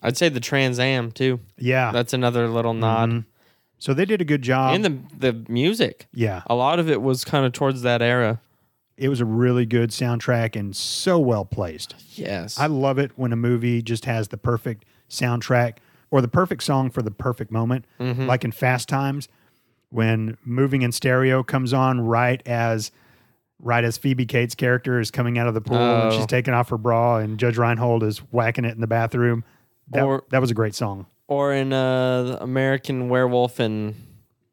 I'd 0.02 0.16
say 0.18 0.30
the 0.30 0.40
Trans 0.40 0.80
Am 0.80 1.12
too. 1.12 1.40
Yeah. 1.58 1.92
That's 1.92 2.14
another 2.14 2.48
little 2.48 2.74
nod. 2.74 3.10
Mhm. 3.10 3.26
So 3.80 3.94
they 3.94 4.06
did 4.06 4.22
a 4.22 4.26
good 4.26 4.42
job. 4.42 4.74
and 4.76 4.84
the 4.86 4.98
the 5.32 5.46
music. 5.52 6.08
yeah. 6.14 6.42
A 6.48 6.56
lot 6.56 6.80
of 6.80 6.90
it 6.90 7.02
was 7.02 7.24
kind 7.26 7.46
of 7.46 7.54
towards 7.54 7.82
that 7.84 8.02
era. 8.02 8.42
It 8.98 9.10
was 9.10 9.22
a 9.22 9.26
really 9.26 9.66
good 9.68 9.92
soundtrack 9.92 10.56
and 10.56 10.76
so 10.76 11.20
well 11.20 11.46
placed. 11.46 11.94
Yes. 12.16 12.60
I 12.60 12.66
love 12.66 12.98
it 12.98 13.12
when 13.16 13.32
a 13.32 13.36
movie 13.36 13.84
just 13.84 14.06
has 14.06 14.30
the 14.30 14.38
perfect 14.38 14.86
soundtrack 15.10 15.78
or 16.10 16.22
the 16.22 16.28
perfect 16.28 16.64
song 16.64 16.90
for 16.90 17.04
the 17.04 17.12
perfect 17.12 17.52
moment. 17.52 17.86
Mm-hmm. 18.00 18.26
Like 18.26 18.44
in 18.44 18.52
Fast 18.52 18.90
Times, 18.90 19.28
when 19.90 20.38
Moving 20.44 20.82
in 20.82 20.92
Stereo 20.92 21.44
comes 21.44 21.74
on 21.74 22.02
right 22.02 22.42
as 22.48 22.92
right 23.60 23.84
as 23.84 23.98
Phoebe 24.00 24.26
Cates' 24.26 24.56
character 24.56 25.00
is 25.00 25.12
coming 25.12 25.38
out 25.38 25.48
of 25.48 25.54
the 25.54 25.62
pool 25.62 25.78
and 25.78 26.12
Oh. 26.14 26.18
she's 26.18 26.26
taking 26.28 26.54
off 26.56 26.70
her 26.70 26.78
bra 26.78 27.18
and 27.18 27.38
Judge 27.40 27.58
Reinhold 27.58 28.04
is 28.04 28.18
whacking 28.32 28.66
it 28.66 28.74
in 28.74 28.82
the 28.82 28.88
bathroom. 28.88 29.44
That, 29.92 30.04
Or- 30.04 30.24
that 30.32 30.42
was 30.42 30.50
a 30.52 30.54
great 30.56 30.74
song. 30.76 31.06
Or 31.28 31.54
in 31.54 31.74
uh, 31.74 32.38
American 32.42 33.10
Werewolf 33.10 33.60
and 33.60 33.96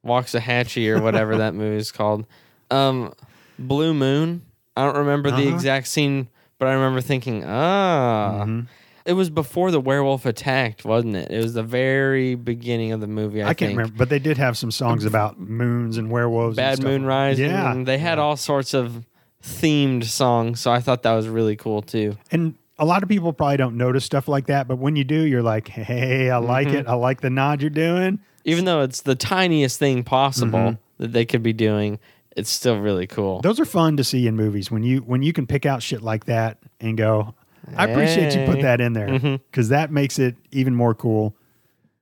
Waxahachie 0.05 0.89
or 0.89 1.01
whatever 1.03 1.37
that 1.39 1.55
movie 1.61 1.77
is 1.77 1.93
called. 1.93 2.27
Um, 2.71 3.13
Blue 3.59 3.95
Moon. 3.95 4.43
I 4.77 4.85
don't 4.85 4.97
remember 4.97 5.31
the 5.31 5.47
Uh-huh. 5.47 5.55
exact 5.55 5.87
scene, 5.87 6.29
but 6.59 6.67
I 6.69 6.73
remember 6.75 7.01
thinking, 7.01 7.45
ah, 7.47 8.43
Mhm. 8.45 8.67
it 9.05 9.13
was 9.13 9.31
before 9.31 9.71
the 9.71 9.79
werewolf 9.81 10.27
attacked, 10.27 10.85
wasn't 10.85 11.15
it? 11.17 11.31
It 11.31 11.39
was 11.43 11.55
the 11.55 11.63
very 11.63 12.35
beginning 12.35 12.91
of 12.93 13.01
the 13.01 13.07
movie. 13.07 13.41
I, 13.43 13.47
I, 13.51 13.55
can't 13.55 13.59
think. 13.71 13.79
remember, 13.79 13.97
but 13.97 14.09
they 14.09 14.19
did 14.19 14.37
have 14.39 14.59
some 14.59 14.71
songs 14.73 15.05
about 15.05 15.39
moons 15.39 15.97
and 15.97 16.11
werewolves. 16.11 16.59
and 16.59 16.65
Bad 16.65 16.77
stuff. 16.79 16.87
Moon 16.87 17.05
Rising. 17.07 17.51
Yeah. 17.51 17.71
and 17.71 17.87
they 17.87 17.99
had 17.99 18.19
all 18.19 18.37
sorts 18.37 18.75
of 18.75 19.07
themed 19.43 20.05
songs, 20.05 20.59
so 20.61 20.73
I 20.73 20.81
thought 20.81 21.03
that 21.05 21.13
was 21.13 21.29
really 21.29 21.55
cool 21.55 21.81
too. 21.83 22.17
And 22.33 22.55
a 22.79 22.85
lot 22.85 23.03
of 23.03 23.09
people 23.09 23.33
probably 23.33 23.57
don't 23.57 23.77
notice 23.77 24.05
stuff 24.05 24.27
like 24.29 24.47
that, 24.47 24.67
but 24.69 24.79
when 24.79 24.97
you 24.97 25.05
do, 25.05 25.23
you're 25.23 25.43
like, 25.43 25.69
hey, 25.69 26.31
I 26.31 26.39
like 26.39 26.69
Mm-hmm. 26.69 26.77
it. 26.79 26.87
I 26.89 26.95
like 26.95 27.21
the 27.21 27.31
nod 27.31 27.61
you're 27.61 27.71
doing. 27.71 28.19
Even 28.45 28.65
though 28.65 28.81
it's 28.83 29.03
the 29.03 29.15
tiniest 29.15 29.79
thing 29.79 30.03
possible 30.05 30.59
Mhm. 30.73 30.79
that 30.99 31.13
they 31.13 31.25
could 31.25 31.43
be 31.43 31.53
doing, 31.53 31.99
it's 32.37 32.51
still 32.51 32.79
really 32.79 33.07
cool. 33.07 33.41
Those 33.43 33.61
are 33.61 33.65
fun 33.65 33.97
to 33.97 34.05
see 34.05 34.27
in 34.27 34.37
movies 34.37 34.71
when 34.71 34.83
you 34.83 34.99
when 34.99 35.23
you 35.23 35.33
can 35.33 35.47
pick 35.47 35.65
out 35.67 35.83
shit 35.83 36.03
like 36.03 36.25
that 36.27 36.59
and 36.81 36.97
go, 36.97 37.35
I 37.77 37.85
appreciate 37.87 38.35
you 38.35 38.45
put 38.45 38.61
that 38.63 38.81
in 38.81 38.93
there 38.93 39.39
because 39.51 39.69
that 39.71 39.91
makes 39.91 40.19
it 40.19 40.37
even 40.51 40.75
more 40.75 40.95
cool. 40.95 41.35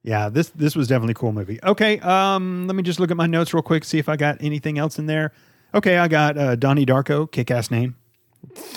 Yeah, 0.03 0.31
this 0.31 0.49
this 0.51 0.75
was 0.75 0.89
definitely 0.89 1.13
a 1.13 1.15
cool 1.15 1.33
movie. 1.33 1.61
Okay, 1.63 2.01
um, 2.01 2.67
let 2.67 2.75
me 2.75 2.83
just 2.83 2.99
look 2.99 3.11
at 3.13 3.17
my 3.17 3.27
notes 3.29 3.55
real 3.55 3.63
quick, 3.63 3.85
see 3.85 3.99
if 3.99 4.09
I 4.09 4.17
got 4.17 4.39
anything 4.41 4.79
else 4.79 4.99
in 4.99 5.07
there. 5.07 5.33
Okay, 5.75 5.97
I 5.99 6.09
got 6.09 6.37
uh, 6.37 6.57
Donnie 6.57 6.85
Darko, 6.85 7.31
kick 7.31 7.51
ass 7.53 7.71
name, 7.71 7.95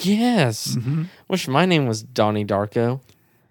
Yes. 0.01 0.75
Mm-hmm. 0.75 1.03
Wish 1.27 1.47
my 1.47 1.65
name 1.65 1.87
was 1.87 2.03
Donnie 2.03 2.45
Darko. 2.45 3.01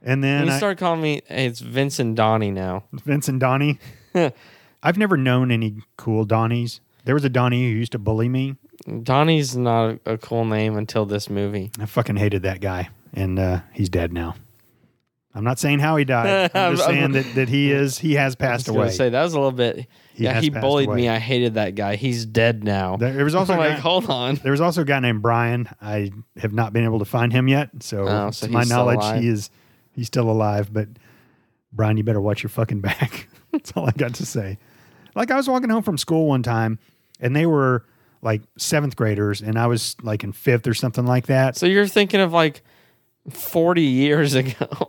and 0.03 0.23
then 0.23 0.47
you 0.47 0.53
I, 0.53 0.57
start 0.57 0.79
calling 0.79 1.01
me, 1.01 1.23
hey, 1.27 1.47
it's 1.47 1.61
Vincent 1.61 2.15
Donnie 2.15 2.51
now. 2.51 2.85
Vince 2.93 3.29
and 3.29 3.41
Donnie. 3.41 3.79
I've 4.83 4.99
never 4.99 5.17
known 5.17 5.51
any 5.51 5.77
cool 5.97 6.27
Donnies. 6.27 6.81
There 7.05 7.15
was 7.15 7.25
a 7.25 7.29
Donnie 7.29 7.63
who 7.63 7.77
used 7.77 7.93
to 7.93 7.99
bully 7.99 8.29
me. 8.29 8.57
Donnie's 9.03 9.57
not 9.57 9.99
a, 10.07 10.13
a 10.13 10.19
cool 10.19 10.45
name 10.45 10.77
until 10.77 11.07
this 11.07 11.29
movie. 11.31 11.71
I 11.81 11.87
fucking 11.87 12.17
hated 12.17 12.43
that 12.43 12.61
guy, 12.61 12.91
and 13.15 13.39
uh, 13.39 13.61
he's 13.73 13.89
dead 13.89 14.13
now. 14.13 14.35
I'm 15.35 15.43
not 15.45 15.59
saying 15.59 15.81
how 15.81 15.97
he 15.97 16.05
died. 16.05 16.51
I'm 16.55 16.77
just 16.77 16.87
saying 16.89 17.13
that, 17.13 17.35
that 17.35 17.49
he 17.49 17.73
is 17.73 17.99
he 17.99 18.15
has 18.15 18.37
passed 18.37 18.69
I 18.69 18.73
was 18.73 18.77
away. 18.77 18.91
say 18.91 19.09
that 19.11 19.23
was 19.23 19.33
a 19.35 19.37
little 19.39 19.51
bit. 19.53 19.87
He 20.15 20.25
yeah, 20.25 20.35
has 20.35 20.45
he 20.45 20.51
passed 20.51 20.63
bullied 20.63 20.89
away. 20.89 20.97
me. 20.97 21.09
I 21.09 21.19
hated 21.19 21.55
that 21.55 21.75
guy. 21.75 21.97
He's 21.97 22.25
dead 22.25 22.63
now. 22.63 22.97
There, 22.97 23.13
there 23.13 23.25
was 23.25 23.35
also 23.35 23.55
a 23.55 23.57
like, 23.57 23.71
guy, 23.71 23.81
hold 23.81 24.09
on. 24.09 24.37
there 24.37 24.53
was 24.53 24.61
also 24.61 24.83
a 24.83 24.85
guy 24.85 25.01
named 25.01 25.23
Brian. 25.23 25.69
I 25.83 26.13
have 26.37 26.53
not 26.53 26.73
been 26.73 26.85
able 26.85 27.01
to 27.01 27.05
find 27.05 27.33
him 27.33 27.49
yet. 27.49 27.71
So, 27.81 28.07
Oh, 28.07 28.31
so 28.31 28.47
to 28.47 28.53
my 28.53 28.61
he's 28.61 28.69
still 28.69 28.79
knowledge, 28.79 28.97
alive. 28.99 29.23
he 29.23 29.29
is 29.29 29.51
he's 29.93 30.07
still 30.07 30.31
alive. 30.31 30.73
But 30.73 30.89
Brian, 31.73 31.97
you 31.97 32.05
better 32.05 32.21
watch 32.21 32.43
your 32.45 32.51
fucking 32.51 32.81
back. 32.81 33.29
That's 33.51 33.73
all 33.73 33.87
I 33.89 33.93
got 33.93 34.15
to 34.15 34.27
say. 34.27 34.59
Like 35.17 35.33
I 35.33 35.37
was 35.37 35.49
walking 35.49 35.71
home 35.71 35.83
from 35.83 35.99
school 35.99 36.27
one 36.29 36.45
time, 36.45 36.79
and 37.19 37.35
they 37.35 37.47
were 37.47 37.85
like 38.23 38.43
seventh 38.57 38.95
graders, 38.95 39.41
and 39.41 39.59
I 39.59 39.67
was 39.67 39.97
like 40.03 40.23
in 40.23 40.31
fifth 40.33 40.69
or 40.69 40.75
something 40.75 41.07
like 41.07 41.27
that. 41.27 41.57
So 41.57 41.67
you're 41.67 41.89
thinking 41.89 42.21
of 42.21 42.33
like 42.33 42.63
40 43.31 43.83
years 43.83 44.35
ago. 44.35 44.89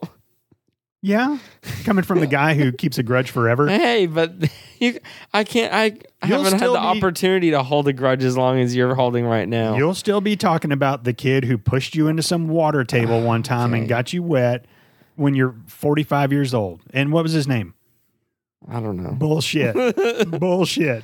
Yeah, 1.08 1.38
coming 1.84 2.04
from 2.04 2.20
the 2.20 2.26
guy 2.26 2.56
who 2.56 2.72
keeps 2.82 2.98
a 2.98 3.04
grudge 3.04 3.30
forever. 3.30 3.68
hey, 3.68 4.08
but 4.08 4.34
you, 4.80 5.00
I 5.32 5.44
can't. 5.44 5.72
I, 5.72 6.28
You'll 6.28 6.44
haven't 6.44 6.60
had 6.60 6.70
the 6.70 6.74
be- 6.74 6.78
opportunity 6.80 7.52
to 7.52 7.62
hold 7.62 7.88
a 7.88 7.94
grudge 7.94 8.24
as 8.24 8.36
long 8.36 8.60
as 8.60 8.76
you're 8.76 8.96
holding 8.96 9.24
right 9.24 9.48
now. 9.48 9.78
You'll 9.78 9.94
still 9.94 10.20
be 10.20 10.36
talking 10.36 10.72
about 10.72 11.04
the 11.04 11.14
kid 11.14 11.46
who 11.46 11.60
pushed 11.60 11.94
you 11.94 12.08
into 12.08 12.24
some 12.24 12.48
water 12.48 12.84
table 12.84 13.22
one 13.22 13.44
time 13.54 13.76
and 13.76 13.88
got 13.88 14.14
you 14.14 14.24
wet 14.24 14.66
when 15.16 15.36
you're 15.36 15.54
45 15.68 16.32
years 16.32 16.56
old. 16.56 16.82
And 16.92 17.12
what 17.14 17.22
was 17.22 17.34
his 17.34 17.48
name? 17.48 17.76
I 18.68 18.80
don't 18.80 18.98
know. 18.98 19.12
Bullshit. 19.12 19.76
Bullshit. 20.40 21.04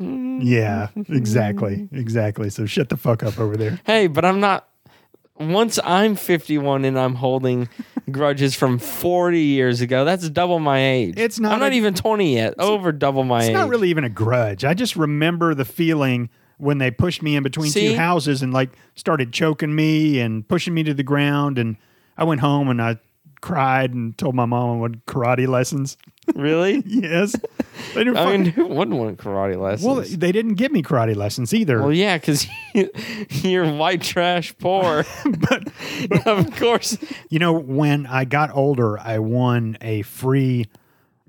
Yeah, 0.00 0.88
exactly. 1.08 1.88
Exactly. 1.92 2.50
So 2.50 2.66
shut 2.66 2.88
the 2.88 2.96
fuck 2.96 3.22
up 3.22 3.38
over 3.38 3.56
there. 3.56 3.78
Hey, 3.84 4.08
but 4.08 4.24
I'm 4.24 4.40
not. 4.40 4.66
Once 5.40 5.78
I'm 5.82 6.14
51 6.16 6.84
and 6.84 6.98
I'm 6.98 7.14
holding 7.14 7.68
grudges 8.10 8.54
from 8.54 8.78
40 8.78 9.40
years 9.40 9.80
ago, 9.80 10.04
that's 10.04 10.28
double 10.28 10.58
my 10.58 10.78
age. 10.78 11.14
It's 11.16 11.40
not 11.40 11.52
I'm 11.52 11.60
not 11.60 11.72
a- 11.72 11.76
even 11.76 11.94
20 11.94 12.34
yet. 12.34 12.54
Over 12.58 12.92
double 12.92 13.24
my 13.24 13.38
It's 13.38 13.44
age. 13.46 13.50
It's 13.52 13.58
not 13.58 13.68
really 13.70 13.88
even 13.88 14.04
a 14.04 14.10
grudge. 14.10 14.64
I 14.64 14.74
just 14.74 14.96
remember 14.96 15.54
the 15.54 15.64
feeling 15.64 16.28
when 16.58 16.76
they 16.78 16.90
pushed 16.90 17.22
me 17.22 17.36
in 17.36 17.42
between 17.42 17.70
See? 17.70 17.88
two 17.92 17.96
houses 17.96 18.42
and 18.42 18.52
like 18.52 18.70
started 18.94 19.32
choking 19.32 19.74
me 19.74 20.20
and 20.20 20.46
pushing 20.46 20.74
me 20.74 20.82
to 20.82 20.92
the 20.92 21.02
ground. 21.02 21.58
And 21.58 21.76
I 22.18 22.24
went 22.24 22.42
home 22.42 22.68
and 22.68 22.82
I 22.82 22.98
cried 23.40 23.92
and 23.94 24.16
told 24.18 24.34
my 24.34 24.44
mom 24.44 24.70
I 24.70 24.80
wanted 24.80 25.06
karate 25.06 25.48
lessons. 25.48 25.96
really. 26.34 26.82
yes. 26.86 27.34
They 27.94 28.04
didn't 28.04 28.16
I 28.16 28.24
fucking- 28.24 28.42
mean, 28.42 28.50
who 28.52 28.66
wouldn't 28.66 28.96
want 28.96 29.18
karate 29.18 29.60
lessons? 29.60 29.86
Well, 29.86 30.04
they 30.18 30.32
didn't 30.32 30.54
give 30.54 30.70
me 30.72 30.82
karate 30.82 31.16
lessons 31.16 31.52
either. 31.54 31.80
Well, 31.80 31.92
yeah, 31.92 32.18
because 32.18 32.46
you're 33.42 33.70
white 33.72 34.02
trash 34.02 34.54
poor. 34.58 35.04
but 35.48 36.26
of 36.26 36.54
course. 36.56 36.96
you 37.30 37.38
know, 37.38 37.52
when 37.52 38.06
I 38.06 38.24
got 38.24 38.54
older, 38.54 38.98
I 38.98 39.18
won 39.18 39.78
a 39.80 40.02
free 40.02 40.66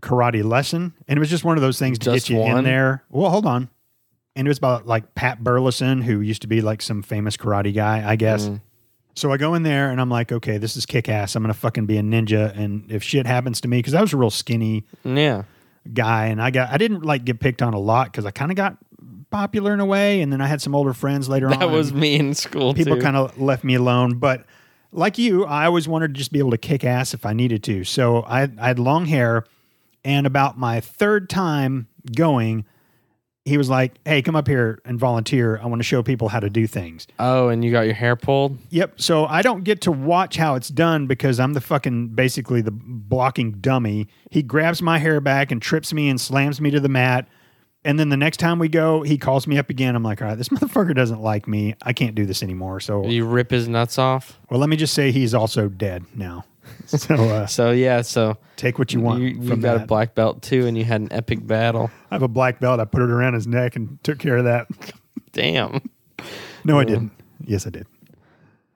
karate 0.02 0.44
lesson, 0.44 0.94
and 1.08 1.18
it 1.18 1.20
was 1.20 1.30
just 1.30 1.44
one 1.44 1.58
of 1.58 1.62
those 1.62 1.78
things 1.80 2.00
to 2.00 2.12
Just 2.14 2.28
get 2.28 2.34
you 2.36 2.42
in 2.44 2.54
one? 2.54 2.64
there. 2.64 3.04
Well, 3.10 3.30
hold 3.30 3.46
on, 3.46 3.70
and 4.36 4.48
it 4.48 4.50
was 4.50 4.58
about 4.58 4.88
like 4.88 5.14
Pat 5.16 5.44
Burleson, 5.44 6.02
who 6.02 6.22
used 6.22 6.42
to 6.42 6.48
be 6.48 6.62
like 6.62 6.82
some 6.82 7.02
famous 7.04 7.38
karate 7.38 7.74
guy, 7.74 8.04
I 8.08 8.16
guess. 8.16 8.48
Mm. 8.48 8.62
So 9.14 9.32
I 9.32 9.38
go 9.38 9.54
in 9.56 9.64
there 9.64 9.90
and 9.90 10.00
I'm 10.00 10.10
like, 10.10 10.32
okay, 10.32 10.58
this 10.58 10.78
is 10.78 10.86
kick 10.86 11.10
ass. 11.10 11.36
I'm 11.36 11.44
gonna 11.44 11.54
fucking 11.54 11.86
be 11.86 11.98
a 11.98 12.02
ninja, 12.02 12.56
and 12.58 12.90
if 12.92 13.04
shit 13.04 13.26
happens 13.26 13.62
to 13.62 13.68
me, 13.68 13.80
because 13.80 13.94
I 13.94 14.02
was 14.02 14.14
a 14.14 14.18
real 14.18 14.30
skinny 14.30 14.86
Yeah. 15.04 15.44
guy, 15.94 16.28
and 16.28 16.42
I 16.42 16.50
got 16.52 16.72
I 16.72 16.78
didn't 16.78 17.04
like 17.04 17.26
get 17.26 17.40
picked 17.40 17.62
on 17.62 17.74
a 17.74 17.80
lot 17.80 18.12
because 18.12 18.26
I 18.26 18.32
kind 18.32 18.52
of 18.52 18.58
got 18.58 18.78
popular 19.30 19.74
in 19.74 19.80
a 19.80 19.86
way, 19.86 20.22
and 20.22 20.32
then 20.32 20.42
I 20.42 20.48
had 20.48 20.62
some 20.62 20.76
older 20.76 20.94
friends 20.94 21.28
later 21.30 21.48
on. 21.48 21.60
That 21.60 21.70
was 21.70 21.94
me 21.94 22.16
in 22.16 22.34
school 22.34 22.74
people 22.74 22.98
kind 22.98 23.16
of 23.18 23.38
left 23.40 23.64
me 23.64 23.76
alone. 23.76 24.16
But 24.18 24.46
like 24.92 25.18
you, 25.18 25.46
I 25.46 25.66
always 25.66 25.88
wanted 25.88 26.14
to 26.14 26.18
just 26.18 26.32
be 26.32 26.40
able 26.40 26.52
to 26.52 26.58
kick 26.58 26.84
ass 26.84 27.14
if 27.14 27.26
I 27.26 27.34
needed 27.34 27.64
to. 27.64 27.84
So 27.84 28.22
I, 28.24 28.44
I 28.60 28.68
had 28.68 28.80
long 28.80 29.06
hair, 29.06 29.46
and 30.04 30.26
about 30.28 30.58
my 30.58 30.80
third 30.80 31.30
time 31.30 31.88
going, 32.16 32.66
he 33.46 33.58
was 33.58 33.70
like, 33.70 33.94
"Hey, 34.06 34.22
come 34.22 34.36
up 34.36 34.48
here 34.48 34.80
and 34.86 35.00
volunteer. 35.00 35.60
I 35.62 35.66
want 35.66 35.80
to 35.80 35.84
show 35.84 36.04
people 36.04 36.30
how 36.30 36.40
to 36.40 36.50
do 36.50 36.68
things." 36.68 37.08
oh, 37.20 37.50
and 37.50 37.64
you 37.66 37.72
got 37.72 37.82
your 37.82 37.94
hair 37.96 38.16
pulled? 38.16 38.58
Yep. 38.70 39.02
So 39.02 39.26
I 39.26 39.42
don't 39.42 39.64
get 39.64 39.82
to 39.82 39.92
watch 39.92 40.38
how 40.38 40.56
it's 40.56 40.70
done 40.70 41.08
because 41.08 41.40
I'm 41.40 41.54
the 41.54 41.62
fucking 41.62 42.10
basically 42.10 42.62
the 42.62 42.72
blocking 42.72 43.54
dummy. 43.54 44.08
He 44.30 44.44
grabs 44.44 44.82
my 44.82 44.98
hair 45.00 45.20
back 45.22 45.52
and 45.52 45.62
trips 45.62 45.94
me 45.94 46.10
and 46.10 46.20
slams 46.22 46.62
me 46.62 46.72
to 46.72 46.80
the 46.80 46.90
mat. 46.90 47.28
And 47.84 48.00
then 48.00 48.10
the 48.10 48.18
next 48.18 48.38
time 48.38 48.60
we 48.60 48.70
go, 48.70 49.02
he 49.02 49.18
calls 49.18 49.48
me 49.48 49.58
up 49.58 49.72
again. 49.72 49.96
I'm 49.96 50.04
like, 50.04 50.22
all 50.22 50.28
right, 50.28 50.38
this 50.38 50.50
motherfucker 50.50 50.94
doesn't 50.94 51.20
like 51.22 51.48
me. 51.48 51.74
I 51.82 51.94
can't 51.94 52.14
do 52.14 52.28
this 52.28 52.44
anymore. 52.44 52.80
So 52.80 53.08
You 53.08 53.26
rip 53.26 53.50
his 53.50 53.68
nuts 53.68 53.98
off? 53.98 54.40
well, 54.52 54.60
let 54.60 54.70
me 54.70 54.76
just 54.78 54.94
say 54.94 55.12
he's 55.12 55.34
also 55.34 55.68
dead 55.68 56.06
now. 56.16 56.46
So 56.88 57.16
uh, 57.16 57.46
So 57.48 57.72
yeah, 57.72 58.02
so 58.02 58.38
take 58.56 58.78
what 58.80 58.94
you 58.94 59.00
want 59.02 59.22
you, 59.22 59.30
you 59.30 59.48
from 59.48 59.60
got 59.62 59.78
that. 59.78 59.84
a 59.84 59.88
black 59.88 60.16
belt 60.16 60.42
too, 60.42 60.66
and 60.68 60.78
you 60.78 60.84
had 60.84 61.02
an 61.02 61.12
epic 61.12 61.46
battle. 61.46 61.90
I 62.10 62.16
have 62.16 62.24
a 62.24 62.28
black 62.28 62.60
belt. 62.60 62.80
I 62.80 62.86
put 62.86 63.02
it 63.02 63.10
around 63.10 63.34
his 63.34 63.48
neck 63.48 63.76
and 63.76 64.02
took 64.04 64.20
care 64.20 64.38
of 64.38 64.44
that. 64.46 64.68
Damn. 65.32 65.90
No, 66.64 66.80
I 66.80 66.84
didn't. 66.84 67.12
Yes, 67.44 67.66
I 67.66 67.70
did. 67.72 67.88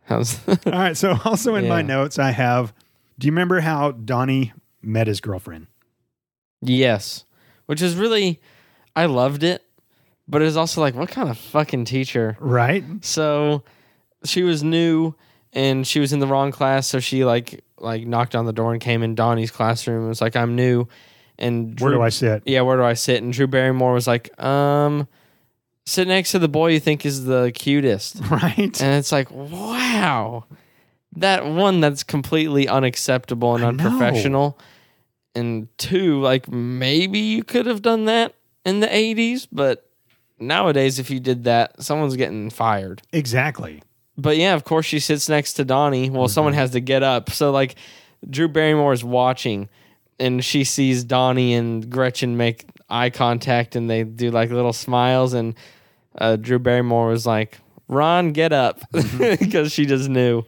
How's 0.04 0.40
All 0.48 0.56
right. 0.72 0.96
So 0.98 1.18
also 1.26 1.56
in 1.56 1.68
my 1.68 1.82
notes, 1.82 2.18
I 2.20 2.32
have. 2.32 2.74
Do 3.20 3.28
you 3.28 3.32
remember 3.32 3.60
how 3.62 3.92
Donnie 3.92 4.54
met 4.82 5.08
his 5.08 5.22
girlfriend? 5.22 5.68
yes, 6.62 7.26
which 7.68 7.82
is 7.82 7.96
really, 7.96 8.42
I 8.96 9.06
loved 9.06 9.44
it, 9.44 9.64
but 10.28 10.42
it 10.42 10.46
was 10.46 10.58
also 10.58 10.82
like, 10.82 10.96
what 10.96 11.10
kind 11.10 11.30
of 11.30 11.38
fucking 11.38 11.86
teacher? 11.86 12.38
Right. 12.40 12.84
So 13.02 13.64
she 14.24 14.44
was 14.44 14.64
new 14.64 15.14
and 15.54 15.86
she 15.86 16.00
was 16.00 16.12
in 16.14 16.20
the 16.20 16.28
wrong 16.28 16.52
class, 16.52 16.88
so 16.88 17.00
she 17.00 17.24
like 17.26 17.64
like 17.86 18.06
knocked 18.06 18.36
on 18.36 18.46
the 18.46 18.52
door 18.54 18.74
and 18.74 18.82
came 18.82 19.02
in 19.04 19.16
Donnie's 19.16 19.52
classroom. 19.52 20.00
and 20.00 20.08
was 20.10 20.20
like, 20.22 20.36
I'm 20.36 20.56
new, 20.56 20.88
and 21.40 21.80
Where 21.80 21.92
do 21.94 22.02
I 22.02 22.10
sit? 22.10 22.44
yeah, 22.46 22.62
where 22.62 22.76
do 22.78 22.84
I 22.84 22.94
sit? 22.94 23.24
And 23.24 23.32
Drew 23.32 23.48
Barrymore 23.48 23.94
was 23.94 24.08
like, 24.08 24.38
um, 24.44 25.08
sit 25.86 26.08
next 26.08 26.32
to 26.32 26.40
the 26.40 26.48
boy 26.50 26.72
you 26.72 26.80
think 26.80 27.06
is 27.06 27.26
the 27.26 27.52
cutest. 27.56 28.20
Right. 28.30 28.82
And 28.82 28.96
it's 28.96 29.12
like, 29.12 29.30
wow, 29.32 30.46
that 31.18 31.46
one 31.46 31.80
that's 31.80 32.04
completely 32.04 32.68
unacceptable 32.68 33.56
and 33.56 33.64
I 33.64 33.72
know. 33.72 33.84
unprofessional. 33.86 34.60
And 35.36 35.68
two, 35.78 36.22
like 36.22 36.50
maybe 36.50 37.20
you 37.20 37.44
could 37.44 37.66
have 37.66 37.82
done 37.82 38.06
that 38.06 38.34
in 38.66 38.80
the 38.80 38.88
80s, 38.88 39.48
but 39.52 39.90
nowadays, 40.40 40.98
if 40.98 41.10
you 41.12 41.20
did 41.20 41.44
that, 41.44 41.82
someone's 41.84 42.16
getting 42.16 42.50
fired. 42.50 43.02
Exactly. 43.12 43.84
But 44.18 44.38
yeah, 44.38 44.54
of 44.54 44.64
course, 44.64 44.86
she 44.86 45.00
sits 45.00 45.28
next 45.28 45.54
to 45.54 45.66
Donnie. 45.66 46.10
Well, 46.10 46.28
someone 46.28 46.54
Mm-hmm. 46.54 46.60
has 46.62 46.72
to 46.72 46.80
get 46.80 47.04
up. 47.04 47.30
So, 47.32 47.52
like, 47.52 47.76
Drew 48.30 48.48
Barrymore 48.48 48.94
is 48.94 49.04
watching 49.04 49.68
and 50.20 50.44
she 50.44 50.64
sees 50.64 51.04
Donnie 51.04 51.54
and 51.54 51.90
Gretchen 51.90 52.38
make 52.38 52.66
eye 52.90 53.10
contact 53.10 53.76
and 53.76 53.90
they 53.90 54.04
do 54.04 54.32
like 54.32 54.50
little 54.52 54.72
smiles. 54.74 55.34
And 55.34 55.54
uh, 56.18 56.38
Drew 56.38 56.60
Barrymore 56.60 57.10
was 57.10 57.26
like, 57.26 57.60
Ron, 57.90 58.32
get 58.32 58.54
up 58.54 58.80
Mm-hmm. 58.94 59.36
because 59.46 59.72
she 59.72 59.86
just 59.86 60.08
knew. 60.10 60.44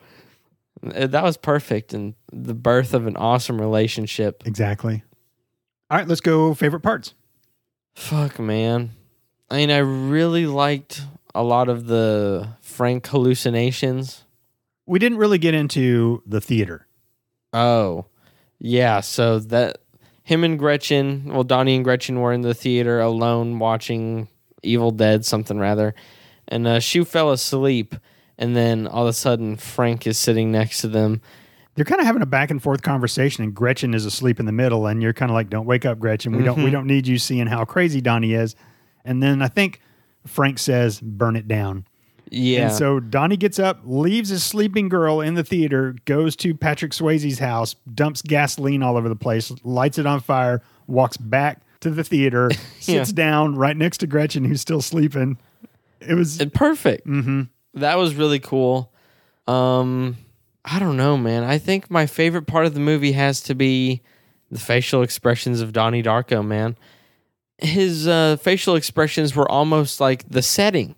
Uh, 0.96 1.08
That 1.08 1.24
was 1.24 1.36
perfect 1.38 1.94
and 1.94 2.14
the 2.32 2.54
birth 2.54 2.94
of 2.94 3.06
an 3.06 3.18
awesome 3.18 3.60
relationship. 3.60 4.44
Exactly. 4.46 5.04
All 5.90 5.98
right. 5.98 6.08
Let's 6.08 6.22
go. 6.22 6.54
Favorite 6.54 6.82
parts. 6.82 7.14
Fuck, 7.96 8.40
man. 8.40 8.92
I 9.50 9.58
mean, 9.58 9.72
I 9.72 9.78
really 9.80 10.46
liked 10.46 11.02
a 11.36 11.44
lot 11.44 11.68
of 11.70 11.88
the 11.88 12.48
Frank 12.78 13.08
hallucinations. 13.08 14.24
We 14.86 15.00
didn't 15.00 15.18
really 15.18 15.40
get 15.40 15.56
into 15.56 16.22
the 16.28 16.40
theater. 16.40 16.86
Oh, 17.52 18.06
yeah. 18.60 19.00
So 19.00 19.40
that 19.40 19.80
him 20.22 20.44
and 20.44 20.60
Gretchen, 20.60 21.24
well, 21.26 21.44
Donnie 21.44 21.74
and 21.74 21.84
Gretchen 21.84 22.20
were 22.20 22.32
in 22.32 22.42
the 22.42 22.54
theater 22.54 23.00
alone 23.00 23.58
watching 23.58 24.28
Evil 24.62 24.92
Dead, 24.92 25.26
something 25.26 25.58
rather, 25.58 25.96
and 26.48 26.68
uh, 26.68 26.80
she 26.80 27.04
fell 27.04 27.32
asleep, 27.32 27.96
and 28.38 28.56
then 28.56 28.86
all 28.86 29.06
of 29.06 29.10
a 29.10 29.14
sudden 29.14 29.58
Frank 29.58 30.06
is 30.06 30.20
sitting 30.20 30.52
next 30.52 30.82
to 30.82 30.88
them. 30.88 31.20
They're 31.74 31.84
kind 31.84 32.00
of 32.00 32.06
having 32.06 32.22
a 32.22 32.28
back 32.28 32.52
and 32.52 32.62
forth 32.62 32.84
conversation, 32.84 33.44
and 33.44 33.56
Gretchen 33.56 33.96
is 33.96 34.06
asleep 34.06 34.40
in 34.40 34.46
the 34.46 34.52
middle, 34.52 34.86
and 34.86 35.02
you're 35.02 35.14
kind 35.14 35.32
of 35.32 35.34
like, 35.34 35.50
"Don't 35.50 35.66
wake 35.66 35.84
up, 35.84 35.98
Gretchen. 35.98 36.38
We 36.38 36.44
don't. 36.44 36.64
We 36.64 36.70
don't 36.70 36.86
need 36.86 37.08
you 37.08 37.18
seeing 37.18 37.48
how 37.48 37.66
crazy 37.66 38.02
Donnie 38.02 38.34
is." 38.34 38.56
And 39.04 39.24
then 39.24 39.42
I 39.42 39.48
think 39.48 39.82
Frank 40.28 40.60
says, 40.60 41.00
"Burn 41.02 41.36
it 41.36 41.48
down." 41.48 41.88
Yeah. 42.30 42.68
And 42.68 42.74
so 42.74 43.00
Donnie 43.00 43.38
gets 43.38 43.60
up, 43.60 43.80
leaves 43.84 44.30
his 44.30 44.44
sleeping 44.44 44.90
girl 44.90 45.22
in 45.22 45.36
the 45.36 45.44
theater, 45.44 45.96
goes 46.06 46.36
to 46.38 46.54
Patrick 46.54 46.92
Swayze's 46.92 47.40
house, 47.40 47.76
dumps 47.94 48.22
gasoline 48.22 48.84
all 48.84 48.98
over 48.98 49.10
the 49.10 49.16
place, 49.16 49.52
lights 49.64 49.98
it 49.98 50.06
on 50.06 50.20
fire, 50.20 50.62
walks 50.88 51.18
back 51.18 51.62
to 51.82 51.90
the 51.90 52.04
theater, 52.04 52.50
sits 52.80 53.12
down 53.12 53.56
right 53.56 53.78
next 53.78 54.00
to 54.00 54.08
Gretchen, 54.08 54.44
who's 54.46 54.62
still 54.62 54.82
sleeping. 54.82 55.38
It 56.00 56.14
was 56.16 56.40
And 56.40 56.54
perfect. 56.54 57.08
Mm-hmm. 57.08 57.44
That 57.76 57.98
was 57.98 58.16
really 58.16 58.40
cool. 58.40 58.92
Um, 59.48 60.18
I 60.66 60.80
don't 60.80 60.98
know, 60.98 61.18
man. 61.18 61.44
I 61.44 61.58
think 61.58 61.90
my 61.90 62.06
favorite 62.06 62.48
part 62.48 62.66
of 62.66 62.74
the 62.74 62.80
movie 62.80 63.14
has 63.14 63.42
to 63.42 63.56
be 63.56 64.02
the 64.52 64.60
facial 64.60 65.02
expressions 65.02 65.62
of 65.62 65.74
Donnie 65.74 66.04
Darko, 66.04 66.46
man. 66.46 66.78
His 67.60 68.08
uh, 68.08 68.38
facial 68.38 68.76
expressions 68.76 69.36
were 69.36 69.50
almost 69.50 70.00
like 70.00 70.28
the 70.30 70.42
setting. 70.42 70.96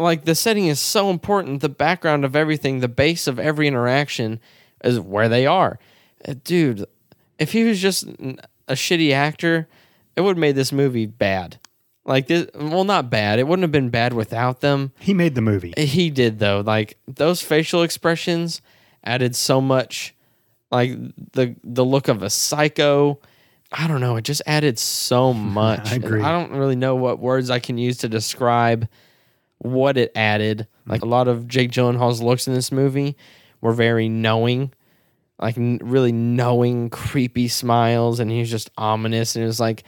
Like 0.00 0.24
the 0.24 0.34
setting 0.34 0.66
is 0.66 0.80
so 0.80 1.10
important. 1.10 1.60
The 1.60 1.68
background 1.68 2.24
of 2.24 2.34
everything, 2.34 2.80
the 2.80 2.88
base 2.88 3.26
of 3.26 3.38
every 3.38 3.68
interaction 3.68 4.40
is 4.82 4.98
where 4.98 5.28
they 5.28 5.46
are. 5.46 5.78
Uh, 6.26 6.34
Dude, 6.42 6.86
if 7.38 7.52
he 7.52 7.64
was 7.64 7.80
just 7.80 8.04
a 8.68 8.74
shitty 8.74 9.12
actor, 9.12 9.68
it 10.16 10.22
would 10.22 10.30
have 10.30 10.38
made 10.38 10.54
this 10.56 10.72
movie 10.72 11.06
bad. 11.06 11.58
Like 12.04 12.26
this, 12.28 12.46
well, 12.54 12.84
not 12.84 13.10
bad. 13.10 13.38
It 13.38 13.46
wouldn't 13.46 13.62
have 13.62 13.72
been 13.72 13.90
bad 13.90 14.14
without 14.14 14.60
them. 14.60 14.92
he 14.98 15.12
made 15.14 15.34
the 15.34 15.42
movie. 15.42 15.74
He 15.76 16.08
did 16.10 16.38
though. 16.38 16.60
Like 16.64 16.96
those 17.06 17.42
facial 17.42 17.82
expressions 17.82 18.62
added 19.04 19.36
so 19.36 19.60
much. 19.60 20.14
Like 20.70 20.92
the 21.32 21.56
the 21.62 21.84
look 21.84 22.08
of 22.08 22.22
a 22.22 22.30
psycho. 22.30 23.18
I 23.72 23.86
don't 23.86 24.00
know. 24.00 24.16
It 24.16 24.22
just 24.22 24.42
added 24.46 24.78
so 24.78 25.32
much. 25.34 25.90
I 25.90 25.94
And 25.96 26.04
agree. 26.04 26.22
I 26.22 26.32
don't 26.32 26.52
really 26.58 26.74
know 26.76 26.96
what 26.96 27.18
words 27.18 27.50
I 27.50 27.58
can 27.58 27.76
use 27.76 27.98
to 27.98 28.08
describe 28.08 28.88
what 29.60 29.96
it 29.96 30.10
added. 30.14 30.66
Like 30.86 31.02
a 31.02 31.06
lot 31.06 31.28
of 31.28 31.46
Jake 31.46 31.70
Gyllenhaal's 31.70 32.22
looks 32.22 32.46
in 32.46 32.54
this 32.54 32.72
movie 32.72 33.16
were 33.60 33.72
very 33.72 34.08
knowing, 34.08 34.72
like 35.38 35.56
n- 35.56 35.80
really 35.82 36.12
knowing, 36.12 36.90
creepy 36.90 37.48
smiles, 37.48 38.20
and 38.20 38.30
he 38.30 38.40
was 38.40 38.50
just 38.50 38.70
ominous. 38.76 39.36
And 39.36 39.44
it 39.44 39.46
was 39.46 39.60
like, 39.60 39.84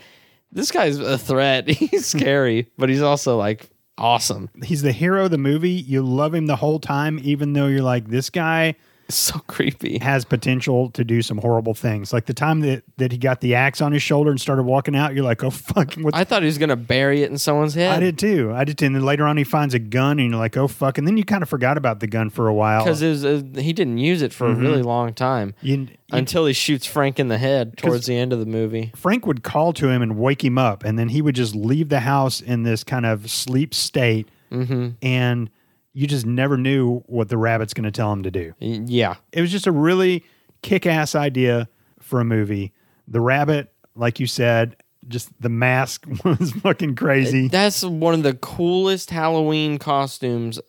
this 0.51 0.71
guy's 0.71 0.99
a 0.99 1.17
threat. 1.17 1.67
He's 1.69 2.05
scary, 2.05 2.69
but 2.77 2.89
he's 2.89 3.01
also 3.01 3.37
like 3.37 3.69
awesome. 3.97 4.49
He's 4.63 4.83
the 4.83 4.91
hero 4.91 5.25
of 5.25 5.31
the 5.31 5.37
movie. 5.39 5.71
You 5.71 6.03
love 6.03 6.35
him 6.35 6.45
the 6.45 6.55
whole 6.55 6.79
time, 6.79 7.19
even 7.23 7.53
though 7.53 7.67
you're 7.67 7.81
like, 7.81 8.07
this 8.07 8.29
guy 8.29 8.75
so 9.15 9.39
creepy. 9.47 9.97
has 9.99 10.25
potential 10.25 10.89
to 10.91 11.03
do 11.03 11.21
some 11.21 11.37
horrible 11.37 11.73
things. 11.73 12.11
Like 12.13 12.25
the 12.25 12.33
time 12.33 12.59
that, 12.61 12.83
that 12.97 13.11
he 13.11 13.17
got 13.17 13.41
the 13.41 13.55
axe 13.55 13.81
on 13.81 13.91
his 13.91 14.01
shoulder 14.03 14.31
and 14.31 14.39
started 14.39 14.63
walking 14.63 14.95
out, 14.95 15.13
you're 15.15 15.23
like, 15.23 15.43
oh, 15.43 15.49
fuck. 15.49 15.93
What's 15.95 16.17
I 16.17 16.23
thought 16.23 16.41
he 16.41 16.47
was 16.47 16.57
gonna 16.57 16.75
bury 16.75 17.21
it 17.23 17.29
in 17.31 17.37
someone's 17.37 17.73
head. 17.73 17.91
I 17.95 17.99
did 17.99 18.17
too. 18.17 18.51
I 18.53 18.63
did 18.63 18.77
too. 18.77 18.85
And 18.85 18.95
then 18.95 19.03
later 19.03 19.25
on, 19.25 19.37
he 19.37 19.43
finds 19.43 19.73
a 19.73 19.79
gun, 19.79 20.19
and 20.19 20.29
you're 20.31 20.39
like, 20.39 20.57
"Oh 20.57 20.67
fuck!" 20.67 20.97
And 20.97 21.07
then 21.07 21.17
you 21.17 21.23
kind 21.23 21.41
of 21.43 21.49
forgot 21.49 21.77
about 21.77 21.99
the 21.99 22.07
gun 22.07 22.29
for 22.29 22.47
a 22.47 22.53
while. 22.53 22.83
because 22.83 23.01
he 23.01 23.73
didn't 23.73 23.97
use 23.97 24.21
it 24.21 24.33
for 24.33 24.47
a 24.47 24.53
really 24.55 24.81
long 24.81 25.13
time 25.13 25.53
you- 25.61 25.87
until 26.11 26.45
he 26.45 26.53
shoots 26.53 26.85
Frank 26.85 27.19
in 27.19 27.27
the 27.27 27.37
head 27.37 27.77
towards 27.77 28.05
the 28.05 28.15
end 28.15 28.33
of 28.33 28.39
the 28.39 28.45
movie. 28.45 28.91
Frank 28.95 29.25
would 29.25 29.43
call 29.43 29.73
to 29.73 29.89
him 29.89 30.01
and 30.01 30.17
wake 30.17 30.43
him 30.43 30.57
up, 30.57 30.83
and 30.83 30.97
then 30.99 31.09
he 31.09 31.21
would 31.21 31.35
just 31.35 31.55
leave 31.55 31.89
the 31.89 32.01
house 32.01 32.39
in 32.41 32.63
this 32.63 32.83
kind 32.83 33.05
of 33.05 33.29
sleep 33.31 33.73
state, 33.73 34.27
Mm-hmm. 34.51 34.89
and 35.01 35.49
you 35.93 36.07
just 36.07 36.25
never 36.25 36.57
knew 36.57 36.99
what 37.05 37.29
the 37.29 37.37
rabbit's 37.37 37.73
going 37.73 37.83
to 37.85 37.91
tell 37.91 38.11
him 38.11 38.23
to 38.23 38.31
do. 38.31 38.53
Yeah, 38.59 39.15
It 39.31 39.41
was 39.41 39.51
just 39.51 39.67
a 39.67 39.71
really 39.71 40.23
kick-ass 40.61 41.13
idea 41.15 41.69
for 41.99 42.19
a 42.19 42.25
movie. 42.25 42.73
The 43.07 43.21
rabbit, 43.21 43.71
like 43.95 44.19
you 44.19 44.27
said, 44.27 44.75
just 45.07 45.29
the 45.41 45.49
mask 45.49 46.05
was 46.25 46.51
fucking 46.53 46.95
crazy. 46.95 47.47
that's 47.47 47.83
one 47.83 48.13
of 48.13 48.23
the 48.23 48.33
coolest 48.35 49.09
Halloween 49.09 49.77
costumes 49.77 50.59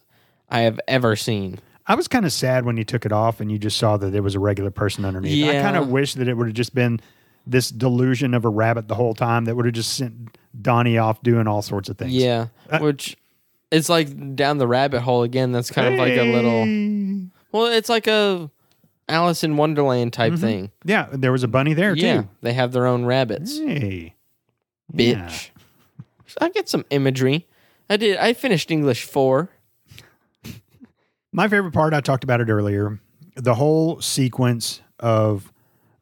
I 0.51 0.61
have 0.61 0.79
ever 0.89 1.17
seen. 1.17 1.59
I 1.87 1.95
was 1.95 2.09
kind 2.09 2.25
of 2.25 2.33
sad 2.33 2.65
when 2.65 2.77
you 2.77 2.85
took 2.85 3.05
it 3.07 3.13
off 3.13 3.41
and 3.41 3.53
you 3.53 3.59
just 3.59 3.77
saw 3.77 3.97
that 3.99 4.11
there 4.11 4.23
was 4.23 4.35
a 4.35 4.41
regular 4.41 4.71
person 4.71 5.05
underneath. 5.05 5.33
Yeah. 5.33 5.59
I 5.59 5.63
kind 5.63 5.77
of 5.77 5.89
wish 5.89 6.15
that 6.15 6.29
it 6.29 6.35
would 6.37 6.47
have 6.49 6.55
just 6.57 6.75
been 6.75 6.99
this 7.47 7.69
delusion 7.71 8.33
of 8.35 8.45
a 8.45 8.49
rabbit 8.49 8.89
the 8.89 8.95
whole 8.95 9.13
time 9.15 9.45
that 9.45 9.55
would 9.55 9.67
have 9.67 9.75
just 9.75 9.95
sent 9.95 10.37
Donnie 10.61 10.97
off 10.97 11.23
doing 11.23 11.47
all 11.47 11.61
sorts 11.63 11.89
of 11.91 11.99
things. 11.99 12.13
Yeah, 12.15 12.47
Uh, 12.71 12.79
which 12.79 13.17
it's 13.71 13.89
like 13.89 14.37
down 14.37 14.59
the 14.59 14.69
rabbit 14.69 15.01
hole 15.01 15.23
again. 15.23 15.53
That's 15.53 15.71
kind 15.71 15.95
of 15.95 15.99
like 15.99 16.13
a 16.13 16.33
little. 16.33 17.31
Well, 17.53 17.67
it's 17.67 17.89
like 17.89 18.07
a 18.07 18.51
Alice 19.09 19.45
in 19.45 19.57
Wonderland 19.57 20.13
type 20.13 20.33
mm-hmm. 20.33 20.41
thing. 20.41 20.71
Yeah, 20.85 21.09
there 21.13 21.33
was 21.33 21.43
a 21.43 21.49
bunny 21.49 21.75
there 21.75 21.95
Yeah, 21.95 22.23
too. 22.23 22.29
they 22.43 22.53
have 22.53 22.73
their 22.73 22.87
own 22.87 23.05
rabbits. 23.05 23.59
Hey. 23.59 24.15
Yeah. 24.93 25.29
Bitch. 25.29 25.51
I 26.41 26.49
get 26.49 26.69
some 26.69 26.85
imagery. 26.91 27.47
I 27.89 27.97
did. 27.97 28.17
I 28.17 28.33
finished 28.33 28.71
English 28.71 29.05
four. 29.05 29.51
My 31.33 31.49
favorite 31.49 31.73
part, 31.73 31.95
I 31.95 32.01
talked 32.01 32.25
about 32.25 32.41
it 32.41 32.49
earlier, 32.49 33.01
the 33.35 33.55
whole 33.55 34.01
sequence 34.01 34.81
of 35.01 35.53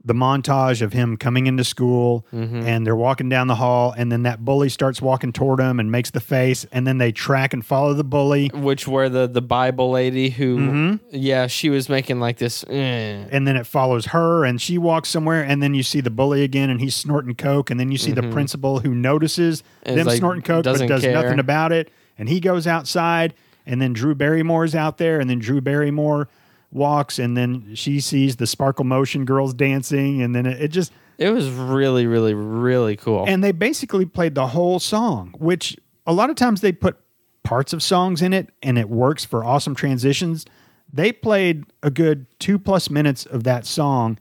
the 0.05 0.15
montage 0.15 0.83
of 0.83 0.93
him 0.93 1.17
coming 1.17 1.47
into 1.47 1.63
school 1.65 2.27
Mm-hmm. 2.35 2.63
and 2.67 2.87
they're 2.87 2.97
walking 2.97 3.29
down 3.29 3.47
the 3.47 3.55
hall 3.55 3.95
and 3.97 4.11
then 4.11 4.25
that 4.25 4.45
bully 4.45 4.69
starts 4.69 5.01
walking 5.01 5.33
toward 5.33 5.61
him 5.61 5.79
and 5.79 5.91
makes 5.93 6.11
the 6.11 6.21
face 6.21 6.67
and 6.73 6.87
then 6.87 6.99
they 6.99 7.13
track 7.13 7.53
and 7.53 7.65
follow 7.65 7.95
the 7.95 8.03
bully 8.05 8.49
which 8.55 8.89
were 8.89 9.09
the 9.09 9.27
the 9.29 9.41
Bible 9.43 9.91
lady 9.91 10.31
who, 10.31 10.59
Mm-hmm. 10.59 10.97
yeah, 11.11 11.47
she 11.47 11.71
was 11.71 11.89
making 11.89 12.19
like 12.21 12.39
this. 12.39 12.65
eh. 12.69 13.25
and 13.31 13.47
then 13.47 13.57
it 13.57 13.67
follows 13.67 14.07
her 14.07 14.45
and 14.45 14.61
she 14.61 14.77
walks 14.79 15.09
somewhere 15.09 15.43
and 15.43 15.63
then 15.63 15.75
you 15.75 15.83
see 15.83 16.01
the 16.01 16.11
bully 16.11 16.43
again 16.43 16.69
and 16.71 16.81
he's 16.81 16.97
snorting 16.97 17.35
coke 17.35 17.71
and 17.71 17.79
then 17.79 17.93
you 17.93 17.99
see 17.99 18.13
the 18.13 18.23
principal 18.31 18.81
who 18.81 18.95
notices 18.95 19.63
And 19.85 19.99
them 19.99 20.07
like, 20.07 20.17
snorting 20.19 20.43
coke 20.43 20.65
but 20.65 20.79
does 20.89 21.03
care. 21.03 21.13
nothing 21.13 21.39
about 21.39 21.71
it 21.73 21.91
and 22.19 22.29
he 22.29 22.41
goes 22.41 22.67
outside 22.67 23.35
and 23.65 23.81
then 23.81 23.93
Drew 23.93 24.15
Barrymore's 24.17 24.75
out 24.75 24.99
there 24.99 25.21
and 25.21 25.31
then 25.31 25.39
Drew 25.39 25.61
Barrymore 25.61 26.29
walks 26.73 27.19
and 27.19 27.37
then 27.37 27.75
she 27.75 28.01
sees 28.01 28.37
the 28.37 28.47
sparkle 28.47 28.85
motion 28.85 29.25
girls 29.25 29.53
dancing 29.55 30.23
and 30.23 30.35
then 30.35 30.47
it, 30.47 30.61
it 30.63 30.69
just 30.69 30.93
It 31.19 31.31
was 31.31 31.49
really, 31.51 32.07
really, 32.07 32.35
really 32.35 32.97
cool. 32.97 33.25
and 33.29 33.45
they 33.45 33.53
basically 33.53 34.07
played 34.07 34.35
the 34.35 34.49
whole 34.49 34.79
song, 34.81 35.35
which 35.39 35.77
a 36.07 36.13
lot 36.13 36.31
of 36.31 36.37
times 36.37 36.61
they 36.63 36.73
put 36.73 36.97
parts 37.45 37.73
of 37.73 37.83
songs 37.83 38.23
in 38.23 38.33
it 38.33 38.49
and 38.63 38.79
it 38.79 38.89
works 38.89 39.25
for 39.25 39.45
awesome 39.45 39.75
transitions. 39.75 40.47
They 40.93 41.13
played 41.13 41.65
a 41.83 41.91
good 41.91 42.27
two 42.39 42.59
plus 42.59 42.89
minutes 42.91 43.27
of 43.27 43.45
that 43.45 43.67
song 43.67 44.19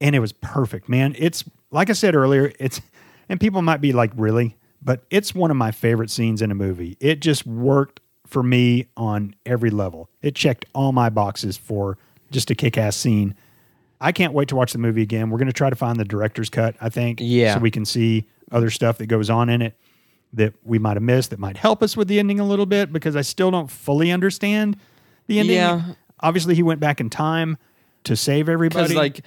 and 0.00 0.14
it 0.14 0.20
was 0.20 0.32
perfect, 0.32 0.88
man. 0.88 1.14
It's 1.18 1.44
like 1.70 1.90
I 1.90 1.94
said 1.94 2.14
earlier, 2.14 2.52
it's 2.60 2.80
and 3.28 3.40
people 3.40 3.60
might 3.62 3.80
be 3.80 3.92
like, 3.92 4.12
really? 4.16 4.56
But 4.82 5.04
it's 5.10 5.34
one 5.34 5.50
of 5.50 5.56
my 5.56 5.72
favorite 5.72 6.10
scenes 6.10 6.42
in 6.42 6.50
a 6.52 6.54
movie. 6.54 6.96
It 7.00 7.20
just 7.20 7.44
worked 7.46 8.00
for 8.26 8.42
me 8.42 8.86
on 8.96 9.34
every 9.44 9.70
level. 9.70 10.08
It 10.22 10.34
checked 10.34 10.64
all 10.74 10.92
my 10.92 11.08
boxes 11.10 11.56
for 11.56 11.96
just 12.30 12.50
a 12.50 12.54
kick 12.54 12.76
ass 12.76 12.96
scene. 12.96 13.34
I 14.00 14.12
can't 14.12 14.32
wait 14.34 14.48
to 14.48 14.56
watch 14.56 14.72
the 14.72 14.78
movie 14.78 15.02
again. 15.02 15.30
We're 15.30 15.38
going 15.38 15.46
to 15.46 15.52
try 15.54 15.70
to 15.70 15.76
find 15.76 15.98
the 15.98 16.04
director's 16.04 16.50
cut, 16.50 16.74
I 16.80 16.88
think. 16.90 17.18
Yeah. 17.22 17.54
So 17.54 17.60
we 17.60 17.70
can 17.70 17.84
see 17.84 18.26
other 18.52 18.68
stuff 18.70 18.98
that 18.98 19.06
goes 19.06 19.30
on 19.30 19.48
in 19.48 19.62
it 19.62 19.74
that 20.32 20.52
we 20.64 20.78
might 20.78 20.94
have 20.96 21.02
missed 21.02 21.30
that 21.30 21.38
might 21.38 21.56
help 21.56 21.82
us 21.82 21.96
with 21.96 22.08
the 22.08 22.18
ending 22.18 22.38
a 22.40 22.44
little 22.44 22.66
bit 22.66 22.92
because 22.92 23.16
I 23.16 23.22
still 23.22 23.50
don't 23.50 23.70
fully 23.70 24.10
understand 24.12 24.76
the 25.28 25.38
ending. 25.38 25.56
Yeah. 25.56 25.82
Obviously, 26.20 26.54
he 26.54 26.62
went 26.62 26.80
back 26.80 27.00
in 27.00 27.08
time 27.10 27.56
to 28.04 28.16
save 28.16 28.48
everybody. 28.48 28.94
Like, 28.94 29.22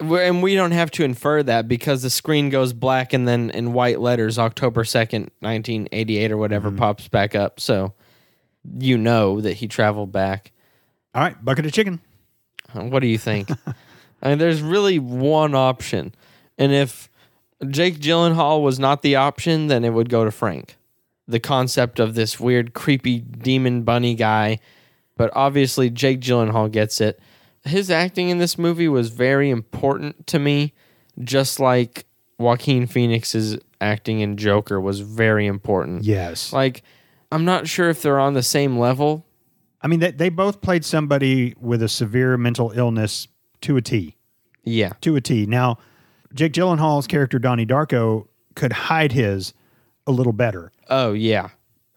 and 0.00 0.42
we 0.42 0.54
don't 0.54 0.72
have 0.72 0.90
to 0.92 1.04
infer 1.04 1.42
that 1.42 1.68
because 1.68 2.02
the 2.02 2.10
screen 2.10 2.48
goes 2.50 2.72
black 2.72 3.12
and 3.12 3.28
then 3.28 3.50
in 3.50 3.72
white 3.74 4.00
letters, 4.00 4.38
October 4.38 4.82
second, 4.84 5.30
nineteen 5.42 5.88
eighty 5.92 6.16
eight 6.18 6.32
or 6.32 6.36
whatever, 6.36 6.70
Mm-hmm. 6.70 6.78
pops 6.78 7.06
back 7.08 7.34
up. 7.34 7.60
So 7.60 7.92
you 8.78 8.98
know 8.98 9.40
that 9.40 9.54
he 9.54 9.68
traveled 9.68 10.12
back. 10.12 10.52
All 11.14 11.22
right, 11.22 11.42
bucket 11.44 11.66
of 11.66 11.72
chicken. 11.72 12.00
Uh, 12.74 12.84
What 12.84 13.00
do 13.00 13.06
you 13.08 13.18
think? 13.18 13.50
I 14.22 14.28
mean, 14.28 14.38
there's 14.38 14.60
really 14.62 14.98
one 14.98 15.54
option, 15.54 16.14
and 16.58 16.72
if 16.72 17.08
Jake 17.68 17.98
Gyllenhaal 17.98 18.62
was 18.62 18.78
not 18.78 19.02
the 19.02 19.16
option, 19.16 19.66
then 19.68 19.84
it 19.84 19.90
would 19.90 20.08
go 20.08 20.24
to 20.24 20.30
Frank. 20.30 20.76
The 21.26 21.40
concept 21.40 21.98
of 22.00 22.14
this 22.14 22.38
weird, 22.40 22.74
creepy 22.74 23.20
demon 23.20 23.82
bunny 23.82 24.14
guy, 24.14 24.58
but 25.16 25.30
obviously 25.34 25.88
Jake 25.90 26.20
Gyllenhaal 26.20 26.70
gets 26.70 27.00
it. 27.00 27.20
His 27.64 27.90
acting 27.90 28.30
in 28.30 28.38
this 28.38 28.58
movie 28.58 28.88
was 28.88 29.10
very 29.10 29.48
important 29.50 30.26
to 30.28 30.38
me, 30.38 30.72
just 31.22 31.60
like 31.60 32.04
Joaquin 32.38 32.86
Phoenix's 32.86 33.58
acting 33.80 34.20
in 34.20 34.36
Joker 34.36 34.80
was 34.80 35.00
very 35.00 35.46
important. 35.46 36.04
Yes. 36.04 36.52
Like, 36.52 36.82
I'm 37.32 37.44
not 37.44 37.68
sure 37.68 37.88
if 37.88 38.02
they're 38.02 38.18
on 38.18 38.34
the 38.34 38.42
same 38.42 38.78
level. 38.78 39.24
I 39.82 39.86
mean, 39.86 40.00
they, 40.00 40.10
they 40.10 40.28
both 40.28 40.60
played 40.60 40.84
somebody 40.84 41.54
with 41.60 41.82
a 41.82 41.88
severe 41.88 42.36
mental 42.36 42.72
illness 42.74 43.28
to 43.62 43.76
a 43.76 43.82
T. 43.82 44.16
Yeah. 44.64 44.92
To 45.02 45.16
a 45.16 45.20
T. 45.20 45.46
Now, 45.46 45.78
Jake 46.34 46.52
Gyllenhaal's 46.52 47.06
character, 47.06 47.38
Donnie 47.38 47.66
Darko, 47.66 48.26
could 48.54 48.72
hide 48.72 49.12
his 49.12 49.54
a 50.06 50.12
little 50.12 50.32
better. 50.32 50.72
Oh, 50.88 51.12
yeah. 51.12 51.50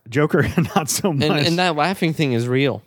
Joker, 0.09 0.47
not 0.75 0.89
so 0.89 1.11
much. 1.13 1.29
and, 1.29 1.47
and 1.47 1.59
that 1.59 1.75
laughing 1.75 2.13
thing 2.13 2.33
is 2.33 2.47
real. 2.47 2.83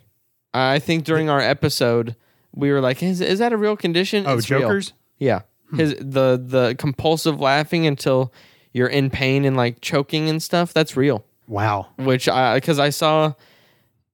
I 0.53 0.79
think 0.79 1.03
during 1.03 1.29
our 1.29 1.41
episode 1.41 2.15
we 2.53 2.71
were 2.71 2.81
like, 2.81 3.03
"Is, 3.03 3.21
is 3.21 3.39
that 3.39 3.53
a 3.53 3.57
real 3.57 3.77
condition?" 3.77 4.25
oh, 4.27 4.37
It's 4.37 4.49
real. 4.49 4.61
Joker's? 4.61 4.93
Yeah, 5.19 5.41
hmm. 5.69 5.77
his 5.77 5.95
the 5.95 6.41
the 6.43 6.75
compulsive 6.77 7.39
laughing 7.39 7.85
until 7.85 8.33
you're 8.73 8.87
in 8.87 9.09
pain 9.09 9.45
and 9.45 9.55
like 9.55 9.81
choking 9.81 10.29
and 10.29 10.41
stuff. 10.41 10.73
That's 10.73 10.97
real. 10.97 11.23
Wow. 11.47 11.87
Which 11.97 12.27
I 12.27 12.55
because 12.55 12.77
I 12.79 12.89
saw, 12.89 13.33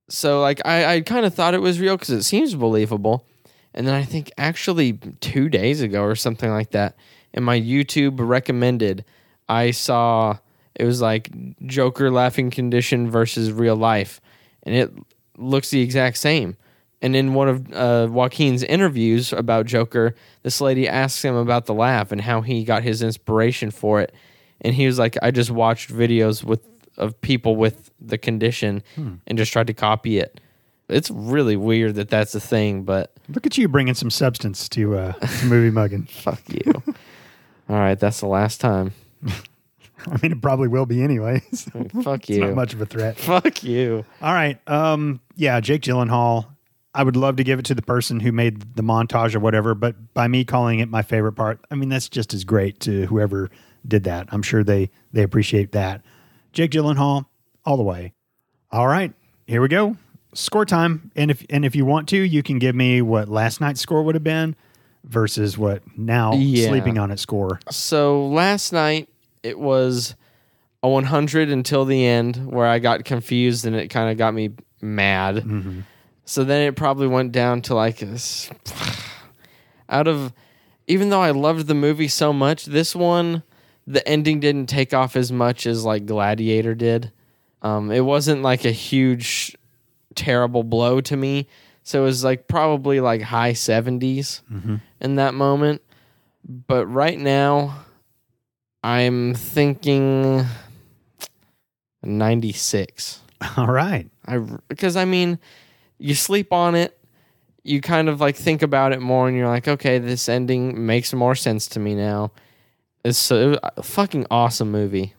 so 0.09 0.41
like 0.41 0.61
I 0.65 0.95
I 0.95 1.01
kind 1.01 1.25
of 1.25 1.33
thought 1.33 1.53
it 1.53 1.61
was 1.61 1.79
real 1.79 1.97
because 1.97 2.11
it 2.11 2.23
seems 2.23 2.53
believable, 2.53 3.25
and 3.73 3.87
then 3.87 3.95
I 3.95 4.03
think 4.03 4.31
actually 4.37 4.93
two 5.19 5.49
days 5.49 5.81
ago 5.81 6.03
or 6.03 6.15
something 6.15 6.51
like 6.51 6.71
that 6.71 6.95
in 7.33 7.43
my 7.43 7.59
YouTube 7.59 8.15
recommended, 8.19 9.03
I 9.49 9.71
saw 9.71 10.37
it 10.75 10.85
was 10.85 11.01
like 11.01 11.31
Joker 11.65 12.11
laughing 12.11 12.51
condition 12.51 13.09
versus 13.09 13.51
real 13.51 13.75
life, 13.75 14.21
and 14.61 14.75
it 14.75 14.93
looks 15.37 15.71
the 15.71 15.81
exact 15.81 16.17
same. 16.17 16.55
And 17.01 17.15
in 17.17 17.33
one 17.33 17.49
of 17.49 17.73
uh, 17.73 18.07
Joaquin's 18.09 18.63
interviews 18.63 19.33
about 19.33 19.65
Joker, 19.65 20.15
this 20.43 20.61
lady 20.61 20.87
asks 20.87 21.25
him 21.25 21.35
about 21.35 21.65
the 21.65 21.73
laugh 21.73 22.13
and 22.13 22.21
how 22.21 22.41
he 22.41 22.63
got 22.63 22.83
his 22.83 23.01
inspiration 23.01 23.71
for 23.71 23.99
it, 24.01 24.13
and 24.61 24.75
he 24.75 24.85
was 24.85 24.99
like, 24.99 25.17
"I 25.21 25.31
just 25.31 25.49
watched 25.49 25.91
videos 25.91 26.43
with 26.43 26.61
of 26.97 27.19
people 27.21 27.55
with 27.55 27.91
the 27.99 28.17
condition 28.17 28.83
and 28.95 29.37
just 29.37 29.51
tried 29.53 29.67
to 29.67 29.73
copy 29.73 30.19
it." 30.19 30.39
It's 30.89 31.09
really 31.09 31.55
weird 31.55 31.95
that 31.95 32.09
that's 32.09 32.35
a 32.35 32.39
thing, 32.39 32.83
but 32.83 33.13
Look 33.29 33.45
at 33.45 33.57
you 33.57 33.67
bringing 33.67 33.93
some 33.93 34.09
substance 34.09 34.67
to 34.69 34.97
uh, 34.97 35.11
to 35.13 35.45
movie 35.45 35.73
muggin. 35.73 36.09
fuck 36.09 36.41
you. 36.49 36.83
All 37.69 37.77
right, 37.77 37.97
that's 37.97 38.19
the 38.19 38.27
last 38.27 38.59
time. 38.59 38.91
I 40.05 40.19
mean, 40.21 40.33
it 40.33 40.41
probably 40.41 40.67
will 40.67 40.85
be 40.85 41.01
anyways. 41.01 41.69
Fuck 42.03 42.29
It's 42.29 42.37
not 42.37 42.55
much 42.55 42.73
of 42.73 42.81
a 42.81 42.85
threat. 42.85 43.17
Fuck 43.17 43.63
you. 43.63 44.03
All 44.21 44.33
right. 44.33 44.59
Um, 44.67 45.21
yeah, 45.37 45.61
Jake 45.61 45.81
Gyllenhaal. 45.81 46.47
I 46.93 47.03
would 47.03 47.15
love 47.15 47.37
to 47.37 47.43
give 47.45 47.57
it 47.57 47.65
to 47.67 47.75
the 47.75 47.81
person 47.81 48.19
who 48.19 48.33
made 48.33 48.75
the 48.75 48.83
montage 48.83 49.33
or 49.33 49.39
whatever, 49.39 49.73
but 49.73 50.13
by 50.13 50.27
me 50.27 50.43
calling 50.43 50.79
it 50.79 50.89
my 50.89 51.01
favorite 51.03 51.33
part, 51.33 51.59
I 51.71 51.75
mean 51.75 51.87
that's 51.87 52.09
just 52.09 52.33
as 52.33 52.43
great 52.43 52.81
to 52.81 53.05
whoever 53.05 53.49
did 53.87 54.03
that. 54.03 54.27
I'm 54.31 54.43
sure 54.43 54.63
they 54.63 54.91
they 55.13 55.23
appreciate 55.23 55.71
that. 55.71 56.01
Jake 56.53 56.71
Gyllenhaal, 56.71 57.25
all 57.65 57.77
the 57.77 57.83
way. 57.83 58.13
All 58.71 58.87
right, 58.87 59.13
here 59.47 59.61
we 59.61 59.67
go. 59.67 59.97
Score 60.33 60.65
time, 60.65 61.11
and 61.15 61.29
if 61.29 61.45
and 61.49 61.63
if 61.65 61.75
you 61.75 61.85
want 61.85 62.07
to, 62.09 62.17
you 62.17 62.41
can 62.41 62.57
give 62.59 62.75
me 62.75 63.01
what 63.01 63.27
last 63.27 63.59
night's 63.61 63.81
score 63.81 64.01
would 64.03 64.15
have 64.15 64.23
been 64.23 64.55
versus 65.03 65.57
what 65.57 65.83
now 65.97 66.33
Yeah. 66.33 66.69
sleeping 66.69 66.97
on 66.97 67.11
it 67.11 67.19
score. 67.19 67.59
So 67.69 68.27
last 68.27 68.71
night 68.73 69.09
it 69.43 69.59
was 69.59 70.15
a 70.81 70.87
100 70.89 71.49
until 71.49 71.85
the 71.85 72.05
end 72.05 72.47
where 72.51 72.65
I 72.65 72.79
got 72.79 73.03
confused 73.05 73.65
and 73.65 73.75
it 73.75 73.89
kind 73.89 74.09
of 74.09 74.17
got 74.17 74.33
me 74.33 74.51
mad. 74.81 75.35
Mm-hmm. 75.35 75.81
So 76.25 76.43
then 76.45 76.65
it 76.67 76.75
probably 76.75 77.07
went 77.07 77.31
down 77.33 77.61
to 77.63 77.75
like 77.75 77.97
this. 77.99 78.49
Out 79.89 80.07
of, 80.07 80.33
even 80.87 81.09
though 81.09 81.21
I 81.21 81.31
loved 81.31 81.67
the 81.67 81.75
movie 81.75 82.07
so 82.07 82.31
much, 82.33 82.65
this 82.65 82.95
one, 82.95 83.43
the 83.85 84.07
ending 84.07 84.39
didn't 84.39 84.67
take 84.67 84.93
off 84.93 85.15
as 85.15 85.31
much 85.31 85.65
as 85.65 85.83
like 85.83 86.05
Gladiator 86.05 86.75
did. 86.75 87.11
Um, 87.61 87.91
it 87.91 88.01
wasn't 88.01 88.41
like 88.41 88.65
a 88.65 88.71
huge, 88.71 89.55
terrible 90.15 90.63
blow 90.63 91.01
to 91.01 91.15
me. 91.17 91.47
So 91.83 92.01
it 92.01 92.05
was 92.05 92.23
like 92.23 92.47
probably 92.47 92.99
like 92.99 93.21
high 93.21 93.51
70s 93.53 94.41
in 95.01 95.15
that 95.15 95.33
moment. 95.33 95.81
But 96.45 96.85
right 96.87 97.17
now, 97.19 97.85
I'm 98.83 99.33
thinking 99.33 100.45
96. 102.01 103.21
All 103.57 103.67
right. 103.67 104.09
I 104.25 104.37
because 104.67 104.95
I 104.95 105.05
mean, 105.05 105.39
you 105.97 106.15
sleep 106.15 106.53
on 106.53 106.75
it, 106.75 106.97
you 107.63 107.81
kind 107.81 108.09
of 108.09 108.21
like 108.21 108.35
think 108.35 108.61
about 108.61 108.93
it 108.93 109.01
more, 109.01 109.27
and 109.27 109.35
you're 109.37 109.47
like, 109.47 109.67
okay, 109.67 109.99
this 109.99 110.29
ending 110.29 110.85
makes 110.85 111.13
more 111.13 111.35
sense 111.35 111.67
to 111.67 111.79
me 111.79 111.95
now. 111.95 112.31
It's 113.03 113.17
so, 113.17 113.57
a 113.63 113.83
fucking 113.83 114.25
awesome 114.31 114.71
movie. 114.71 115.13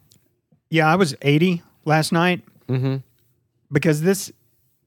Yeah, 0.70 0.90
I 0.90 0.96
was 0.96 1.14
80 1.22 1.62
last 1.84 2.12
night. 2.12 2.42
Mm-hmm. 2.68 2.96
because 3.70 4.00
this 4.00 4.32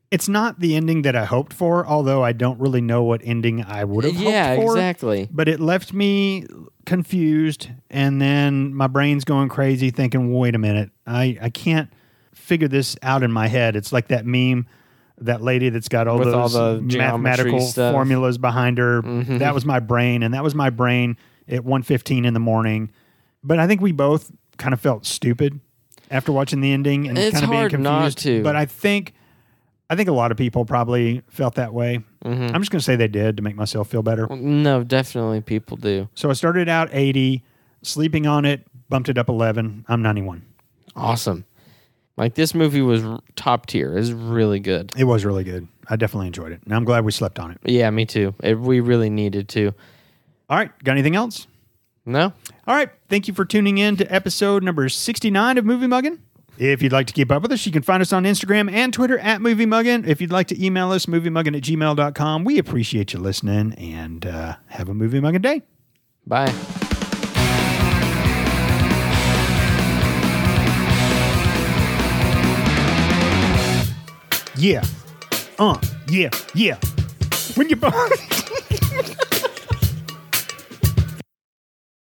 it's 0.10 0.28
not 0.28 0.60
the 0.60 0.76
ending 0.76 1.04
that 1.04 1.16
I 1.16 1.26
hoped 1.26 1.54
for, 1.54 1.86
although 1.86 2.24
I 2.24 2.32
don't 2.32 2.60
really 2.60 2.82
know 2.82 3.04
what 3.04 3.22
ending 3.24 3.64
I 3.64 3.84
would 3.84 4.04
have 4.06 4.16
Yeah, 4.16 4.56
hoped 4.56 4.66
for. 4.66 4.72
exactly. 4.78 5.28
But 5.32 5.48
it 5.48 5.60
left 5.60 5.94
me 5.94 6.46
confused 6.88 7.70
and 7.92 8.20
then 8.22 8.74
my 8.74 8.88
brain's 8.88 9.26
going 9.26 9.50
crazy 9.50 9.92
thinking, 9.92 10.34
wait 10.34 10.56
a 10.56 10.58
minute, 10.58 10.90
I, 11.06 11.38
I 11.42 11.50
can't 11.52 11.92
figure 12.34 12.68
this 12.70 12.96
out 13.04 13.22
in 13.22 13.32
my 13.32 13.48
head. 13.48 13.76
It's 13.76 13.92
like 13.94 14.08
that 14.08 14.26
meme, 14.26 14.66
that 15.20 15.42
lady 15.44 15.70
that's 15.70 15.90
got 15.90 16.08
all 16.08 16.18
With 16.18 16.34
all 16.34 16.50
those 16.50 16.82
the 16.88 16.98
mathematical 16.98 17.60
formulas 17.70 18.38
behind 18.40 18.78
her. 18.80 19.02
Mhm. 19.04 19.40
That 19.40 19.54
was 19.54 19.66
my 19.66 19.80
brain, 19.80 20.24
and 20.24 20.34
that 20.34 20.44
was 20.44 20.56
my 20.56 20.70
brain 20.72 21.18
at 21.50 21.62
1.15 21.64 22.26
in 22.26 22.34
the 22.34 22.40
morning. 22.40 22.92
But 23.44 23.60
I 23.60 23.68
think 23.68 23.82
we 23.82 23.92
both 23.92 24.32
kind 24.58 24.74
of 24.74 24.82
felt 24.82 25.06
stupid 25.06 25.60
after 26.10 26.32
watching 26.32 26.62
the 26.62 26.72
ending 26.74 27.08
and 27.08 27.18
It's 27.18 27.34
kind 27.34 27.44
of 27.46 27.52
being 27.52 27.70
confused. 27.70 28.44
But 28.44 28.56
I 28.56 28.66
think 28.66 29.14
I 29.90 29.96
think 29.96 30.10
a 30.10 30.14
lot 30.14 30.32
of 30.32 30.38
people 30.38 30.66
probably 30.66 31.22
felt 31.30 31.56
that 31.56 31.74
way. 31.74 32.04
Mhm. 32.26 32.54
I'm 32.54 32.62
just 32.62 32.72
going 32.72 32.80
to 32.80 32.84
say 32.84 32.98
they 32.98 33.08
did 33.08 33.38
to 33.38 33.44
make 33.44 33.56
myself 33.56 33.88
feel 33.90 34.04
better. 34.04 34.28
No, 34.36 34.84
definitely 34.84 35.40
people 35.40 35.78
do. 35.78 36.10
So 36.14 36.30
I 36.30 36.34
started 36.34 36.68
out 36.68 36.90
80, 36.92 37.42
sleeping 37.84 38.28
on 38.28 38.44
it, 38.44 38.68
bumped 38.90 39.08
it 39.08 39.18
up 39.18 39.30
11. 39.30 39.86
I'm 39.88 40.02
91. 40.02 40.42
Awesome. 40.96 41.46
Like 42.18 42.34
this 42.36 42.54
movie 42.54 42.82
was 42.82 43.02
r- 43.04 43.20
top 43.38 43.68
tier. 43.68 43.98
It's 43.98 44.10
really 44.10 44.60
good. 44.60 44.92
It 44.98 45.06
was 45.06 45.24
really 45.24 45.44
good. 45.46 45.68
I 45.90 45.96
definitely 45.96 46.28
enjoyed 46.28 46.52
it. 46.52 46.60
And 46.66 46.74
I'm 46.74 46.84
glad 46.84 47.06
we 47.06 47.12
slept 47.14 47.40
on 47.40 47.52
it. 47.52 47.60
Yeah, 47.64 47.90
me 47.92 48.06
too. 48.06 48.34
It, 48.44 48.60
we 48.60 48.80
really 48.82 49.10
needed 49.10 49.48
to. 49.50 49.74
All 50.50 50.58
right. 50.58 50.72
Got 50.84 50.94
anything 50.94 51.16
else? 51.16 51.48
No, 52.06 52.32
All 52.66 52.74
right. 52.76 52.90
Thank 53.10 53.28
you 53.28 53.34
for 53.34 53.44
tuning 53.44 53.78
in 53.80 53.98
to 53.98 54.06
episode 54.14 54.64
number 54.64 54.88
69 54.88 55.58
of 55.58 55.66
Movie 55.66 55.88
Muggin. 55.88 56.20
If 56.58 56.82
you'd 56.82 56.94
like 56.94 57.06
to 57.08 57.14
keep 57.14 57.30
up 57.32 57.42
with 57.42 57.52
us, 57.52 57.66
you 57.66 57.72
can 57.74 57.82
find 57.82 58.02
us 58.02 58.14
on 58.14 58.24
Instagram 58.24 58.72
and 58.72 58.94
Twitter 58.94 59.20
at 59.20 59.42
Movie 59.42 59.66
Muggin. 59.66 60.08
If 60.08 60.22
you'd 60.22 60.32
like 60.32 60.48
to 60.48 60.66
email 60.66 60.92
us, 60.92 61.06
moviemuggin 61.06 61.56
at 61.58 61.64
gmail.com. 61.64 62.46
We 62.46 62.58
appreciate 62.58 63.12
you 63.12 63.20
listening 63.20 63.74
and 63.74 64.26
uh, 64.26 64.56
have 64.68 64.88
a 64.88 64.94
movie 64.94 65.20
muggin 65.20 65.42
day. 65.42 65.64
Bye. 66.26 66.54
Yeah. 74.58 74.84
Uh, 75.60 75.78
yeah, 76.10 76.30
yeah. 76.56 76.80
When 77.56 77.70
you 77.70 77.76